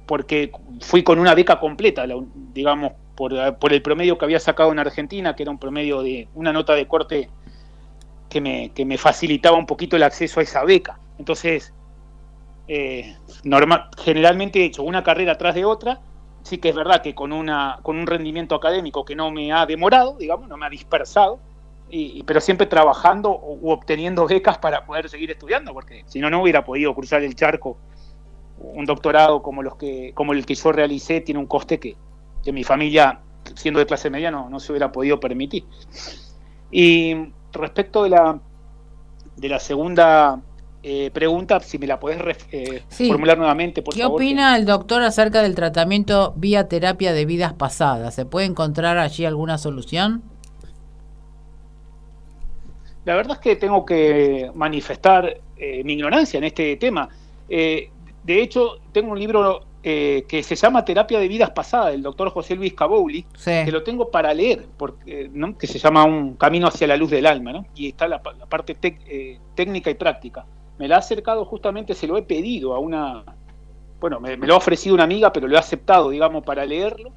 porque 0.06 0.52
fui 0.82 1.04
con 1.04 1.20
una 1.20 1.36
beca 1.36 1.60
completa, 1.60 2.06
digamos, 2.54 2.94
por, 3.16 3.34
el 3.34 3.82
promedio 3.82 4.18
que 4.18 4.26
había 4.26 4.40
sacado 4.40 4.72
en 4.72 4.80
Argentina, 4.80 5.36
que 5.36 5.44
era 5.44 5.52
un 5.52 5.60
promedio 5.60 6.02
de 6.02 6.28
una 6.34 6.54
nota 6.54 6.74
de 6.74 6.88
corte 6.88 7.30
que 8.30 8.42
me, 8.42 8.72
que 8.72 8.86
me 8.86 8.98
facilitaba 8.98 9.58
un 9.58 9.66
poquito 9.66 9.98
el 9.98 10.04
acceso 10.04 10.40
a 10.40 10.44
esa 10.44 10.64
beca. 10.64 10.98
Entonces, 11.18 11.74
eh, 12.68 13.18
normal, 13.44 13.90
generalmente 13.98 14.62
he 14.62 14.66
hecho 14.66 14.84
una 14.84 15.04
carrera 15.04 15.34
atrás 15.34 15.54
de 15.54 15.66
otra, 15.66 16.00
sí 16.50 16.58
que 16.58 16.70
es 16.70 16.76
verdad 16.76 17.02
que 17.02 17.14
con, 17.14 17.32
una, 17.32 17.80
con 17.84 17.98
un 17.98 18.08
rendimiento 18.08 18.56
académico 18.56 19.06
que 19.06 19.16
no 19.16 19.32
me 19.32 19.54
ha 19.54 19.66
demorado, 19.66 20.18
digamos, 20.18 20.50
no 20.50 20.58
me 20.58 20.66
ha 20.66 20.70
dispersado, 20.70 21.40
y, 21.92 22.24
pero 22.24 22.42
siempre 22.42 22.68
trabajando 22.68 23.32
u 23.32 23.70
obteniendo 23.72 24.28
becas 24.28 24.58
para 24.58 24.86
poder 24.86 25.10
seguir 25.10 25.32
estudiando, 25.32 25.74
porque 25.74 26.04
si 26.08 26.20
no, 26.20 26.30
no 26.30 26.42
hubiera 26.42 26.64
podido 26.64 26.94
cruzar 26.94 27.24
el 27.24 27.36
charco. 27.36 27.78
Un 28.60 28.86
doctorado 28.86 29.42
como 29.42 29.64
los 29.64 29.78
que 29.78 30.12
como 30.14 30.34
el 30.34 30.46
que 30.46 30.54
yo 30.54 30.74
realicé 30.74 31.22
tiene 31.22 31.40
un 31.40 31.48
coste 31.48 31.80
que, 31.80 31.96
que 32.44 32.52
mi 32.52 32.66
familia 32.66 33.22
siendo 33.56 33.80
de 33.80 33.86
clase 33.86 34.10
media 34.10 34.32
no, 34.32 34.60
se 34.60 34.72
hubiera 34.72 34.92
podido 34.92 35.20
permitir. 35.20 35.64
Y 36.70 37.32
respecto 37.54 38.04
de 38.04 38.10
la 38.10 38.40
de 39.38 39.50
la 39.50 39.60
segunda 39.60 40.42
eh, 40.84 41.12
pregunta 41.12 41.60
si 41.60 41.78
me 41.78 41.88
la 41.88 42.00
podés 42.00 42.20
eh, 42.52 42.84
formular 42.90 43.38
nuevamente 43.38 43.82
por 43.82 43.94
¿Qué 43.94 44.06
opina 44.06 44.56
el 44.56 44.66
doctor 44.66 45.02
acerca 45.02 45.42
del 45.42 45.56
tratamiento 45.56 46.34
vía 46.36 46.68
terapia 46.68 47.14
de 47.14 47.26
vidas 47.26 47.54
pasadas? 47.54 48.16
¿Se 48.16 48.26
puede 48.26 48.46
encontrar 48.46 48.98
allí 48.98 49.26
alguna 49.26 49.58
solución? 49.58 50.24
La 53.06 53.16
verdad 53.16 53.38
es 53.38 53.40
que 53.40 53.56
tengo 53.56 53.86
que 53.86 54.52
manifestar 54.54 55.42
eh, 55.58 55.84
mi 55.84 55.94
ignorancia 55.94 56.38
en 56.38 56.44
este 56.44 56.76
tema. 56.78 57.10
De 57.48 58.42
hecho, 58.42 58.80
tengo 58.92 59.12
un 59.12 59.20
libro 59.20 59.66
eh, 59.82 60.26
que 60.28 60.44
se 60.44 60.58
llama 60.58 60.84
Terapia 60.84 61.20
de 61.20 61.28
Vidas 61.30 61.52
Pasadas, 61.52 61.94
del 61.94 62.04
doctor 62.04 62.30
José 62.32 62.54
Luis 62.54 62.74
Cabouli, 62.74 63.26
que 63.46 63.72
lo 63.72 63.82
tengo 63.82 64.12
para 64.12 64.34
leer, 64.34 64.66
porque, 64.76 65.32
que 65.58 65.68
se 65.68 65.80
llama 65.80 66.04
Un 66.04 66.36
Camino 66.36 66.68
hacia 66.68 66.86
la 66.86 66.98
Luz 66.98 67.12
del 67.12 67.26
Alma, 67.26 67.54
¿no? 67.54 67.66
y 67.76 67.88
está 67.88 68.06
la, 68.10 68.22
parte 68.22 68.78
eh, 68.84 69.40
técnica 69.56 69.90
y 69.90 69.94
práctica. 69.94 70.46
Me 70.80 70.88
la 70.88 70.96
ha 70.96 71.00
acercado 71.00 71.46
justamente, 71.46 71.94
se 71.94 72.08
lo 72.08 72.18
he 72.18 72.24
pedido 72.24 72.74
a 72.74 72.80
una, 72.80 73.24
bueno, 74.00 74.20
me, 74.20 74.36
lo 74.36 74.56
ha 74.56 74.58
ofrecido 74.58 74.96
una 74.96 75.04
amiga, 75.04 75.32
pero 75.32 75.48
lo 75.48 75.56
he 75.56 75.60
aceptado, 75.60 76.10
digamos, 76.10 76.44
para 76.44 76.66
leerlo, 76.66 77.12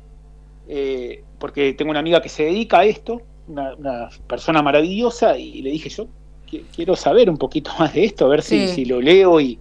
eh, 0.69 1.25
porque 1.39 1.73
tengo 1.73 1.91
una 1.91 2.01
amiga 2.01 2.21
que 2.21 2.29
se 2.29 2.45
dedica 2.45 2.81
a 2.81 2.85
esto, 2.85 3.23
una, 3.49 4.11
persona 4.27 4.61
maravillosa, 4.61 5.39
y 5.39 5.63
le 5.63 5.71
dije 5.71 5.89
yo, 5.89 6.09
quiero 6.75 6.95
saber 6.95 7.31
un 7.31 7.39
poquito 7.39 7.71
más 7.79 7.95
de 7.95 8.05
esto, 8.05 8.27
a 8.27 8.29
ver 8.29 8.43
si 8.43 8.85
lo 8.85 9.01
leo 9.01 9.41
y 9.41 9.59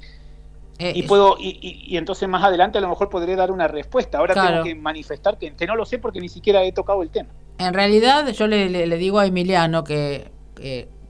eh, 0.82 0.94
y 0.96 1.04
puedo 1.04 1.38
y, 1.40 1.96
entonces 1.96 2.28
más 2.28 2.44
adelante 2.44 2.80
a 2.80 2.82
lo 2.82 2.90
mejor 2.90 3.08
podré 3.08 3.36
dar 3.36 3.52
una 3.52 3.68
respuesta. 3.68 4.18
Ahora 4.18 4.34
tengo 4.34 4.64
que 4.64 4.74
manifestar 4.74 5.38
que, 5.38 5.54
no 5.68 5.76
lo 5.76 5.86
sé 5.86 6.00
porque 6.00 6.20
ni 6.20 6.28
siquiera 6.28 6.64
he 6.64 6.72
tocado 6.72 7.04
el 7.04 7.12
tema. 7.12 7.30
En 7.60 7.76
realidad 7.76 8.28
yo 8.30 8.48
le, 8.48 8.98
digo 8.98 9.20
a 9.20 9.28
Emiliano 9.28 9.84
que 9.84 10.32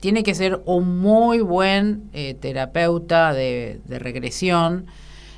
tiene 0.02 0.24
que 0.24 0.34
ser 0.34 0.60
un 0.64 0.98
muy 0.98 1.42
buen 1.42 2.10
eh, 2.12 2.34
terapeuta 2.34 3.32
de, 3.32 3.80
regresión 3.88 4.86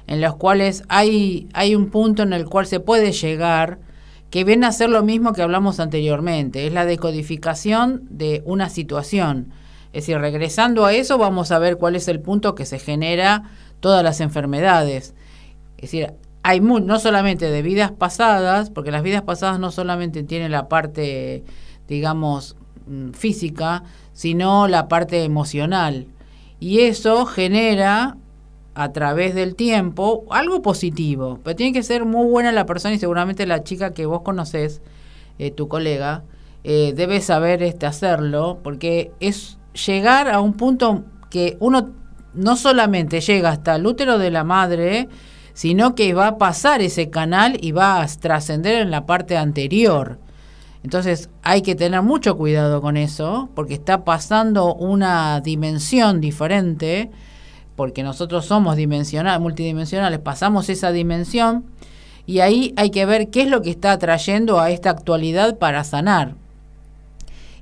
en 0.07 0.23
los 0.23 0.37
cuales 0.37 0.85
hay, 0.89 1.51
hay 1.53 1.75
un 1.75 1.91
punto 1.91 2.23
en 2.23 2.33
el 2.33 2.47
cual 2.47 2.67
se 2.67 2.81
puede 2.81 3.13
llegar 3.13 3.79
que 4.31 4.43
viene 4.43 4.65
a 4.65 4.73
ser 4.73 4.89
lo 4.89 5.03
mismo 5.03 5.35
que 5.35 5.43
hablamos 5.43 5.81
anteriormente, 5.81 6.67
es 6.67 6.73
la 6.73 6.87
decodificación 6.87 8.05
de 8.09 8.43
una 8.47 8.71
situación. 8.71 9.53
Es 9.93 10.05
decir, 10.07 10.17
regresando 10.17 10.87
a 10.87 10.95
eso 10.95 11.19
vamos 11.19 11.53
a 11.53 11.59
ver 11.59 11.77
cuál 11.77 11.95
es 11.95 12.09
el 12.09 12.21
punto 12.21 12.55
que 12.55 12.65
se 12.65 12.79
genera 12.79 13.51
todas 13.81 14.03
las 14.03 14.23
enfermedades. 14.23 15.13
Es 15.77 15.91
decir, 15.91 16.15
hay 16.43 16.61
no 16.61 16.99
solamente 16.99 17.51
de 17.51 17.61
vidas 17.61 17.93
pasadas, 17.93 18.71
porque 18.71 18.91
las 18.91 19.03
vidas 19.03 19.25
pasadas 19.25 19.61
no 19.61 19.71
solamente 19.71 20.23
tienen 20.23 20.53
la 20.53 20.69
parte, 20.71 21.45
digamos, 21.87 22.57
mm, 22.87 23.11
física, 23.11 23.85
sino 24.15 24.67
la 24.69 24.89
parte 24.89 25.25
emocional. 25.25 26.07
Y 26.61 26.81
eso 26.81 27.27
genera 27.27 28.17
a 28.75 28.93
través 28.93 29.35
del 29.35 29.55
tiempo 29.55 30.25
algo 30.31 30.63
positivo, 30.63 31.39
pero 31.45 31.57
tiene 31.57 31.73
que 31.73 31.83
ser 31.83 32.05
muy 32.05 32.27
buena 32.27 32.51
la 32.51 32.67
persona 32.67 32.95
y 32.95 32.99
seguramente 32.99 33.47
la 33.47 33.63
chica 33.63 33.93
que 33.93 34.07
vos 34.07 34.23
conocés, 34.23 34.81
eh, 35.39 35.51
tu 35.51 35.69
colega, 35.69 36.25
eh, 36.65 36.93
debe 36.97 37.21
saber 37.21 37.63
este, 37.63 37.87
hacerlo, 37.87 38.61
porque 38.63 39.13
es 39.21 39.59
llegar 39.87 40.29
a 40.29 40.41
un 40.41 40.55
punto 40.55 41.05
que 41.31 41.57
uno 41.61 41.91
no 42.33 42.57
solamente 42.57 43.21
llega 43.21 43.51
hasta 43.51 43.77
el 43.77 43.87
útero 43.87 44.19
de 44.19 44.31
la 44.31 44.45
madre, 44.45 45.09
sino 45.53 45.95
que 45.95 46.15
va 46.15 46.29
a 46.29 46.39
pasar 46.39 46.83
ese 46.83 47.11
canal 47.11 47.59
y 47.61 47.73
va 47.73 48.03
a 48.03 48.07
trascender 48.09 48.81
en 48.81 48.91
la 48.91 49.07
parte 49.07 49.37
anterior. 49.37 50.19
Entonces 50.85 51.31
hay 51.43 51.63
que 51.63 51.75
tener 51.75 52.03
mucho 52.03 52.37
cuidado 52.37 52.83
con 52.83 52.99
eso, 52.99 53.49
porque 53.55 53.73
está 53.73 54.05
pasando 54.05 54.75
una 54.75 55.41
dimensión 55.41 56.21
diferente, 56.21 57.11
porque 57.75 58.03
nosotros 58.03 58.45
somos 58.45 58.77
dimensionales, 58.77 59.41
multidimensionales, 59.41 60.21
pasamos 60.21 60.69
esa 60.69 60.93
dimensión 60.93 61.65
y 62.27 62.41
ahí 62.41 62.75
hay 62.77 62.91
que 62.91 63.07
ver 63.07 63.31
qué 63.31 63.43
es 63.43 63.49
lo 63.49 63.63
que 63.63 63.71
está 63.71 63.93
atrayendo 63.93 64.61
a 64.61 64.71
esta 64.71 64.91
actualidad 64.91 65.59
para 65.59 65.85
sanar. 65.85 66.35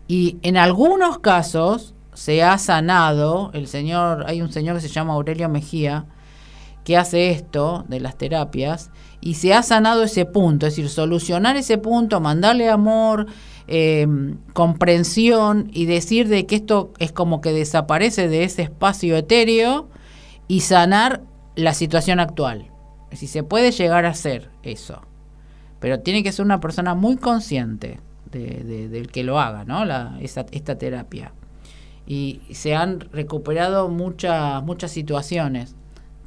Y 0.09 0.39
en 0.43 0.57
algunos 0.57 1.21
casos 1.21 1.95
se 2.15 2.43
ha 2.43 2.59
sanado, 2.59 3.51
el 3.55 3.69
señor, 3.69 4.25
hay 4.27 4.43
un 4.43 4.53
señor 4.53 4.75
que 4.77 4.83
se 4.83 4.89
llama 4.89 5.15
Aurelio 5.15 5.49
Mejía, 5.49 6.07
que 6.85 6.97
hace 6.97 7.31
esto 7.31 7.85
de 7.87 8.01
las 8.01 8.17
terapias, 8.17 8.91
y 9.23 9.35
se 9.35 9.55
ha 9.55 9.63
sanado 9.63 10.03
ese 10.03 10.27
punto, 10.27 10.67
es 10.67 10.75
decir, 10.75 10.91
solucionar 10.91 11.57
ese 11.57 11.79
punto, 11.79 12.21
mandarle 12.21 12.69
amor, 12.69 13.27
eh, 13.69 14.07
comprensión 14.53 15.71
y 15.73 15.87
decir 15.87 16.29
de 16.29 16.45
que 16.45 16.57
esto 16.57 16.93
es 16.99 17.13
como 17.13 17.41
que 17.41 17.53
desaparece 17.53 18.29
de 18.29 18.43
ese 18.43 18.63
espacio 18.63 19.17
etéreo 19.17 19.89
y 20.49 20.61
sanar 20.61 21.23
la 21.55 21.73
situación 21.73 22.19
actual. 22.19 22.67
Si 23.13 23.29
se 23.29 23.45
puede 23.45 23.71
llegar 23.71 24.05
a 24.07 24.11
hacer 24.11 24.51
eso, 24.65 25.03
pero 25.79 26.01
tiene 26.01 26.23
que 26.23 26.33
ser 26.33 26.45
una 26.45 26.61
persona 26.61 26.95
muy 26.95 27.17
consciente 27.17 28.01
del 28.33 29.09
que 29.13 29.23
lo 29.23 29.39
haga, 29.39 29.65
¿no? 29.65 29.85
La, 29.85 30.19
esta 30.21 30.79
terapia. 30.79 31.33
Y 32.07 32.41
se 32.51 32.75
han 32.75 33.01
recuperado 33.13 33.89
muchas 33.89 34.63
muchas 34.65 34.91
situaciones, 34.91 35.77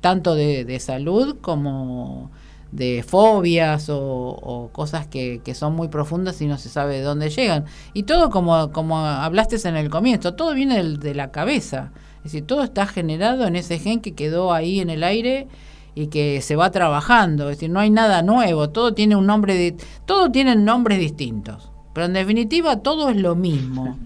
tanto 0.02 0.36
de, 0.36 0.80
salud 0.80 1.38
como 1.42 2.32
de 2.76 3.04
fobias 3.04 3.88
o, 3.90 4.70
cosas 4.74 5.08
que, 5.08 5.42
son 5.54 5.76
muy 5.76 5.88
profundas 5.88 6.42
y 6.42 6.48
no 6.48 6.58
se 6.58 6.70
sabe 6.70 6.98
de 6.98 7.02
dónde 7.02 7.30
llegan. 7.30 7.66
Y 7.94 8.04
todo 8.04 8.30
como, 8.30 8.72
como 8.72 9.00
hablaste 9.00 9.56
en 9.68 9.78
el 9.78 9.90
comienzo, 9.90 10.36
todo 10.36 10.54
viene 10.54 10.84
de 10.84 11.16
la 11.16 11.32
cabeza. 11.32 11.92
Es 12.18 12.32
decir, 12.32 12.46
todo 12.46 12.64
está 12.64 12.86
generado 12.86 13.46
en 13.48 13.56
ese 13.56 13.80
gen 13.80 14.02
que 14.02 14.14
quedó 14.14 14.52
ahí 14.54 14.80
en 14.80 14.90
el 14.90 15.04
aire 15.04 15.48
y 15.94 16.08
que 16.08 16.42
se 16.42 16.58
va 16.58 16.72
trabajando, 16.72 17.50
es 17.50 17.58
decir, 17.58 17.70
no 17.70 17.80
hay 17.80 17.90
nada 17.90 18.22
nuevo, 18.22 18.70
todo 18.70 18.94
tiene 18.94 19.16
un 19.16 19.26
nombre 19.26 19.56
de, 19.56 19.78
todo 20.06 20.30
tienen 20.30 20.66
nombres 20.66 21.00
distintos, 21.00 21.72
pero 21.94 22.08
en 22.08 22.14
definitiva 22.14 22.82
todo 22.82 23.10
es 23.10 23.16
lo 23.16 23.36
mismo. 23.36 23.98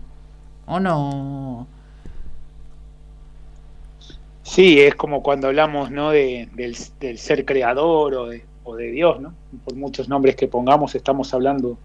¿O 0.67 0.79
no? 0.79 1.65
Sí, 4.43 4.79
es 4.79 4.93
como 4.93 5.23
cuando 5.23 5.47
hablamos 5.47 5.89
¿no? 5.89 6.11
de, 6.11 6.49
del, 6.53 6.75
ser 7.17 7.45
creador 7.45 8.13
o 8.15 8.27
de, 8.27 8.43
o 8.63 8.75
de 8.75 8.91
Dios, 8.91 9.19
¿no? 9.19 9.33
Por 9.65 9.75
muchos 9.75 10.09
nombres 10.09 10.35
que 10.35 10.47
pongamos, 10.47 10.95
estamos 10.95 11.33
hablando 11.33 11.77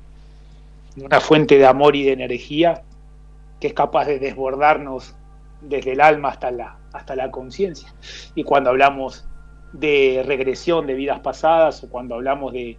de 0.97 1.05
una 1.05 1.21
fuente 1.21 1.59
de 1.59 1.67
amor 1.67 1.97
y 1.97 2.05
de 2.05 2.13
energía 2.13 2.83
que 3.61 3.69
es 3.69 3.75
capaz 3.75 4.07
de 4.07 4.19
desbordarnos 4.19 5.15
desde 5.61 5.93
el 5.93 6.01
alma 6.01 6.29
hasta 6.29 6.51
la, 6.51 6.77
hasta 6.93 7.17
la 7.17 7.31
conciencia. 7.31 7.93
Y 8.35 8.45
cuando 8.45 8.71
hablamos 8.71 9.25
de 9.73 10.23
regresión 10.25 10.87
de 10.87 10.95
vidas 10.95 11.21
pasadas 11.21 11.83
o 11.83 11.91
cuando 11.91 12.15
hablamos 12.15 12.53
de, 12.53 12.79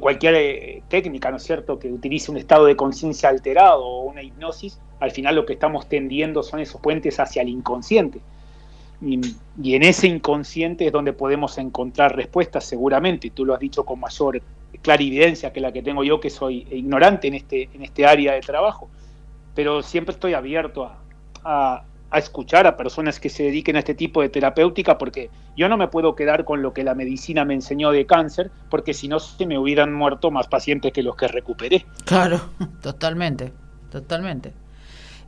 cualquier 0.00 0.34
eh, 0.34 0.82
técnica, 0.88 1.30
¿no 1.30 1.36
es 1.36 1.42
cierto?, 1.42 1.78
que 1.78 1.92
utilice 1.92 2.30
un 2.30 2.36
estado 2.36 2.66
de 2.66 2.76
conciencia 2.76 3.28
alterado 3.28 3.84
o 3.84 4.02
una 4.02 4.22
hipnosis, 4.22 4.80
al 5.00 5.10
final 5.10 5.34
lo 5.34 5.46
que 5.46 5.54
estamos 5.54 5.88
tendiendo 5.88 6.42
son 6.42 6.60
esos 6.60 6.80
puentes 6.80 7.18
hacia 7.20 7.42
el 7.42 7.48
inconsciente. 7.48 8.20
Y, 9.00 9.20
en 9.74 9.82
ese 9.82 10.06
inconsciente 10.06 10.86
es 10.86 10.92
donde 10.92 11.12
podemos 11.12 11.58
encontrar 11.58 12.16
respuestas 12.16 12.64
seguramente, 12.64 13.30
tú 13.30 13.44
lo 13.44 13.54
has 13.54 13.60
dicho 13.60 13.84
con 13.84 14.00
mayor 14.00 14.40
clarividencia 14.82 15.52
que 15.52 15.60
la 15.60 15.72
que 15.72 15.82
tengo 15.82 16.02
yo, 16.04 16.20
que 16.20 16.30
soy 16.30 16.66
ignorante 16.70 17.28
en 17.28 17.34
este, 17.34 17.68
en 17.72 17.82
este 17.82 18.06
área 18.06 18.34
de 18.34 18.40
trabajo, 18.40 18.88
pero 19.54 19.82
siempre 19.82 20.12
estoy 20.12 20.34
abierto 20.34 20.90
a 21.44 21.84
a 22.14 22.18
escuchar 22.18 22.64
a 22.68 22.76
personas 22.76 23.18
que 23.18 23.28
se 23.28 23.42
dediquen 23.42 23.74
a 23.74 23.80
este 23.80 23.92
tipo 23.92 24.22
de 24.22 24.28
terapéutica, 24.28 24.98
porque 24.98 25.30
yo 25.56 25.68
no 25.68 25.76
me 25.76 25.88
puedo 25.88 26.14
quedar 26.14 26.44
con 26.44 26.62
lo 26.62 26.72
que 26.72 26.84
la 26.84 26.94
medicina 26.94 27.44
me 27.44 27.54
enseñó 27.54 27.90
de 27.90 28.06
cáncer, 28.06 28.52
porque 28.70 28.94
si 28.94 29.08
no 29.08 29.18
se 29.18 29.44
me 29.46 29.58
hubieran 29.58 29.92
muerto 29.92 30.30
más 30.30 30.46
pacientes 30.46 30.92
que 30.92 31.02
los 31.02 31.16
que 31.16 31.26
recuperé. 31.26 31.84
Claro, 32.04 32.40
totalmente, 32.82 33.52
totalmente. 33.90 34.52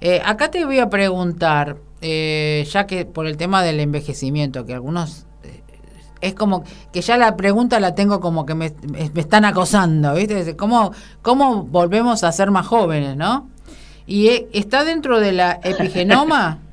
Eh, 0.01 0.21
acá 0.25 0.51
te 0.51 0.65
voy 0.65 0.79
a 0.79 0.91
preguntar, 0.91 1.77
eh, 2.01 2.67
ya 2.71 2.87
que 2.87 3.05
por 3.05 3.27
el 3.27 3.37
tema 3.37 3.63
del 3.63 3.81
envejecimiento, 3.81 4.67
que 4.67 4.75
algunos 4.75 5.27
eh, 5.43 5.63
es 6.21 6.35
como 6.35 6.65
que 6.93 7.01
ya 7.01 7.17
la 7.17 7.37
pregunta 7.37 7.81
la 7.81 7.95
tengo 7.95 8.21
como 8.21 8.45
que 8.45 8.55
me, 8.55 8.73
están 9.15 9.45
acosando, 9.45 10.15
¿viste? 10.15 10.57
¿Cómo, 10.57 10.93
¿Cómo 11.23 11.63
volvemos 11.63 12.25
a 12.25 12.33
ser 12.33 12.51
más 12.51 12.67
jóvenes, 12.67 13.17
no? 13.17 13.49
¿Y 14.07 14.47
está 14.53 14.85
dentro 14.85 15.19
de 15.21 15.33
la 15.33 15.61
epigenoma? 15.63 16.61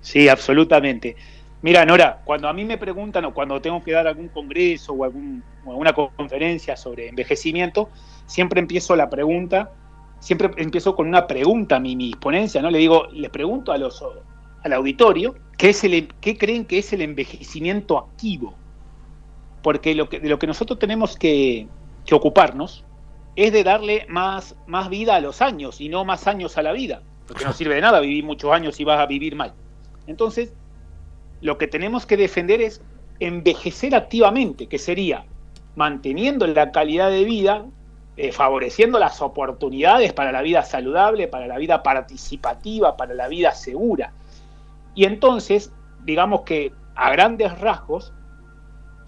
Sí, 0.00 0.26
absolutamente. 0.26 1.16
Mira, 1.60 1.84
Nora, 1.84 2.22
cuando 2.24 2.48
a 2.48 2.54
mí 2.54 2.64
me 2.64 2.78
preguntan 2.78 3.26
o 3.26 3.34
cuando 3.34 3.60
tengo 3.60 3.82
que 3.82 3.92
dar 3.92 4.06
algún 4.06 4.28
congreso 4.28 4.94
o, 4.94 5.04
algún, 5.04 5.42
alguna 5.66 5.92
conferencia 5.92 6.76
sobre 6.76 7.08
envejecimiento, 7.08 7.90
siempre 8.24 8.60
empiezo 8.60 8.96
la 8.96 9.10
pregunta, 9.10 9.70
siempre 10.20 10.50
empiezo 10.56 10.94
con 10.94 11.08
una 11.08 11.26
pregunta 11.26 11.76
a 11.76 11.80
mi, 11.80 11.96
mi 11.96 12.12
ponencia, 12.12 12.62
¿no? 12.62 12.70
Le 12.70 12.78
digo, 12.78 13.06
les 13.12 13.30
pregunto 13.30 13.72
a 13.72 13.78
los, 13.78 14.02
al 14.62 14.72
auditorio, 14.72 15.34
¿qué, 15.56 15.70
es 15.70 15.84
el, 15.84 16.08
¿qué 16.20 16.36
creen 16.36 16.64
que 16.64 16.78
es 16.78 16.92
el 16.92 17.02
envejecimiento 17.02 17.98
activo? 17.98 18.54
Porque 19.62 19.94
lo 19.94 20.08
que, 20.08 20.20
de 20.20 20.28
lo 20.28 20.38
que 20.38 20.46
nosotros 20.46 20.78
tenemos 20.78 21.16
que, 21.16 21.68
que 22.04 22.14
ocuparnos 22.14 22.84
es 23.36 23.52
de 23.52 23.62
darle 23.62 24.06
más, 24.08 24.56
más 24.66 24.88
vida 24.88 25.14
a 25.14 25.20
los 25.20 25.42
años 25.42 25.80
y 25.80 25.88
no 25.88 26.04
más 26.04 26.26
años 26.26 26.58
a 26.58 26.62
la 26.62 26.72
vida, 26.72 27.02
porque 27.26 27.44
no 27.44 27.52
sirve 27.54 27.76
de 27.76 27.80
nada 27.80 28.00
vivir 28.00 28.24
muchos 28.24 28.52
años 28.52 28.80
y 28.80 28.84
vas 28.84 29.00
a 29.00 29.06
vivir 29.06 29.36
mal. 29.36 29.54
Entonces, 30.06 30.52
lo 31.40 31.58
que 31.58 31.68
tenemos 31.68 32.06
que 32.06 32.16
defender 32.16 32.60
es 32.60 32.82
envejecer 33.20 33.94
activamente, 33.94 34.66
que 34.66 34.78
sería 34.78 35.24
manteniendo 35.76 36.46
la 36.46 36.72
calidad 36.72 37.10
de 37.10 37.24
vida, 37.24 37.66
eh, 38.18 38.32
favoreciendo 38.32 38.98
las 38.98 39.22
oportunidades 39.22 40.12
para 40.12 40.32
la 40.32 40.42
vida 40.42 40.62
saludable, 40.62 41.28
para 41.28 41.46
la 41.46 41.56
vida 41.56 41.82
participativa, 41.82 42.96
para 42.96 43.14
la 43.14 43.28
vida 43.28 43.52
segura. 43.52 44.12
Y 44.94 45.04
entonces, 45.04 45.72
digamos 46.04 46.42
que 46.42 46.72
a 46.94 47.10
grandes 47.12 47.58
rasgos, 47.60 48.12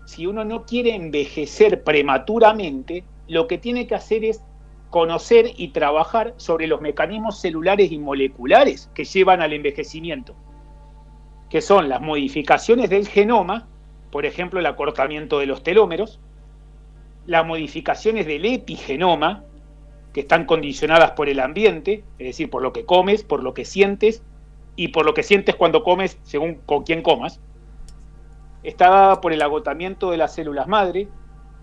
si 0.06 0.26
uno 0.26 0.44
no 0.44 0.64
quiere 0.64 0.94
envejecer 0.94 1.84
prematuramente, 1.84 3.04
lo 3.28 3.46
que 3.46 3.58
tiene 3.58 3.86
que 3.86 3.96
hacer 3.96 4.24
es 4.24 4.42
conocer 4.88 5.50
y 5.56 5.68
trabajar 5.68 6.34
sobre 6.38 6.66
los 6.66 6.80
mecanismos 6.80 7.38
celulares 7.38 7.92
y 7.92 7.98
moleculares 7.98 8.90
que 8.94 9.04
llevan 9.04 9.42
al 9.42 9.52
envejecimiento 9.52 10.34
que 11.50 11.60
son 11.60 11.88
las 11.88 12.00
modificaciones 12.00 12.88
del 12.88 13.08
genoma, 13.08 13.66
por 14.10 14.24
ejemplo, 14.24 14.60
el 14.60 14.66
acortamiento 14.66 15.40
de 15.40 15.46
los 15.46 15.62
telómeros, 15.62 16.20
las 17.30 17.46
modificaciones 17.46 18.26
del 18.26 18.44
epigenoma, 18.44 19.44
que 20.12 20.22
están 20.22 20.46
condicionadas 20.46 21.12
por 21.12 21.28
el 21.28 21.38
ambiente, 21.38 22.02
es 22.18 22.26
decir, 22.26 22.50
por 22.50 22.60
lo 22.60 22.72
que 22.72 22.84
comes, 22.84 23.22
por 23.22 23.44
lo 23.44 23.54
que 23.54 23.64
sientes 23.64 24.24
y 24.74 24.88
por 24.88 25.06
lo 25.06 25.14
que 25.14 25.22
sientes 25.22 25.54
cuando 25.54 25.84
comes, 25.84 26.18
según 26.24 26.56
con 26.66 26.82
quién 26.82 27.02
comas. 27.02 27.38
Está 28.64 28.90
dada 28.90 29.20
por 29.20 29.32
el 29.32 29.42
agotamiento 29.42 30.10
de 30.10 30.16
las 30.16 30.34
células 30.34 30.66
madre, 30.66 31.06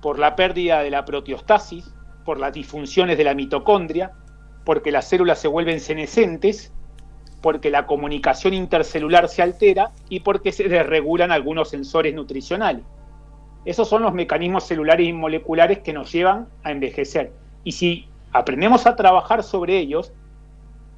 por 0.02 0.20
la 0.20 0.38
pérdida 0.38 0.82
de 0.84 0.90
la 0.90 1.04
proteostasis, 1.04 1.94
por 2.24 2.40
las 2.40 2.54
disfunciones 2.54 3.18
de 3.18 3.26
la 3.26 3.34
mitocondria, 3.34 4.14
porque 4.64 4.90
las 4.90 5.10
células 5.10 5.38
se 5.38 5.50
vuelven 5.50 5.82
senescentes 5.82 6.72
porque 7.42 7.70
la 7.70 7.86
comunicación 7.86 8.54
intercelular 8.54 9.28
se 9.28 9.42
altera 9.42 9.92
y 10.08 10.22
porque 10.22 10.54
se 10.54 10.70
desregulan 10.70 11.34
algunos 11.34 11.70
sensores 11.70 12.16
nutricionales. 12.16 12.86
Esos 13.68 13.90
son 13.90 14.02
los 14.02 14.14
mecanismos 14.14 14.64
celulares 14.64 15.06
y 15.06 15.12
moleculares 15.12 15.80
que 15.80 15.92
nos 15.92 16.10
llevan 16.10 16.48
a 16.64 16.72
envejecer. 16.72 17.34
Y 17.66 17.74
si 17.74 18.08
aprendemos 18.32 18.88
a 18.88 18.96
trabajar 18.96 19.44
sobre 19.44 19.78
ellos, 19.78 20.14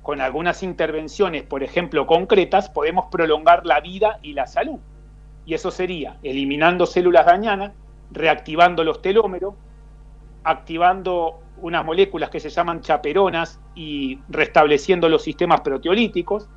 con 0.03 0.21
algunas 0.21 0.61
intervenciones, 0.61 1.41
por 1.41 1.63
ejemplo, 1.63 2.05
concretas, 2.05 2.69
podemos 2.69 3.07
prolongar 3.09 3.65
la 3.65 3.79
vida 3.79 4.19
y 4.21 4.33
la 4.33 4.45
salud. 4.45 4.77
Y 5.47 5.55
eso 5.55 5.71
sería 5.71 6.17
eliminando 6.21 6.85
células 6.85 7.25
dañanas, 7.25 7.71
reactivando 8.11 8.83
los 8.83 9.01
telómeros, 9.01 9.55
activando 10.43 11.39
unas 11.63 11.83
moléculas 11.83 12.29
que 12.29 12.39
se 12.39 12.51
llaman 12.51 12.81
chaperonas 12.81 13.59
y 13.73 14.19
restableciendo 14.29 15.09
los 15.09 15.23
sistemas 15.23 15.61
proteolíticos, 15.61 16.47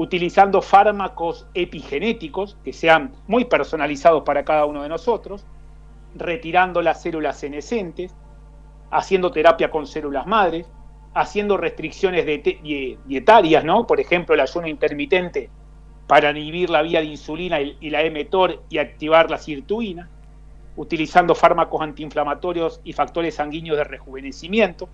utilizando 0.00 0.62
fármacos 0.62 1.46
epigenéticos 1.52 2.56
que 2.64 2.72
sean 2.72 3.12
muy 3.26 3.44
personalizados 3.44 4.22
para 4.22 4.46
cada 4.46 4.64
uno 4.64 4.82
de 4.82 4.88
nosotros, 4.88 5.44
retirando 6.14 6.80
las 6.80 7.02
células 7.02 7.38
senescentes, 7.38 8.14
haciendo 8.90 9.30
terapia 9.30 9.70
con 9.70 9.86
células 9.86 10.26
madres, 10.26 10.66
haciendo 11.12 11.58
restricciones 11.58 12.24
dietarias, 13.04 13.62
¿no? 13.62 13.86
Por 13.86 14.00
ejemplo, 14.00 14.34
el 14.34 14.40
ayuno 14.40 14.68
intermitente 14.68 15.50
para 16.06 16.30
inhibir 16.30 16.70
la 16.70 16.80
vía 16.80 17.00
de 17.00 17.04
insulina 17.04 17.60
y 17.60 17.90
la 17.90 18.02
mTOR 18.02 18.62
y 18.70 18.78
activar 18.78 19.30
la 19.30 19.36
sirtuina, 19.36 20.08
utilizando 20.76 21.34
fármacos 21.34 21.82
antiinflamatorios 21.82 22.80
y 22.84 22.94
factores 22.94 23.34
sanguíneos 23.34 23.76
de 23.76 23.84
rejuvenecimiento 23.84 24.88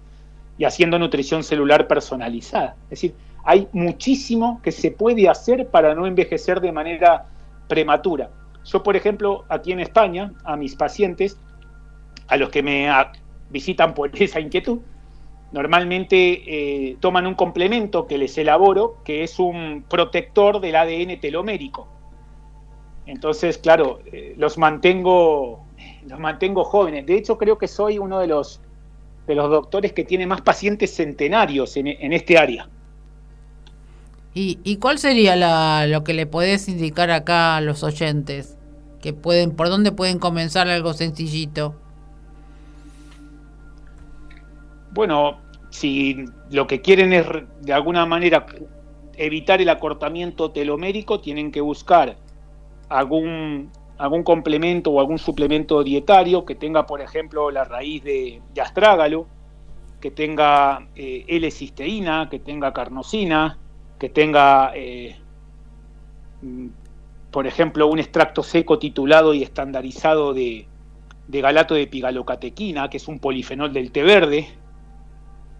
y 0.59 0.65
haciendo 0.65 0.99
nutrición 0.99 1.45
celular 1.45 1.87
personalizada. 1.87 2.75
Es 2.85 2.91
decir, 2.91 3.15
hay 3.47 3.69
muchísimo 3.73 4.61
que 4.63 4.73
se 4.73 4.91
puede 4.91 5.29
hacer 5.29 5.69
para 5.69 5.95
no 5.95 6.07
envejecer 6.07 6.61
de 6.61 6.73
manera 6.73 7.27
prematura. 7.69 8.31
Yo, 8.65 8.83
por 8.83 8.97
ejemplo, 8.97 9.45
aquí 9.49 9.73
en 9.73 9.81
España, 9.81 10.33
a 10.45 10.57
mis 10.57 10.75
pacientes, 10.75 11.39
a 12.27 12.37
los 12.37 12.51
que 12.51 12.63
me 12.63 12.91
visitan 13.51 13.95
por 13.95 14.11
esa 14.21 14.41
inquietud, 14.41 14.81
normalmente 15.53 16.17
eh, 16.91 16.97
toman 17.01 17.27
un 17.27 17.35
complemento 17.35 18.07
que 18.07 18.19
les 18.19 18.37
elaboro, 18.37 18.99
que 19.05 19.23
es 19.23 19.39
un 19.39 19.85
protector 19.89 20.61
del 20.61 20.77
ADN 20.77 21.21
telomérico. 21.21 21.89
Entonces, 23.07 23.59
claro, 23.59 24.01
eh, 24.07 24.35
los 24.37 24.59
mantengo, 24.59 25.65
los 26.09 26.19
mantengo 26.19 26.65
jóvenes. 26.65 27.07
De 27.07 27.15
hecho, 27.15 27.39
creo 27.39 27.57
que 27.57 27.69
soy 27.69 27.99
uno 27.99 28.19
de 28.19 28.27
los 28.27 28.61
de 29.27 29.35
los 29.35 29.51
doctores 29.51 29.93
que 29.93 30.05
tiene 30.05 30.27
más 30.27 30.41
pacientes 30.41 30.95
centenarios 30.95 31.77
en, 31.77 32.13
este 32.13 32.39
área. 32.39 32.69
¿Y, 34.39 34.77
cuál 34.77 34.99
sería 34.99 35.87
lo 35.87 36.05
que 36.05 36.13
le 36.13 36.27
podés 36.27 36.69
indicar 36.69 37.11
acá 37.11 37.57
a 37.57 37.63
los 37.63 37.83
oyentes? 37.83 38.59
Que 39.01 39.15
pueden, 39.15 39.57
¿Por 39.57 39.71
dónde 39.71 39.93
pueden 39.93 40.19
comenzar 40.19 40.69
algo 40.69 40.93
sencillito? 40.93 41.75
Bueno, 44.93 45.39
si 45.71 46.27
lo 46.51 46.67
que 46.67 46.83
quieren 46.83 47.15
es 47.15 47.25
de 47.63 47.73
alguna 47.73 48.05
manera 48.05 48.45
evitar 49.15 49.63
el 49.63 49.71
acortamiento 49.71 50.51
telomérico, 50.51 51.19
tienen 51.19 51.51
que 51.51 51.63
buscar 51.63 52.19
algún 52.91 53.71
algún 53.97 54.23
complemento 54.23 54.91
o 54.91 55.01
algún 55.01 55.19
suplemento 55.19 55.83
dietario 55.83 56.45
que 56.45 56.55
tenga, 56.55 56.85
por 56.85 57.01
ejemplo, 57.01 57.51
la 57.51 57.65
raíz 57.65 58.05
de, 58.05 58.43
astrágalo, 58.63 59.29
que 59.99 60.11
tenga 60.11 60.89
eh, 60.95 61.25
L-cisteína, 61.27 62.29
que 62.29 62.39
tenga 62.39 62.75
carnosina, 62.75 63.59
que 63.99 64.09
tenga, 64.09 64.73
eh, 64.75 65.17
mm, 66.43 66.67
por 67.31 67.47
ejemplo, 67.47 67.87
un 67.87 67.99
extracto 67.99 68.43
seco 68.43 68.79
titulado 68.79 69.35
y 69.35 69.43
estandarizado 69.43 70.35
de, 70.35 70.67
galato 71.29 71.75
de 71.75 71.87
pigalocatequina, 71.87 72.89
que 72.89 72.99
es 72.99 73.09
un 73.09 73.19
polifenol 73.19 73.73
del 73.73 73.91
té 73.91 74.03
verde. 74.03 74.49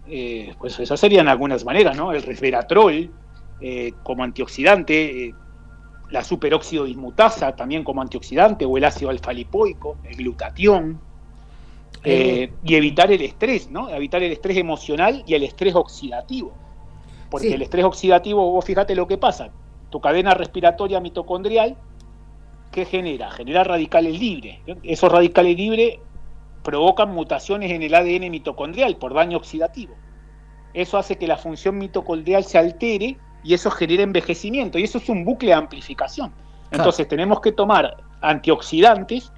Eh, 0.09 0.55
pues 0.57 0.79
esas 0.79 0.99
serían 0.99 1.27
algunas 1.27 1.65
maneras, 1.65 1.97
¿no? 1.97 2.13
El 2.13 2.23
resveratrol 2.23 3.11
como 4.03 4.23
antioxidante 4.23 5.33
la 6.09 6.23
superóxido 6.23 6.85
dismutasa 6.85 7.55
también 7.55 7.83
como 7.83 8.01
antioxidante 8.01 8.65
o 8.65 8.77
el 8.77 8.85
ácido 8.85 9.09
alfa-lipoico, 9.09 9.97
el 10.03 10.15
glutatión, 10.15 10.99
eh, 12.03 12.51
y 12.63 12.75
evitar 12.75 13.11
el 13.11 13.21
estrés, 13.21 13.69
¿no? 13.69 13.89
Evitar 13.89 14.23
el 14.23 14.31
estrés 14.31 14.57
emocional 14.57 15.23
y 15.27 15.33
el 15.33 15.43
estrés 15.43 15.75
oxidativo. 15.75 16.53
Porque 17.29 17.53
el 17.53 17.61
estrés 17.61 17.85
oxidativo, 17.85 18.51
vos 18.51 18.63
fíjate 18.63 18.95
lo 18.95 19.07
que 19.07 19.17
pasa, 19.17 19.49
tu 19.89 19.99
cadena 19.99 20.33
respiratoria 20.33 20.99
mitocondrial, 20.99 21.75
¿qué 22.71 22.85
genera? 22.85 23.31
Genera 23.31 23.63
radicales 23.63 24.19
libres. 24.19 24.59
Esos 24.83 25.11
radicales 25.11 25.57
libres 25.57 25.99
provocan 26.63 27.13
mutaciones 27.13 27.71
en 27.71 27.83
el 27.83 27.93
ADN 27.93 28.29
mitocondrial 28.29 28.97
por 28.97 29.13
daño 29.13 29.37
oxidativo. 29.37 29.95
Eso 30.73 30.97
hace 30.97 31.17
que 31.17 31.27
la 31.27 31.37
función 31.37 31.77
mitocondrial 31.77 32.43
se 32.43 32.57
altere 32.57 33.17
y 33.43 33.53
eso 33.53 33.71
genera 33.71 34.03
envejecimiento 34.03 34.77
y 34.77 34.83
eso 34.83 34.97
es 34.97 35.09
un 35.09 35.23
bucle 35.23 35.49
de 35.49 35.55
amplificación. 35.55 36.33
Entonces 36.71 37.07
tenemos 37.07 37.39
que 37.39 37.53
tomar 37.53 37.97
antioxidantes 38.21 39.31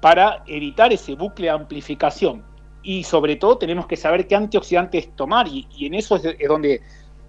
para 0.00 0.42
evitar 0.46 0.92
ese 0.92 1.14
bucle 1.14 1.46
de 1.46 1.50
amplificación 1.50 2.44
y 2.82 3.04
sobre 3.04 3.36
todo 3.36 3.56
tenemos 3.56 3.86
que 3.86 3.96
saber 3.96 4.26
qué 4.26 4.36
antioxidantes 4.36 5.14
tomar 5.16 5.48
y, 5.48 5.66
en 5.80 5.94
eso 5.94 6.16
es, 6.16 6.36
donde 6.48 6.82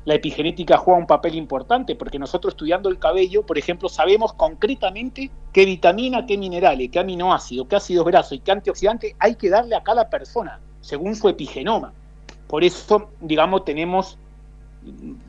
la 0.05 0.15
epigenética 0.15 0.77
juega 0.77 0.99
un 0.99 1.07
papel 1.07 1.35
importante 1.35 1.95
porque 1.95 2.19
nosotros 2.19 2.53
estudiando 2.53 2.89
el 2.89 2.99
cabello, 2.99 3.43
por 3.43 3.57
ejemplo, 3.57 3.89
sabemos 3.89 4.33
concretamente 4.33 5.31
qué 5.51 5.65
vitamina, 5.65 6.25
qué 6.25 6.37
minerales, 6.37 6.89
qué 6.91 6.99
aminoácidos, 6.99 7.67
qué 7.67 7.75
ácidos 7.75 8.05
grasos 8.05 8.33
y 8.33 8.39
qué 8.39 8.51
antioxidantes 8.51 9.15
hay 9.19 9.35
que 9.35 9.49
darle 9.49 9.75
a 9.75 9.83
cada 9.83 10.09
persona 10.09 10.59
según 10.81 11.15
su 11.15 11.27
epigenoma. 11.27 11.91
Por 12.47 12.63
eso, 12.63 13.09
digamos, 13.19 13.65
tenemos 13.65 14.17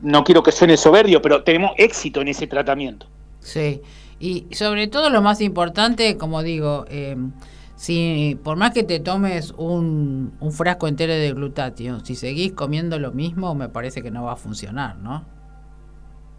no 0.01 0.23
quiero 0.23 0.43
que 0.43 0.51
suene 0.51 0.77
soberbio, 0.77 1.21
pero 1.21 1.43
tenemos 1.43 1.71
éxito 1.77 2.21
en 2.21 2.27
ese 2.27 2.47
tratamiento. 2.47 3.07
Sí, 3.39 3.81
y 4.19 4.45
sobre 4.51 4.87
todo 4.87 5.09
lo 5.09 5.21
más 5.21 5.41
importante, 5.41 6.17
como 6.17 6.43
digo, 6.43 6.85
eh, 6.89 7.15
si 7.77 8.37
por 8.43 8.57
más 8.57 8.71
que 8.71 8.83
te 8.83 8.99
tomes 8.99 9.51
un, 9.51 10.35
un 10.39 10.51
frasco 10.51 10.87
entero 10.87 11.13
de 11.13 11.31
glutatión, 11.31 12.03
si 12.03 12.15
seguís 12.15 12.51
comiendo 12.53 12.97
lo 12.99 13.11
mismo, 13.11 13.53
me 13.53 13.69
parece 13.69 14.01
que 14.01 14.09
no 14.09 14.23
va 14.23 14.33
a 14.33 14.35
funcionar, 14.35 14.97
¿no? 14.97 15.25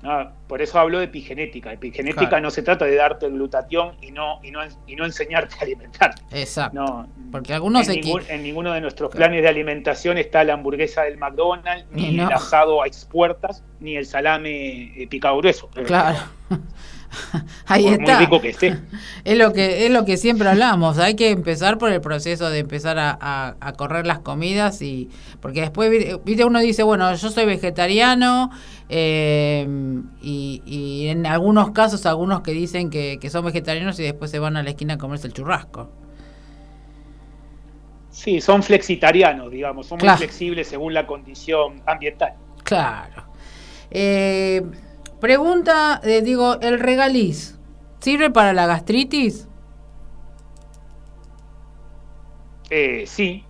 Ah, 0.02 0.30
por 0.46 0.62
eso 0.62 0.78
hablo 0.78 0.98
de 0.98 1.06
epigenética. 1.06 1.72
Epigenética 1.72 2.40
no 2.40 2.50
se 2.50 2.62
trata 2.62 2.84
de 2.84 2.94
darte 2.94 3.28
glutatión 3.28 3.96
y 4.00 4.12
no, 4.12 4.40
y 4.42 4.50
no, 4.50 4.60
y 4.86 4.96
no 4.96 5.04
enseñarte 5.04 5.56
a 5.60 5.62
alimentar. 5.62 6.14
Exacto. 6.30 6.80
No, 6.80 7.08
porque 7.32 7.54
algunos 7.54 7.88
en, 7.88 8.00
en 8.28 8.42
ninguno 8.42 8.72
de 8.72 8.80
nuestros 8.80 9.10
planes 9.10 9.42
de 9.42 9.48
alimentación 9.48 10.18
está 10.18 10.44
la 10.44 10.54
hamburguesa 10.54 11.02
del 11.02 11.18
McDonald's, 11.18 11.86
ni 11.90 12.20
el 12.20 12.20
asado 12.20 12.82
a 12.82 12.86
expuertas, 12.86 13.64
ni 13.80 13.96
el 13.96 14.06
salame 14.06 15.02
eh, 15.02 15.08
picado 15.08 15.36
grueso. 15.38 15.68
Claro. 15.84 16.18
Ahí 17.66 17.86
está. 17.86 18.16
Muy 18.16 18.24
rico 18.24 18.40
que 18.40 18.48
esté. 18.50 18.78
Es 19.24 19.36
lo 19.36 19.52
que, 19.52 19.84
es 19.86 19.92
lo 19.92 20.04
que 20.04 20.16
siempre 20.16 20.48
hablamos. 20.48 20.98
Hay 20.98 21.14
que 21.14 21.30
empezar 21.30 21.78
por 21.78 21.92
el 21.92 22.00
proceso 22.00 22.48
de 22.50 22.60
empezar 22.60 22.98
a, 22.98 23.56
a, 23.60 23.72
correr 23.74 24.06
las 24.06 24.20
comidas 24.20 24.80
y 24.80 25.10
porque 25.40 25.60
después 25.60 25.90
viste 26.24 26.44
uno 26.44 26.60
dice 26.60 26.82
bueno 26.82 27.14
yo 27.14 27.30
soy 27.30 27.44
vegetariano 27.44 28.50
eh, 28.88 29.66
y, 30.22 31.08
en 31.08 31.26
algunos 31.26 31.72
casos 31.72 32.06
algunos 32.06 32.40
que 32.40 32.52
dicen 32.52 32.90
que, 32.90 33.18
son 33.30 33.44
vegetarianos 33.44 33.98
y 34.00 34.02
después 34.02 34.30
se 34.30 34.38
van 34.38 34.56
a 34.56 34.62
la 34.62 34.70
esquina 34.70 34.94
a 34.94 34.98
comerse 34.98 35.26
el 35.26 35.32
churrasco. 35.32 35.90
Sí, 38.10 38.40
son 38.40 38.62
flexitarianos, 38.62 39.50
digamos, 39.50 39.86
son 39.86 39.98
muy 39.98 40.08
flexibles 40.16 40.68
según 40.68 40.94
la 40.94 41.06
condición 41.06 41.82
ambiental. 41.86 42.32
Claro. 42.64 43.24
Eh, 43.90 44.62
Pregunta, 45.20 46.00
eh, 46.04 46.22
digo, 46.22 46.60
¿el 46.60 46.78
regaliz 46.78 47.58
sirve 47.98 48.30
para 48.30 48.52
la 48.52 48.66
gastritis? 48.66 49.48
Eh, 52.70 53.04
sí. 53.06 53.44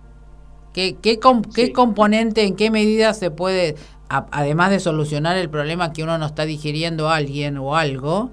¿Qué, 0.73 0.97
qué, 1.01 1.19
componente, 1.19 2.43
en 2.43 2.55
qué 2.55 2.71
medida 2.71 3.13
se 3.13 3.29
puede, 3.29 3.75
además 4.07 4.71
de 4.71 4.79
solucionar 4.79 5.37
el 5.37 5.49
problema 5.49 5.93
que 5.93 6.03
uno 6.03 6.17
no 6.17 6.25
está 6.25 6.45
digiriendo 6.45 7.09
a 7.09 7.17
alguien 7.17 7.57
o 7.57 7.75
algo, 7.75 8.31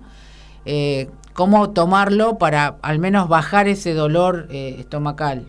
eh, 0.65 1.11
cómo 1.35 1.71
tomarlo 1.71 2.39
para 2.39 2.77
al 2.83 2.99
menos 2.99 3.29
bajar 3.29 3.69
ese 3.69 3.93
dolor 3.93 4.47
estomacal? 4.51 5.47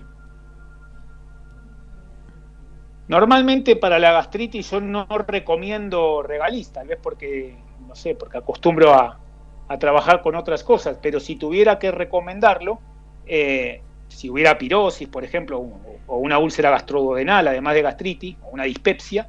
Normalmente 3.08 3.78
para 3.78 4.00
la 4.00 4.12
gastritis 4.12 4.72
yo 4.72 4.82
no 4.82 5.06
recomiendo 5.26 6.24
regaliz, 6.24 6.72
tal 6.72 6.88
vez 6.88 7.00
porque 7.02 7.67
no 7.86 7.96
sé, 7.96 8.16
porque 8.16 8.38
acostumbro 8.38 8.94
a, 8.94 9.20
trabajar 9.80 10.22
con 10.22 10.36
otras 10.36 10.64
cosas, 10.64 10.98
pero 11.02 11.20
si 11.20 11.36
tuviera 11.36 11.78
que 11.78 11.92
recomendarlo, 11.92 12.80
eh, 13.26 13.82
si 14.08 14.30
hubiera 14.30 14.58
pirosis, 14.58 15.10
por 15.10 15.26
ejemplo, 15.26 15.60
o 16.08 16.18
una 16.18 16.40
úlcera 16.40 16.70
gastroduodenal, 16.70 17.50
además 17.50 17.74
de 17.74 17.82
gastritis, 17.82 18.38
o 18.44 18.52
una 18.52 18.64
dispepsia, 18.64 19.28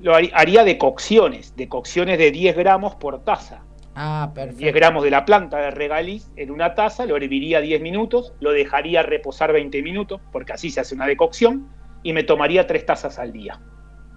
lo 0.00 0.14
haría 0.14 0.64
de 0.64 0.78
cocciones, 0.78 1.56
de 1.56 1.68
cocciones 1.68 2.18
de 2.18 2.30
10 2.30 2.56
gramos 2.56 2.94
por 2.96 3.24
taza. 3.24 3.62
Ah, 3.94 4.30
perfecto. 4.32 4.60
10 4.60 4.74
gramos 4.74 5.04
de 5.04 5.10
la 5.10 5.24
planta 5.24 5.58
de 5.58 5.70
regaliz 5.70 6.30
en 6.36 6.50
una 6.50 6.74
taza, 6.74 7.04
lo 7.04 7.16
herviría 7.16 7.60
10 7.60 7.80
minutos, 7.80 8.32
lo 8.40 8.52
dejaría 8.52 9.02
reposar 9.02 9.52
20 9.52 9.82
minutos, 9.82 10.20
porque 10.30 10.52
así 10.52 10.70
se 10.70 10.80
hace 10.80 10.94
una 10.94 11.06
decocción, 11.06 11.68
y 12.04 12.12
me 12.12 12.22
tomaría 12.22 12.66
3 12.66 12.86
tazas 12.86 13.18
al 13.18 13.32
día. 13.32 13.60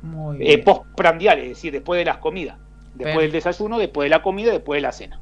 Muy 0.03 0.38
eh, 0.38 0.55
bien. 0.55 0.63
postprandial, 0.63 1.39
es 1.39 1.49
decir, 1.49 1.71
después 1.71 1.97
de 1.97 2.05
las 2.05 2.17
comidas. 2.17 2.57
Después 2.95 3.23
del 3.23 3.31
desayuno, 3.31 3.77
después 3.79 4.05
de 4.05 4.09
la 4.09 4.21
comida, 4.21 4.51
después 4.51 4.77
de 4.77 4.81
la 4.81 4.91
cena. 4.91 5.19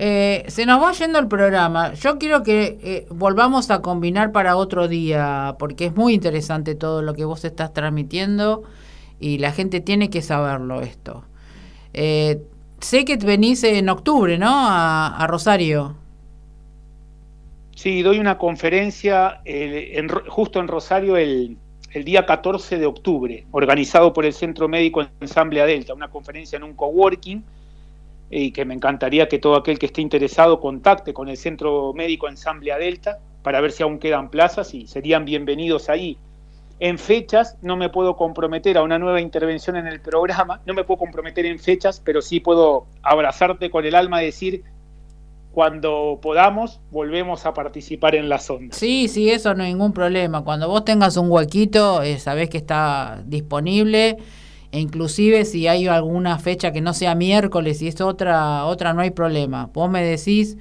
Eh, 0.00 0.44
se 0.46 0.64
nos 0.64 0.80
va 0.80 0.92
yendo 0.92 1.18
el 1.18 1.26
programa. 1.26 1.92
Yo 1.94 2.18
quiero 2.18 2.44
que 2.44 2.78
eh, 2.82 3.06
volvamos 3.10 3.70
a 3.72 3.82
combinar 3.82 4.30
para 4.30 4.56
otro 4.56 4.86
día, 4.86 5.56
porque 5.58 5.86
es 5.86 5.96
muy 5.96 6.14
interesante 6.14 6.76
todo 6.76 7.02
lo 7.02 7.14
que 7.14 7.24
vos 7.24 7.44
estás 7.44 7.74
transmitiendo 7.74 8.62
y 9.18 9.38
la 9.38 9.50
gente 9.50 9.80
tiene 9.80 10.08
que 10.08 10.22
saberlo 10.22 10.82
esto. 10.82 11.24
Eh, 11.94 12.40
sé 12.80 13.04
que 13.04 13.16
venís 13.16 13.64
en 13.64 13.88
octubre, 13.88 14.38
¿no? 14.38 14.48
A, 14.52 15.26
Rosario. 15.28 15.96
Sí, 17.74 18.02
doy 18.02 18.20
una 18.20 18.38
conferencia 18.38 19.42
justo 20.28 20.60
en 20.60 20.68
Rosario 20.68 21.16
el, 21.16 21.58
el 21.92 22.04
día 22.04 22.26
14 22.26 22.78
de 22.78 22.86
octubre, 22.86 23.46
organizado 23.50 24.12
por 24.12 24.26
el 24.26 24.32
Centro 24.32 24.68
Médico 24.68 25.06
Ensamble 25.20 25.64
Delta, 25.64 25.94
una 25.94 26.08
conferencia 26.08 26.56
en 26.56 26.64
un 26.64 26.74
coworking 26.74 27.42
y 28.30 28.50
que 28.50 28.64
me 28.66 28.74
encantaría 28.74 29.28
que 29.28 29.38
todo 29.38 29.56
aquel 29.56 29.78
que 29.78 29.86
esté 29.86 30.02
interesado 30.02 30.60
contacte 30.60 31.14
con 31.14 31.28
el 31.28 31.36
Centro 31.36 31.94
Médico 31.94 32.28
Ensamble 32.28 32.74
Delta 32.78 33.18
para 33.42 33.60
ver 33.60 33.72
si 33.72 33.82
aún 33.82 33.98
quedan 33.98 34.30
plazas 34.30 34.74
y 34.74 34.86
serían 34.86 35.24
bienvenidos 35.24 35.88
ahí. 35.88 36.18
En 36.80 36.98
fechas 36.98 37.56
no 37.62 37.76
me 37.76 37.88
puedo 37.88 38.16
comprometer 38.16 38.76
a 38.76 38.82
una 38.82 38.98
nueva 38.98 39.20
intervención 39.20 39.76
en 39.76 39.86
el 39.86 40.00
programa, 40.00 40.60
no 40.66 40.74
me 40.74 40.84
puedo 40.84 40.98
comprometer 40.98 41.46
en 41.46 41.58
fechas, 41.58 42.00
pero 42.04 42.20
sí 42.20 42.38
puedo 42.38 42.86
abrazarte 43.02 43.70
con 43.70 43.84
el 43.84 43.94
alma 43.94 44.22
y 44.22 44.26
decir, 44.26 44.62
cuando 45.58 46.20
podamos, 46.22 46.78
volvemos 46.92 47.44
a 47.44 47.52
participar 47.52 48.14
en 48.14 48.28
la 48.28 48.38
sonda. 48.38 48.76
Sí, 48.76 49.08
sí, 49.08 49.28
eso 49.28 49.54
no 49.54 49.64
hay 49.64 49.70
ningún 49.70 49.92
problema. 49.92 50.44
Cuando 50.44 50.68
vos 50.68 50.84
tengas 50.84 51.16
un 51.16 51.28
huequito, 51.32 52.00
eh, 52.02 52.20
sabés 52.20 52.48
que 52.48 52.58
está 52.58 53.24
disponible. 53.26 54.18
E 54.70 54.78
inclusive 54.78 55.44
si 55.44 55.66
hay 55.66 55.88
alguna 55.88 56.38
fecha 56.38 56.70
que 56.70 56.80
no 56.80 56.94
sea 56.94 57.16
miércoles 57.16 57.82
y 57.82 57.88
es 57.88 58.00
otra, 58.00 58.66
otra 58.66 58.92
no 58.92 59.00
hay 59.00 59.10
problema. 59.10 59.68
Vos 59.74 59.90
me 59.90 60.00
decís 60.04 60.56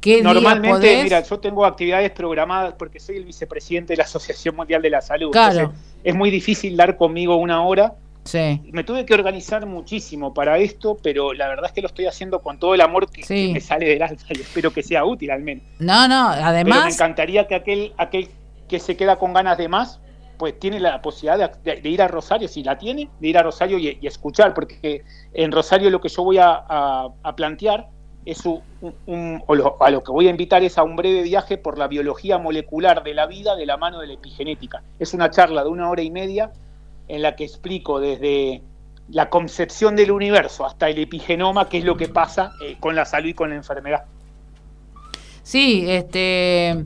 qué 0.00 0.22
Normalmente, 0.22 1.02
mira, 1.02 1.22
yo 1.22 1.38
tengo 1.40 1.66
actividades 1.66 2.10
programadas 2.12 2.72
porque 2.78 3.00
soy 3.00 3.18
el 3.18 3.26
vicepresidente 3.26 3.92
de 3.92 3.98
la 3.98 4.04
Asociación 4.04 4.56
Mundial 4.56 4.80
de 4.80 4.88
la 4.88 5.02
Salud. 5.02 5.30
Claro. 5.30 5.74
es 6.02 6.14
muy 6.14 6.30
difícil 6.30 6.74
dar 6.74 6.96
conmigo 6.96 7.36
una 7.36 7.62
hora 7.66 7.96
Sí. 8.28 8.60
Me 8.72 8.84
tuve 8.84 9.06
que 9.06 9.14
organizar 9.14 9.64
muchísimo 9.64 10.34
para 10.34 10.58
esto, 10.58 10.98
pero 11.02 11.32
la 11.32 11.48
verdad 11.48 11.64
es 11.66 11.72
que 11.72 11.80
lo 11.80 11.86
estoy 11.86 12.04
haciendo 12.04 12.40
con 12.40 12.58
todo 12.58 12.74
el 12.74 12.82
amor 12.82 13.10
que, 13.10 13.22
me 13.54 13.60
sale 13.60 13.86
del 13.86 14.02
alma 14.02 14.18
y 14.28 14.40
espero 14.42 14.70
que 14.70 14.82
sea 14.82 15.06
útil 15.06 15.30
al 15.30 15.40
menos. 15.40 15.64
No, 15.78 16.06
no, 16.06 16.28
además... 16.28 16.84
me 16.84 16.90
encantaría 16.90 17.46
que 17.48 17.54
aquel, 17.54 17.94
aquel 17.96 18.28
que 18.68 18.80
se 18.80 18.98
queda 18.98 19.16
con 19.16 19.32
ganas 19.32 19.56
de 19.56 19.68
más, 19.68 19.98
pues 20.36 20.60
tiene 20.60 20.78
la 20.78 21.00
posibilidad 21.00 21.58
de, 21.58 21.88
ir 21.88 22.02
a 22.02 22.08
Rosario, 22.08 22.48
si 22.48 22.62
la 22.62 22.76
tiene, 22.76 23.08
de 23.18 23.28
ir 23.28 23.38
a 23.38 23.42
Rosario 23.42 23.78
y, 23.78 23.98
escuchar, 24.06 24.52
porque 24.52 25.04
en 25.32 25.50
Rosario 25.50 25.88
lo 25.88 26.02
que 26.02 26.10
yo 26.10 26.22
voy 26.22 26.36
a, 26.38 27.08
plantear 27.34 27.88
es 28.26 28.44
un, 28.44 29.42
a 29.80 29.90
lo 29.90 30.02
que 30.02 30.12
voy 30.12 30.26
a 30.26 30.30
invitar 30.30 30.62
es 30.62 30.76
a 30.76 30.82
un 30.82 30.96
breve 30.96 31.22
viaje 31.22 31.56
por 31.56 31.78
la 31.78 31.88
biología 31.88 32.36
molecular 32.36 33.02
de 33.02 33.14
la 33.14 33.26
vida 33.26 33.56
de 33.56 33.64
la 33.64 33.78
mano 33.78 34.00
de 34.00 34.06
la 34.06 34.12
epigenética. 34.12 34.82
Es 34.98 35.14
una 35.14 35.30
charla 35.30 35.62
de 35.64 35.70
una 35.70 35.88
hora 35.88 36.02
y 36.02 36.10
media 36.10 36.52
en 37.08 37.22
la 37.22 37.36
que 37.36 37.44
explico 37.44 38.00
desde 38.00 38.62
la 39.10 39.30
concepción 39.30 39.96
del 39.96 40.10
universo 40.10 40.66
hasta 40.66 40.88
el 40.88 40.98
epigenoma 40.98 41.68
qué 41.68 41.78
es 41.78 41.84
lo 41.84 41.96
que 41.96 42.08
pasa 42.08 42.52
eh, 42.62 42.76
con 42.78 42.94
la 42.94 43.04
salud 43.04 43.28
y 43.28 43.34
con 43.34 43.50
la 43.50 43.56
enfermedad. 43.56 44.04
Sí, 45.42 45.86
este, 45.88 46.76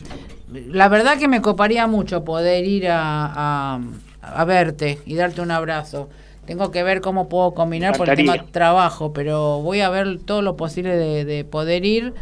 la 0.52 0.88
verdad 0.88 1.18
que 1.18 1.26
me 1.26 1.42
coparía 1.42 1.88
mucho 1.88 2.24
poder 2.24 2.64
ir 2.64 2.86
a, 2.88 3.80
a, 4.22 4.44
verte 4.44 5.00
y 5.04 5.16
darte 5.16 5.40
un 5.40 5.50
abrazo. 5.50 6.08
Tengo 6.46 6.70
que 6.70 6.84
ver 6.84 7.00
cómo 7.00 7.28
puedo 7.28 7.54
combinar 7.54 7.96
por 7.96 8.08
el 8.08 8.16
tema 8.16 8.34
de 8.34 8.44
trabajo, 8.50 9.12
pero 9.12 9.60
voy 9.60 9.80
a 9.80 9.90
ver 9.90 10.20
todo 10.24 10.42
lo 10.42 10.56
posible 10.56 10.96
de, 10.96 11.24
de 11.24 11.44
poder 11.44 11.84
ir 11.84 12.14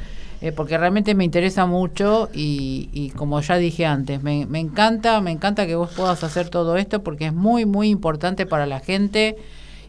eh, 0.43 0.53
porque 0.53 0.79
realmente 0.79 1.15
me 1.15 1.25
interesa 1.25 1.67
mucho 1.67 2.31
y, 2.33 3.13
como 3.17 3.41
ya 3.43 3.57
dije 3.57 3.85
antes, 3.85 4.23
me, 4.23 4.43
encanta, 4.59 5.21
me 5.21 5.31
encanta 5.33 5.67
que 5.67 5.75
vos 5.75 5.91
puedas 5.95 6.25
hacer 6.25 6.49
todo 6.49 6.77
esto 6.77 7.03
porque 7.03 7.27
es 7.27 7.35
muy, 7.35 7.67
muy 7.67 7.91
importante 7.91 8.47
para 8.47 8.65
la 8.65 8.81
gente 8.81 9.37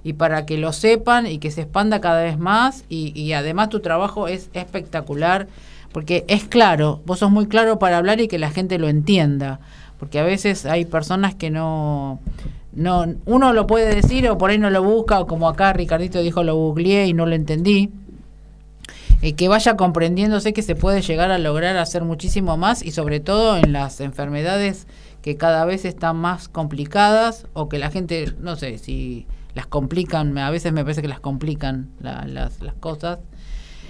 y 0.03 0.13
para 0.13 0.45
que 0.45 0.57
lo 0.57 0.73
sepan 0.73 1.25
y 1.25 1.37
que 1.37 1.51
se 1.51 1.61
expanda 1.61 2.01
cada 2.01 2.21
vez 2.23 2.37
más 2.37 2.83
y, 2.89 3.31
además 3.31 3.69
tu 3.69 3.79
trabajo 3.79 4.27
es 4.27 4.49
espectacular 4.53 5.47
porque 5.93 6.25
es 6.27 6.43
claro, 6.43 7.01
vos 7.05 7.19
sos 7.19 7.31
muy 7.31 7.47
claro 7.47 7.79
para 7.79 7.97
hablar 7.97 8.19
y 8.19 8.27
que 8.27 8.39
la 8.39 8.49
gente 8.49 8.77
lo 8.77 8.89
entienda, 8.89 9.59
porque 9.99 10.19
a 10.19 10.23
veces 10.23 10.65
hay 10.65 10.83
personas 10.85 11.33
que 11.35 11.49
no 11.49 12.19
no 12.73 13.05
uno 13.25 13.51
lo 13.51 13.67
puede 13.67 13.93
decir 13.93 14.29
o 14.29 14.37
por 14.37 14.49
ahí 14.49 14.57
no 14.57 14.69
lo 14.69 14.81
busca 14.81 15.19
o 15.19 15.27
como 15.27 15.49
acá 15.49 15.73
Ricardito 15.73 16.21
dijo 16.21 16.41
lo 16.41 16.55
googleé 16.55 17.05
y 17.07 17.13
no 17.13 17.25
lo 17.25 17.35
entendí 17.35 17.91
eh, 19.21 19.33
que 19.33 19.47
vaya 19.47 19.77
comprendiéndose 19.77 20.51
que 20.51 20.63
se 20.63 20.75
puede 20.75 21.01
llegar 21.03 21.29
a 21.29 21.37
lograr 21.37 21.77
hacer 21.77 22.03
muchísimo 22.03 22.57
más 22.57 22.81
y 22.81 22.91
sobre 22.91 23.19
todo 23.19 23.55
en 23.55 23.71
las 23.71 24.01
enfermedades 24.01 24.87
que 25.21 25.37
cada 25.37 25.63
vez 25.65 25.85
están 25.85 26.17
más 26.17 26.49
complicadas 26.49 27.45
o 27.53 27.69
que 27.69 27.77
la 27.77 27.91
gente, 27.91 28.33
no 28.39 28.55
sé, 28.55 28.79
si 28.79 29.27
las 29.53 29.67
complican, 29.67 30.35
a 30.39 30.49
veces 30.49 30.73
me 30.73 30.83
parece 30.83 31.03
que 31.03 31.07
las 31.07 31.19
complican 31.19 31.89
las, 31.99 32.59
las, 32.61 32.73
cosas. 32.79 33.19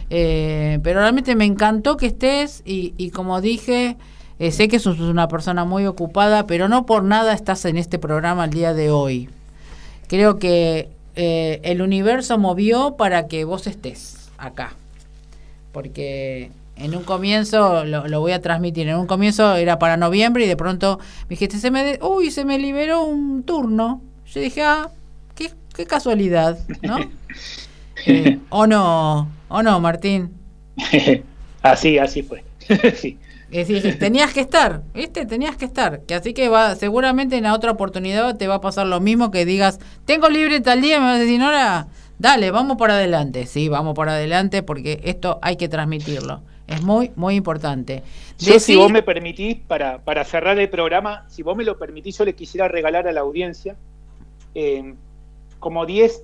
Eh, 0.09 0.79
pero 0.83 0.99
realmente 0.99 1.35
me 1.37 1.45
encantó 1.45 1.95
que 1.95 2.07
estés 2.07 2.61
y, 2.65 2.93
y 2.97 3.11
como 3.11 3.39
dije, 3.39 3.95
eh, 4.37 4.51
sé 4.51 4.67
que 4.67 4.79
sos 4.79 4.99
una 4.99 5.29
persona 5.29 5.63
muy 5.63 5.85
ocupada, 5.85 6.45
pero 6.45 6.67
no 6.67 6.85
por 6.85 7.05
nada 7.05 7.33
estás 7.33 7.63
en 7.63 7.77
este 7.77 7.99
programa 7.99 8.43
el 8.43 8.51
día 8.51 8.73
de 8.73 8.91
hoy. 8.91 9.29
Creo 10.09 10.39
que 10.39 10.89
el 11.15 11.81
universo 11.81 12.37
movió 12.37 12.95
para 12.97 13.27
que 13.27 13.45
vos 13.45 13.67
estés 13.67 14.29
acá 14.37 14.73
porque 15.71 16.51
en 16.75 16.95
un 16.95 17.03
comienzo 17.03 17.85
lo, 17.85 18.19
voy 18.19 18.31
a 18.31 18.41
transmitir. 18.41 18.87
En 18.87 18.97
un 18.97 19.07
comienzo 19.07 19.55
era 19.55 19.79
para 19.79 19.97
noviembre 19.97 20.45
y 20.45 20.47
de 20.47 20.57
pronto 20.57 20.99
me 21.23 21.29
dijiste, 21.29 21.57
se 21.57 21.71
me, 21.71 21.99
uy, 22.01 22.31
se 22.31 22.45
me 22.45 22.57
liberó 22.57 23.03
un 23.03 23.43
turno. 23.43 24.01
Yo 24.27 24.41
dije, 24.41 24.63
ah, 24.63 24.89
qué, 25.35 25.51
qué 25.75 25.85
casualidad, 25.85 26.57
¿no? 26.81 26.97
Eh, 28.07 28.39
o 28.49 28.65
no, 28.65 29.29
o 29.47 29.61
no, 29.61 29.79
Martín. 29.79 30.31
así, 31.61 31.99
así 31.99 32.23
fue. 32.23 32.43
sí. 32.95 33.15
Es 33.51 33.67
decir, 33.67 33.99
tenías 33.99 34.33
que 34.33 34.39
estar, 34.39 34.81
¿viste? 34.93 35.25
Tenías 35.25 35.57
que 35.57 35.65
estar. 35.65 36.01
Que 36.07 36.15
así 36.15 36.33
que 36.33 36.47
va, 36.47 36.75
seguramente 36.75 37.37
en 37.37 37.43
la 37.43 37.53
otra 37.53 37.71
oportunidad 37.71 38.37
te 38.37 38.47
va 38.47 38.55
a 38.55 38.61
pasar 38.61 38.87
lo 38.87 39.01
mismo 39.01 39.29
que 39.29 39.45
digas, 39.45 39.79
tengo 40.05 40.29
libre 40.29 40.61
tal 40.61 40.81
día, 40.81 40.99
me 40.99 41.07
vas 41.07 41.17
a 41.17 41.19
decir, 41.19 41.37
Nora, 41.37 41.87
Dale, 42.21 42.51
vamos 42.51 42.77
por 42.77 42.91
adelante. 42.91 43.47
Sí, 43.47 43.67
vamos 43.67 43.95
por 43.95 44.07
adelante 44.07 44.61
porque 44.61 45.01
esto 45.05 45.39
hay 45.41 45.55
que 45.55 45.67
transmitirlo. 45.67 46.41
Es 46.67 46.83
muy, 46.83 47.11
muy 47.15 47.33
importante. 47.33 48.03
Yo, 48.37 48.59
si 48.59 48.75
vos 48.75 48.91
me 48.91 49.01
permitís, 49.01 49.57
para, 49.57 49.97
para 49.97 50.23
cerrar 50.23 50.59
el 50.59 50.69
programa, 50.69 51.25
si 51.29 51.41
vos 51.41 51.57
me 51.57 51.63
lo 51.63 51.79
permitís, 51.79 52.19
yo 52.19 52.25
le 52.25 52.35
quisiera 52.35 52.67
regalar 52.67 53.07
a 53.07 53.11
la 53.11 53.21
audiencia 53.21 53.75
eh, 54.53 54.93
como 55.57 55.87
10 55.87 56.21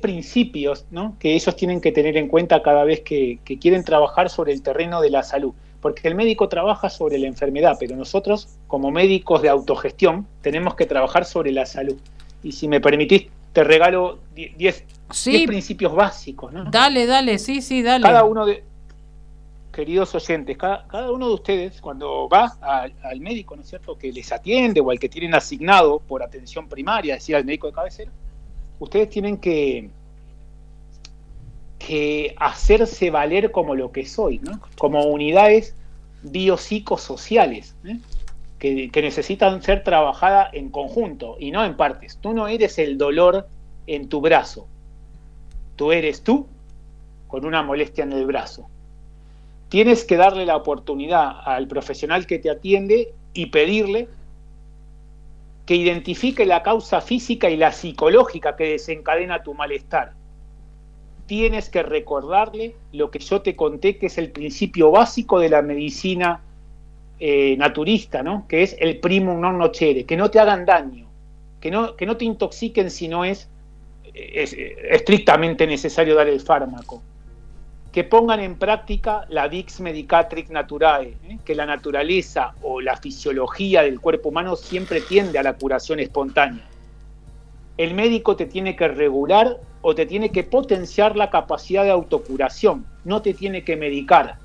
principios 0.00 0.86
¿no? 0.90 1.14
que 1.18 1.34
ellos 1.34 1.54
tienen 1.56 1.82
que 1.82 1.92
tener 1.92 2.16
en 2.16 2.28
cuenta 2.28 2.62
cada 2.62 2.84
vez 2.84 3.00
que, 3.00 3.38
que 3.44 3.58
quieren 3.58 3.84
trabajar 3.84 4.30
sobre 4.30 4.54
el 4.54 4.62
terreno 4.62 5.02
de 5.02 5.10
la 5.10 5.22
salud. 5.22 5.52
Porque 5.82 6.08
el 6.08 6.14
médico 6.14 6.48
trabaja 6.48 6.88
sobre 6.88 7.18
la 7.18 7.26
enfermedad, 7.26 7.76
pero 7.78 7.96
nosotros, 7.96 8.48
como 8.66 8.90
médicos 8.90 9.42
de 9.42 9.50
autogestión, 9.50 10.26
tenemos 10.40 10.74
que 10.74 10.86
trabajar 10.86 11.26
sobre 11.26 11.52
la 11.52 11.66
salud. 11.66 11.98
Y 12.42 12.52
si 12.52 12.66
me 12.66 12.80
permitís, 12.80 13.26
te 13.52 13.62
regalo 13.62 14.20
10 14.34 14.84
sí. 15.10 15.46
principios 15.46 15.94
básicos. 15.94 16.52
¿no? 16.52 16.64
Dale, 16.64 17.06
dale, 17.06 17.38
sí, 17.38 17.62
sí, 17.62 17.82
dale. 17.82 18.02
Cada 18.02 18.24
uno 18.24 18.46
de, 18.46 18.64
queridos 19.78 20.12
oyentes, 20.14 20.56
cada, 20.56 20.86
cada 20.88 21.12
uno 21.12 21.28
de 21.28 21.34
ustedes 21.34 21.80
cuando 21.80 22.28
va 22.28 22.56
al 22.60 23.20
médico, 23.20 23.54
¿no 23.54 23.62
es 23.62 23.68
cierto?, 23.68 23.96
que 23.96 24.12
les 24.12 24.32
atiende 24.32 24.80
o 24.80 24.90
al 24.90 24.98
que 24.98 25.08
tienen 25.08 25.36
asignado 25.36 26.00
por 26.00 26.22
atención 26.22 26.68
primaria, 26.68 27.14
es 27.14 27.20
decir, 27.22 27.36
al 27.36 27.44
médico 27.44 27.68
de 27.68 27.72
cabecera, 27.74 28.10
ustedes 28.80 29.08
tienen 29.08 29.36
que, 29.36 29.88
que 31.78 32.34
hacerse 32.38 33.10
valer 33.10 33.52
como 33.52 33.76
lo 33.76 33.92
que 33.92 34.04
soy, 34.04 34.40
¿no? 34.40 34.60
como 34.76 35.04
unidades 35.04 35.76
biopsicosociales, 36.22 37.76
¿eh? 37.84 37.98
que, 38.58 38.90
que 38.90 39.02
necesitan 39.02 39.62
ser 39.62 39.84
trabajadas 39.84 40.52
en 40.54 40.70
conjunto 40.70 41.36
y 41.38 41.52
no 41.52 41.64
en 41.64 41.76
partes. 41.76 42.18
Tú 42.20 42.32
no 42.32 42.48
eres 42.48 42.80
el 42.80 42.98
dolor 42.98 43.46
en 43.86 44.08
tu 44.08 44.20
brazo, 44.20 44.66
tú 45.78 45.92
eres 45.92 46.22
tú 46.22 46.46
con 47.28 47.46
una 47.46 47.62
molestia 47.62 48.04
en 48.04 48.12
el 48.12 48.26
brazo. 48.26 48.68
Tienes 49.70 50.04
que 50.04 50.16
darle 50.16 50.44
la 50.44 50.56
oportunidad 50.56 51.40
al 51.44 51.68
profesional 51.68 52.26
que 52.26 52.38
te 52.38 52.50
atiende 52.50 53.12
y 53.32 53.46
pedirle 53.46 54.08
que 55.64 55.76
identifique 55.76 56.46
la 56.46 56.62
causa 56.62 57.00
física 57.00 57.48
y 57.50 57.56
la 57.56 57.72
psicológica 57.72 58.56
que 58.56 58.70
desencadena 58.70 59.42
tu 59.42 59.54
malestar. 59.54 60.14
Tienes 61.26 61.68
que 61.68 61.82
recordarle 61.82 62.74
lo 62.92 63.10
que 63.10 63.18
yo 63.18 63.42
te 63.42 63.54
conté, 63.54 63.98
que 63.98 64.06
es 64.06 64.16
el 64.16 64.32
principio 64.32 64.90
básico 64.90 65.38
de 65.38 65.50
la 65.50 65.60
medicina 65.60 66.40
eh, 67.20 67.54
naturista, 67.58 68.22
¿no? 68.22 68.46
que 68.48 68.62
es 68.62 68.76
el 68.80 68.98
primum 68.98 69.38
non 69.40 69.58
nocere, 69.58 70.04
que 70.04 70.16
no 70.16 70.30
te 70.30 70.40
hagan 70.40 70.64
daño, 70.64 71.06
que 71.60 71.70
no, 71.70 71.94
que 71.96 72.06
no 72.06 72.16
te 72.16 72.24
intoxiquen 72.24 72.90
si 72.90 73.08
no 73.08 73.26
es 73.26 73.50
es 74.18 74.54
estrictamente 74.54 75.66
necesario 75.66 76.14
dar 76.14 76.28
el 76.28 76.40
fármaco. 76.40 77.02
Que 77.92 78.04
pongan 78.04 78.40
en 78.40 78.56
práctica 78.56 79.24
la 79.28 79.48
Dix 79.48 79.80
Medicatrix 79.80 80.50
Naturae, 80.50 81.16
¿eh? 81.24 81.38
que 81.44 81.54
la 81.54 81.66
naturaleza 81.66 82.54
o 82.62 82.80
la 82.80 82.96
fisiología 82.96 83.82
del 83.82 84.00
cuerpo 84.00 84.28
humano 84.28 84.56
siempre 84.56 85.00
tiende 85.00 85.38
a 85.38 85.42
la 85.42 85.54
curación 85.54 86.00
espontánea. 86.00 86.64
El 87.76 87.94
médico 87.94 88.36
te 88.36 88.46
tiene 88.46 88.76
que 88.76 88.88
regular 88.88 89.58
o 89.80 89.94
te 89.94 90.04
tiene 90.04 90.30
que 90.30 90.44
potenciar 90.44 91.16
la 91.16 91.30
capacidad 91.30 91.84
de 91.84 91.90
autocuración, 91.90 92.84
no 93.04 93.22
te 93.22 93.32
tiene 93.32 93.62
que 93.64 93.76
medicar, 93.76 94.36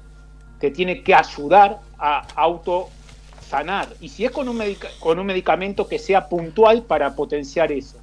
te 0.59 0.71
tiene 0.71 1.01
que 1.01 1.15
ayudar 1.15 1.79
a 1.97 2.27
autosanar. 2.35 3.87
Y 3.99 4.09
si 4.09 4.23
es 4.23 4.31
con 4.31 4.47
un, 4.47 4.61
con 4.99 5.19
un 5.19 5.25
medicamento 5.25 5.87
que 5.87 5.99
sea 5.99 6.29
puntual 6.29 6.83
para 6.83 7.15
potenciar 7.15 7.71
eso 7.71 8.02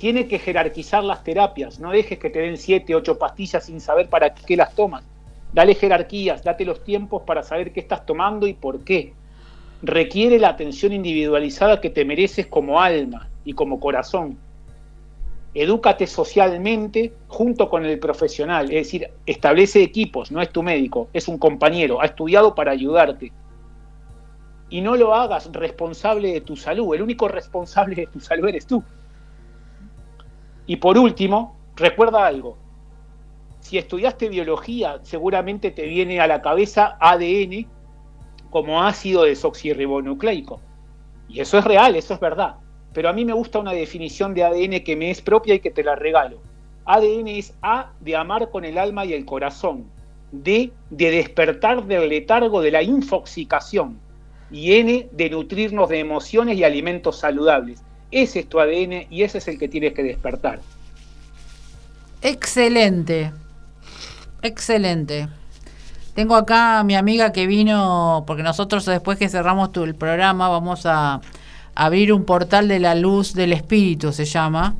tiene 0.00 0.26
que 0.26 0.38
jerarquizar 0.38 1.04
las 1.04 1.22
terapias. 1.22 1.78
No 1.78 1.90
dejes 1.90 2.18
que 2.18 2.30
te 2.30 2.38
den 2.38 2.56
siete, 2.56 2.94
ocho 2.94 3.18
pastillas 3.18 3.66
sin 3.66 3.82
saber 3.82 4.08
para 4.08 4.34
qué 4.34 4.56
las 4.56 4.74
tomas. 4.74 5.04
Dale 5.52 5.74
jerarquías, 5.74 6.42
date 6.42 6.64
los 6.64 6.82
tiempos 6.82 7.22
para 7.26 7.42
saber 7.42 7.70
qué 7.70 7.80
estás 7.80 8.06
tomando 8.06 8.46
y 8.46 8.54
por 8.54 8.82
qué. 8.82 9.12
requiere 9.82 10.38
la 10.38 10.48
atención 10.48 10.92
individualizada 10.94 11.82
que 11.82 11.90
te 11.90 12.06
mereces 12.06 12.46
como 12.46 12.80
alma 12.80 13.28
y 13.44 13.52
como 13.52 13.78
corazón. 13.78 14.38
Edúcate 15.52 16.06
socialmente 16.06 17.12
junto 17.28 17.68
con 17.68 17.84
el 17.84 17.98
profesional, 17.98 18.66
es 18.66 18.86
decir, 18.86 19.10
establece 19.26 19.82
equipos, 19.82 20.30
no 20.32 20.40
es 20.40 20.50
tu 20.50 20.62
médico, 20.62 21.08
es 21.12 21.28
un 21.28 21.36
compañero, 21.36 22.00
ha 22.00 22.06
estudiado 22.06 22.54
para 22.54 22.72
ayudarte. 22.72 23.32
Y 24.70 24.80
no 24.80 24.96
lo 24.96 25.14
hagas 25.14 25.50
responsable 25.52 26.32
de 26.32 26.40
tu 26.40 26.56
salud, 26.56 26.94
el 26.94 27.02
único 27.02 27.28
responsable 27.28 27.96
de 27.96 28.06
tu 28.06 28.20
salud 28.20 28.48
eres 28.48 28.66
tú. 28.66 28.82
Y 30.66 30.76
por 30.76 30.98
último, 30.98 31.56
recuerda 31.76 32.26
algo, 32.26 32.56
si 33.60 33.78
estudiaste 33.78 34.28
biología, 34.28 34.98
seguramente 35.02 35.70
te 35.70 35.86
viene 35.86 36.20
a 36.20 36.26
la 36.26 36.42
cabeza 36.42 36.96
ADN 37.00 37.66
como 38.50 38.82
ácido 38.82 39.24
desoxirribonucleico. 39.24 40.60
Y 41.28 41.40
eso 41.40 41.58
es 41.58 41.64
real, 41.64 41.94
eso 41.94 42.14
es 42.14 42.20
verdad. 42.20 42.56
Pero 42.92 43.08
a 43.08 43.12
mí 43.12 43.24
me 43.24 43.32
gusta 43.32 43.60
una 43.60 43.72
definición 43.72 44.34
de 44.34 44.42
ADN 44.42 44.82
que 44.82 44.96
me 44.96 45.10
es 45.10 45.20
propia 45.20 45.54
y 45.54 45.60
que 45.60 45.70
te 45.70 45.84
la 45.84 45.94
regalo. 45.94 46.40
ADN 46.86 47.28
es 47.28 47.54
A 47.62 47.92
de 48.00 48.16
amar 48.16 48.50
con 48.50 48.64
el 48.64 48.78
alma 48.78 49.04
y 49.04 49.12
el 49.12 49.24
corazón, 49.24 49.84
D 50.32 50.72
de 50.90 51.10
despertar 51.10 51.84
del 51.84 52.08
letargo 52.08 52.60
de 52.62 52.70
la 52.72 52.82
infoxicación 52.82 54.00
y 54.50 54.72
N 54.72 55.08
de 55.12 55.30
nutrirnos 55.30 55.88
de 55.88 56.00
emociones 56.00 56.58
y 56.58 56.64
alimentos 56.64 57.18
saludables. 57.18 57.84
Ese 58.10 58.40
es 58.40 58.48
tu 58.48 58.60
ADN 58.60 59.06
y 59.10 59.22
ese 59.22 59.38
es 59.38 59.48
el 59.48 59.58
que 59.58 59.68
tienes 59.68 59.92
que 59.92 60.02
despertar. 60.02 60.60
Excelente, 62.22 63.32
excelente. 64.42 65.28
Tengo 66.14 66.34
acá 66.34 66.80
a 66.80 66.84
mi 66.84 66.96
amiga 66.96 67.32
que 67.32 67.46
vino, 67.46 68.24
porque 68.26 68.42
nosotros 68.42 68.84
después 68.84 69.18
que 69.18 69.28
cerramos 69.28 69.70
el 69.76 69.94
programa 69.94 70.48
vamos 70.48 70.84
a 70.84 71.20
abrir 71.74 72.12
un 72.12 72.24
portal 72.24 72.68
de 72.68 72.78
la 72.78 72.94
luz 72.94 73.32
del 73.32 73.52
espíritu, 73.52 74.12
se 74.12 74.24
llama. 74.24 74.74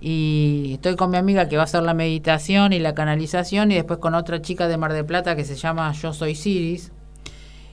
Y 0.00 0.70
estoy 0.74 0.96
con 0.96 1.10
mi 1.10 1.16
amiga 1.16 1.48
que 1.48 1.56
va 1.56 1.62
a 1.62 1.64
hacer 1.64 1.82
la 1.82 1.94
meditación 1.94 2.72
y 2.72 2.78
la 2.78 2.94
canalización 2.94 3.72
y 3.72 3.74
después 3.74 3.98
con 3.98 4.14
otra 4.14 4.40
chica 4.40 4.68
de 4.68 4.76
Mar 4.76 4.92
del 4.92 5.04
Plata 5.04 5.36
que 5.36 5.44
se 5.44 5.56
llama 5.56 5.92
Yo 5.92 6.12
Soy 6.12 6.34
Siris. 6.34 6.92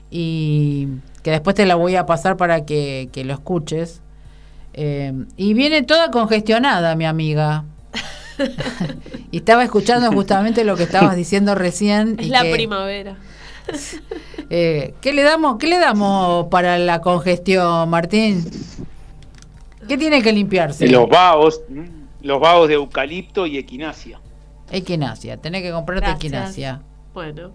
Y 0.10 0.88
que 1.22 1.32
después 1.32 1.56
te 1.56 1.66
la 1.66 1.76
voy 1.76 1.96
a 1.96 2.06
pasar 2.06 2.38
para 2.38 2.66
que, 2.66 3.10
lo 3.26 3.34
escuches. 3.34 4.02
Eh, 4.74 5.14
y 5.38 5.54
viene 5.54 5.84
toda 5.84 6.12
congestionada, 6.12 6.96
mi 6.96 7.06
amiga. 7.06 7.66
y 9.32 9.38
estaba 9.38 9.64
escuchando 9.64 10.12
justamente 10.12 10.64
lo 10.64 10.76
que 10.76 10.84
estabas 10.84 11.16
diciendo 11.16 11.56
recién. 11.56 12.18
Es 12.20 12.30
la 12.30 12.42
primavera. 12.42 13.18
Eh, 14.50 14.94
¿qué, 15.02 15.14
le 15.14 15.24
damos, 15.24 15.58
¿Qué 15.58 15.66
le 15.66 15.80
damos 15.80 16.48
para 16.48 16.78
la 16.78 17.02
congestión, 17.02 17.90
Martín? 17.90 18.46
¿Qué 19.88 19.98
tiene 19.98 20.22
que 20.22 20.32
limpiarse? 20.32 20.88
Los 20.88 21.10
vaos, 21.10 21.62
los 22.22 22.40
vaos 22.40 22.68
de 22.68 22.76
eucalipto 22.76 23.48
y 23.48 23.58
equinacia. 23.58 24.20
Equinacia, 24.70 25.38
tenés 25.38 25.64
que 25.64 25.72
comprarte 25.72 26.12
equinacia. 26.12 26.82
Bueno, 27.16 27.52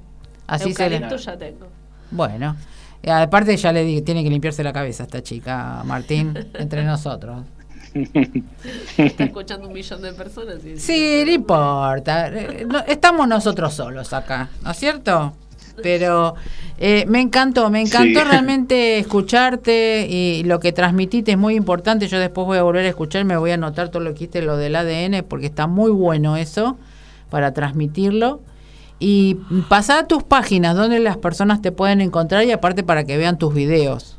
así 0.47 0.71
eucalipto 0.71 1.16
ya 1.16 1.37
tengo. 1.39 1.69
Bueno, 2.11 2.57
eh, 3.03 3.11
aparte 3.11 3.57
ya 3.57 3.73
le 3.73 3.85
dije, 3.85 4.03
tiene 4.03 4.23
que 4.25 4.31
limpiarse 4.31 4.63
la 4.63 4.73
cabeza 4.73 5.05
esta 5.05 5.23
chica, 5.23 5.83
Martín, 5.85 6.35
entre 6.55 6.85
nosotros. 6.85 7.43
Está 8.97 9.25
escuchando 9.25 9.69
un 9.69 9.73
millón 9.73 10.03
de 10.03 10.13
personas. 10.13 10.57
sí, 10.77 11.23
no 11.25 11.33
importa. 11.33 12.29
Eh, 12.29 12.67
estamos 12.87 13.27
nosotros 13.27 13.75
solos 13.75 14.13
acá, 14.13 14.51
¿no 14.63 14.71
es 14.71 14.77
cierto? 14.77 15.33
Pero 15.83 16.35
eh, 16.79 17.05
me 17.07 17.21
encantó, 17.21 17.71
me 17.71 17.81
encantó 17.81 18.25
realmente 18.25 18.99
escucharte 18.99 20.09
y 20.11 20.43
lo 20.43 20.59
que 20.59 20.73
transmitiste 20.73 21.33
es 21.33 21.39
muy 21.39 21.55
importante. 21.55 22.09
Yo 22.09 22.19
después 22.19 22.47
voy 22.47 22.59
a 22.59 22.63
volver 22.63 22.85
a 22.85 22.89
escuchar, 22.89 23.25
me 23.25 23.37
voy 23.37 23.53
a 23.53 23.55
anotar 23.55 23.89
todo 23.89 24.03
lo 24.03 24.11
que 24.11 24.25
hiciste, 24.25 24.43
lo 24.43 24.57
del 24.57 24.75
ADN, 24.75 25.25
porque 25.29 25.47
está 25.47 25.69
muy 25.69 25.93
bueno 25.93 26.37
eso 26.37 26.77
para 27.31 27.53
transmitirlo. 27.53 28.41
Y 29.01 29.37
pasar 29.69 30.05
a 30.05 30.07
tus 30.09 30.23
páginas 30.25 30.77
donde 30.77 30.99
las 30.99 31.17
personas 31.17 31.63
te 31.63 31.71
pueden 31.71 32.01
encontrar 32.01 32.43
y 32.45 32.51
aparte 32.51 32.83
para 32.83 33.05
que 33.05 33.17
vean 33.17 33.39
tus 33.39 33.55
videos. 33.55 34.19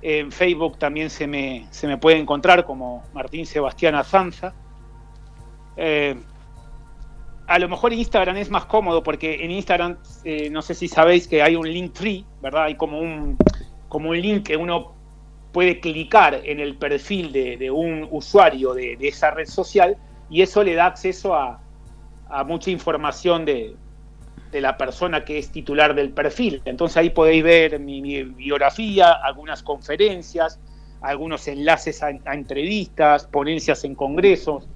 En 0.00 0.32
Facebook 0.32 0.78
también 0.78 1.10
se 1.10 1.26
me, 1.26 1.66
se 1.70 1.88
me 1.88 1.98
puede 1.98 2.18
encontrar 2.18 2.64
como 2.64 3.02
Martín 3.12 3.44
Sebastián 3.44 3.96
Azanza. 3.96 4.54
Eh, 5.76 6.16
a 7.46 7.58
lo 7.58 7.68
mejor 7.68 7.92
Instagram 7.92 8.36
es 8.36 8.50
más 8.50 8.66
cómodo 8.66 9.02
porque 9.02 9.44
en 9.44 9.50
Instagram, 9.50 9.98
eh, 10.24 10.48
no 10.50 10.62
sé 10.62 10.74
si 10.74 10.88
sabéis 10.88 11.26
que 11.28 11.42
hay 11.42 11.56
un 11.56 11.70
link 11.70 11.94
free, 11.94 12.24
¿verdad? 12.40 12.64
Hay 12.64 12.76
como 12.76 12.98
un, 12.98 13.36
como 13.88 14.10
un 14.10 14.20
link 14.20 14.46
que 14.46 14.56
uno 14.56 14.94
puede 15.52 15.80
clicar 15.80 16.40
en 16.44 16.60
el 16.60 16.76
perfil 16.76 17.30
de, 17.32 17.70
un 17.70 18.08
usuario 18.10 18.72
de, 18.74 18.96
esa 19.00 19.30
red 19.30 19.46
social 19.46 19.96
y 20.30 20.42
eso 20.42 20.64
le 20.64 20.74
da 20.74 20.86
acceso 20.86 21.34
a, 21.34 21.60
mucha 22.46 22.70
información 22.70 23.44
de, 23.44 23.76
la 24.52 24.78
persona 24.78 25.24
que 25.24 25.38
es 25.38 25.50
titular 25.50 25.94
del 25.94 26.10
perfil. 26.10 26.62
Entonces 26.64 26.96
ahí 26.96 27.10
podéis 27.10 27.44
ver 27.44 27.78
mi, 27.78 28.22
biografía, 28.22 29.12
algunas 29.12 29.62
conferencias, 29.62 30.58
algunos 31.02 31.46
enlaces 31.48 32.02
a, 32.02 32.10
entrevistas, 32.10 33.26
ponencias 33.26 33.84
en 33.84 33.94
congresos. 33.94 34.66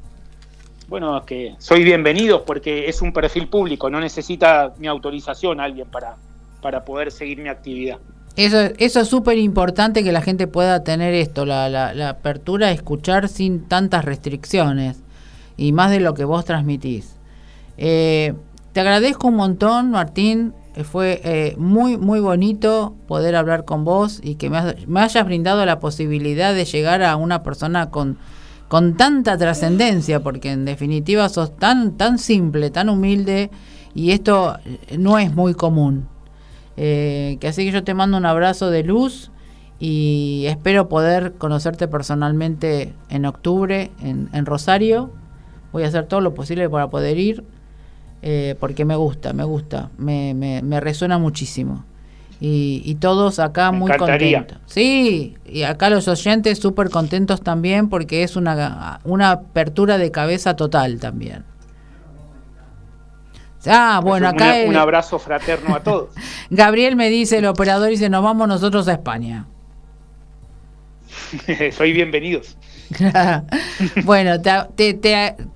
Bueno, 0.89 1.20
que 1.26 1.55
soy 1.59 1.82
bienvenido 1.82 2.45
porque 2.45 2.89
es 2.89 3.03
un 3.03 3.12
perfil 3.12 3.49
público, 3.49 3.91
no 3.91 4.01
necesita 4.01 4.72
mi 4.78 4.87
autorización 4.87 5.61
alguien 5.61 5.89
para, 5.89 6.16
para 6.62 6.84
poder 6.84 7.11
seguir 7.11 7.39
mi 7.39 7.49
actividad. 7.49 7.99
Eso, 8.37 8.59
eso 8.78 9.01
es 9.01 9.09
súper 9.09 9.39
importante 9.39 10.05
que 10.05 10.12
la 10.12 10.20
gente 10.20 10.47
pueda 10.47 10.84
tener 10.84 11.14
esto, 11.14 11.45
la, 11.45 11.68
la, 11.68 12.09
apertura 12.09 12.68
a 12.68 12.70
escuchar 12.70 13.28
sin 13.28 13.66
tantas 13.66 14.05
restricciones 14.05 15.03
y 15.57 15.72
más 15.72 15.91
de 15.91 16.01
lo 16.01 16.14
que 16.14 16.24
vos 16.24 16.45
transmitís. 16.45 17.16
Eh, 17.78 18.34
te 18.72 18.80
agradezco 18.80 19.28
un 19.28 19.37
montón, 19.37 19.91
Martín. 19.91 20.53
Eh, 20.76 20.84
fue 20.84 21.20
eh, 21.24 21.55
muy, 21.57 21.97
muy 21.97 22.20
bonito 22.20 22.95
poder 23.09 23.34
hablar 23.34 23.64
con 23.64 23.84
vos 23.84 24.20
y 24.22 24.34
que 24.34 24.51
me, 24.51 25.01
hayas 25.01 25.24
brindado 25.24 25.64
la 25.64 25.80
posibilidad 25.80 26.55
de 26.55 26.66
llegar 26.66 27.03
a 27.03 27.16
una 27.16 27.43
persona 27.43 27.91
con, 27.91 28.18
con 28.68 28.96
tanta 28.96 29.36
trascendencia, 29.36 30.20
porque 30.20 30.50
en 30.50 30.64
definitiva 30.64 31.28
sos 31.28 31.56
tan, 31.56 31.96
tan 31.96 32.18
simple, 32.18 32.70
tan 32.70 32.88
humilde 32.88 33.50
y 33.94 34.10
esto 34.10 34.56
no 34.98 35.18
es 35.18 35.34
muy 35.34 35.54
común. 35.54 36.08
Eh, 36.76 37.38
que 37.40 37.48
así 37.48 37.64
que 37.64 37.72
yo 37.72 37.84
te 37.84 37.94
mando 37.94 38.18
un 38.18 38.26
abrazo 38.26 38.70
de 38.70 38.82
luz 38.82 39.30
y 39.78 40.44
espero 40.46 40.88
poder 40.88 41.34
conocerte 41.34 41.88
personalmente 41.88 42.94
en 43.08 43.24
octubre 43.24 43.90
en, 44.02 44.46
Rosario. 44.46 45.10
Voy 45.72 45.84
a 45.84 45.88
hacer 45.88 46.06
todo 46.06 46.20
lo 46.20 46.34
posible 46.34 46.68
para 46.68 46.90
poder 46.90 47.18
ir 47.18 47.44
eh, 48.22 48.56
porque 48.58 48.84
me 48.84 48.96
gusta, 48.96 49.32
me 49.32 49.44
gusta, 49.44 49.90
me, 49.98 50.34
me, 50.34 50.80
resuena 50.80 51.18
muchísimo. 51.18 51.84
Y, 52.39 52.97
todos 53.01 53.39
acá 53.39 53.72
muy 53.72 53.91
contentos. 53.97 54.59
Sí, 54.66 55.37
y 55.47 55.62
acá 55.62 55.89
los 55.89 56.07
oyentes 56.07 56.59
súper 56.59 56.91
contentos 56.91 57.41
también 57.41 57.89
porque 57.89 58.22
es 58.22 58.37
una, 58.37 59.01
una 59.05 59.30
apertura 59.30 59.97
de 59.97 60.11
cabeza 60.11 60.55
total 60.55 61.01
también. 61.01 61.45
Ah, 63.66 64.01
bueno, 64.03 64.28
acá. 64.28 64.55
un 64.66 64.76
abrazo 64.76 65.18
fraterno 65.18 65.74
a 65.74 65.82
todos. 65.82 66.11
Gabriel 66.51 66.95
me 66.95 67.09
dice, 67.09 67.39
el 67.39 67.47
operador 67.47 67.89
dice, 67.89 68.09
nos 68.09 68.22
vamos 68.22 68.47
nosotros 68.49 68.87
a 68.89 68.93
España. 68.93 69.47
Soy 71.76 71.92
bienvenidos. 71.92 72.56
bueno, 74.04 74.40
te, 74.40 74.94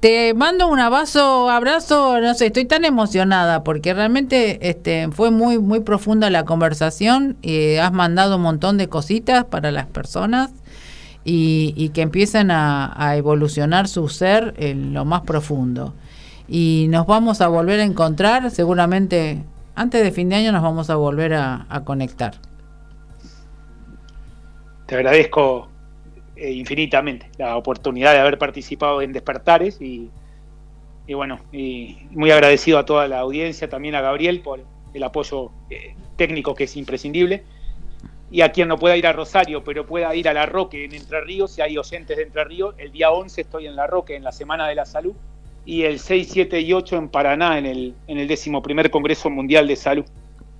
te, 0.00 0.34
mando 0.34 0.68
un 0.68 0.80
abrazo, 0.80 1.48
abrazo, 1.48 2.20
no 2.20 2.34
sé, 2.34 2.46
estoy 2.46 2.64
tan 2.64 2.84
emocionada 2.84 3.62
porque 3.62 3.94
realmente 3.94 4.68
este, 4.68 5.08
fue 5.12 5.30
muy, 5.30 5.58
muy 5.58 5.80
profunda 5.80 6.28
la 6.28 6.44
conversación 6.44 7.36
y 7.40 7.76
has 7.76 7.92
mandado 7.92 8.36
un 8.36 8.42
montón 8.42 8.78
de 8.78 8.88
cositas 8.88 9.44
para 9.44 9.70
las 9.70 9.86
personas 9.86 10.50
y, 11.24 11.90
que 11.90 12.02
empiezan 12.02 12.50
a, 12.50 12.92
a, 12.96 13.16
evolucionar 13.16 13.86
su 13.86 14.08
ser 14.08 14.54
en 14.56 14.92
lo 14.92 15.04
más 15.04 15.20
profundo 15.20 15.94
y 16.48 16.86
nos 16.90 17.06
vamos 17.06 17.40
a 17.40 17.46
volver 17.46 17.78
a 17.78 17.84
encontrar, 17.84 18.50
seguramente 18.50 19.44
antes 19.76 20.02
de 20.02 20.10
fin 20.10 20.28
de 20.28 20.36
año 20.36 20.52
nos 20.52 20.62
vamos 20.62 20.90
a 20.90 20.96
volver 20.96 21.32
a, 21.32 21.82
conectar. 21.84 22.34
Te 24.90 24.96
agradezco 24.96 25.68
eh, 26.34 26.50
infinitamente 26.50 27.30
la 27.38 27.56
oportunidad 27.56 28.12
de 28.12 28.18
haber 28.18 28.38
participado 28.38 29.00
en 29.02 29.12
Despertares 29.12 29.80
y, 29.80 30.10
bueno, 31.14 31.38
y 31.52 31.96
muy 32.10 32.32
agradecido 32.32 32.76
a 32.76 32.84
toda 32.84 33.06
la 33.06 33.20
audiencia, 33.20 33.68
también 33.68 33.94
a 33.94 34.00
Gabriel 34.00 34.40
por 34.40 34.64
el 34.92 35.02
apoyo 35.04 35.52
eh, 35.70 35.94
técnico 36.16 36.56
que 36.56 36.64
es 36.64 36.76
imprescindible. 36.76 37.44
y 38.32 38.40
a 38.40 38.50
quien 38.50 38.66
no 38.66 38.78
pueda 38.78 38.96
ir 38.96 39.06
a 39.06 39.12
Rosario, 39.12 39.62
pero 39.62 39.86
pueda 39.86 40.12
ir 40.16 40.28
a 40.28 40.32
La 40.32 40.46
Roque 40.46 40.84
en 40.84 40.92
Entre 40.92 41.20
Ríos, 41.20 41.52
si 41.52 41.62
hay 41.62 41.78
oyentes 41.78 42.16
de 42.16 42.24
Entre 42.24 42.42
Ríos, 42.42 42.74
el 42.76 42.90
día 42.90 43.12
11 43.12 43.42
estoy 43.42 43.68
en 43.68 43.76
La 43.76 43.86
Roque 43.86 44.16
en 44.16 44.24
la 44.24 44.32
Semana 44.32 44.66
de 44.66 44.74
la 44.74 44.86
Salud 44.86 45.14
y 45.64 45.82
el 45.82 46.00
6, 46.00 46.28
7 46.32 46.60
y 46.62 46.72
8 46.72 46.96
en 46.96 47.08
Paraná 47.10 47.58
en 47.58 47.66
el, 47.66 47.94
en 48.08 48.18
el 48.18 48.28
11 48.28 48.90
Congreso 48.90 49.30
Mundial 49.30 49.68
de 49.68 49.76
Salud. 49.76 50.04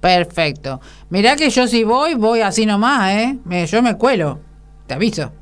Perfecto. 0.00 0.80
Mirá 1.10 1.36
que 1.36 1.50
yo 1.50 1.66
si 1.66 1.84
voy, 1.84 2.14
voy 2.14 2.40
así 2.40 2.66
nomás, 2.66 3.12
¿eh? 3.12 3.66
yo 3.66 3.82
me 3.82 3.96
cuelo, 3.96 4.40
te 4.86 4.94
aviso. 4.94 5.32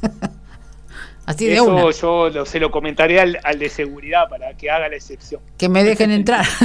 así 1.26 1.46
de 1.46 1.54
Eso 1.54 2.30
yo 2.30 2.46
se 2.46 2.58
lo 2.58 2.70
comentaré 2.70 3.20
al, 3.20 3.38
al 3.44 3.58
de 3.58 3.68
seguridad 3.68 4.28
para 4.28 4.56
que 4.56 4.70
haga 4.70 4.88
la 4.88 4.96
excepción. 4.96 5.40
Que 5.58 5.68
me 5.68 5.84
dejen 5.84 6.10
entrar. 6.10 6.46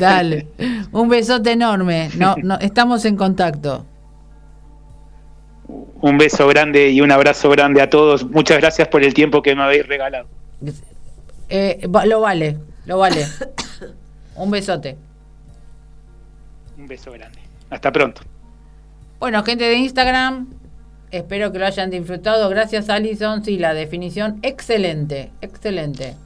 Dale. 0.00 0.46
Un 0.92 1.08
besote 1.08 1.52
enorme. 1.52 2.10
No, 2.16 2.36
no, 2.42 2.58
estamos 2.60 3.04
en 3.04 3.16
contacto. 3.16 3.84
Un 6.00 6.18
beso 6.18 6.46
grande 6.46 6.90
y 6.90 7.00
un 7.00 7.10
abrazo 7.10 7.50
grande 7.50 7.82
a 7.82 7.90
todos. 7.90 8.28
Muchas 8.30 8.58
gracias 8.58 8.88
por 8.88 9.02
el 9.02 9.14
tiempo 9.14 9.42
que 9.42 9.54
me 9.54 9.62
habéis 9.62 9.86
regalado. 9.86 10.26
Eh, 11.48 11.86
lo 12.06 12.20
vale, 12.20 12.58
lo 12.86 12.98
vale. 12.98 13.26
Un 14.36 14.50
besote. 14.50 14.96
Un 16.78 16.86
beso 16.86 17.12
grande. 17.12 17.38
Hasta 17.70 17.92
pronto. 17.92 18.22
Bueno, 19.18 19.42
gente 19.42 19.64
de 19.64 19.74
Instagram, 19.76 20.48
espero 21.10 21.52
que 21.52 21.58
lo 21.58 21.66
hayan 21.66 21.90
disfrutado. 21.90 22.48
Gracias, 22.48 22.90
Alison. 22.90 23.44
Sí, 23.44 23.58
la 23.58 23.74
definición 23.74 24.38
excelente, 24.42 25.30
excelente. 25.40 26.16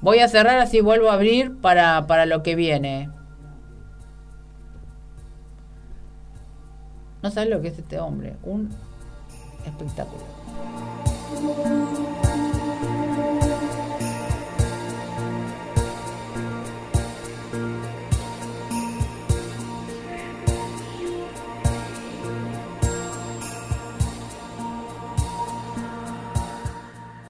Voy 0.00 0.20
a 0.20 0.28
cerrar 0.28 0.58
así 0.58 0.80
vuelvo 0.80 1.10
a 1.10 1.14
abrir 1.14 1.56
para, 1.60 2.06
para 2.06 2.26
lo 2.26 2.42
que 2.42 2.54
viene. 2.54 3.10
No 7.22 7.30
sabes 7.30 7.50
lo 7.50 7.60
que 7.60 7.68
es 7.68 7.78
este 7.78 7.98
hombre. 7.98 8.36
Un 8.44 8.70
espectáculo. 9.64 10.22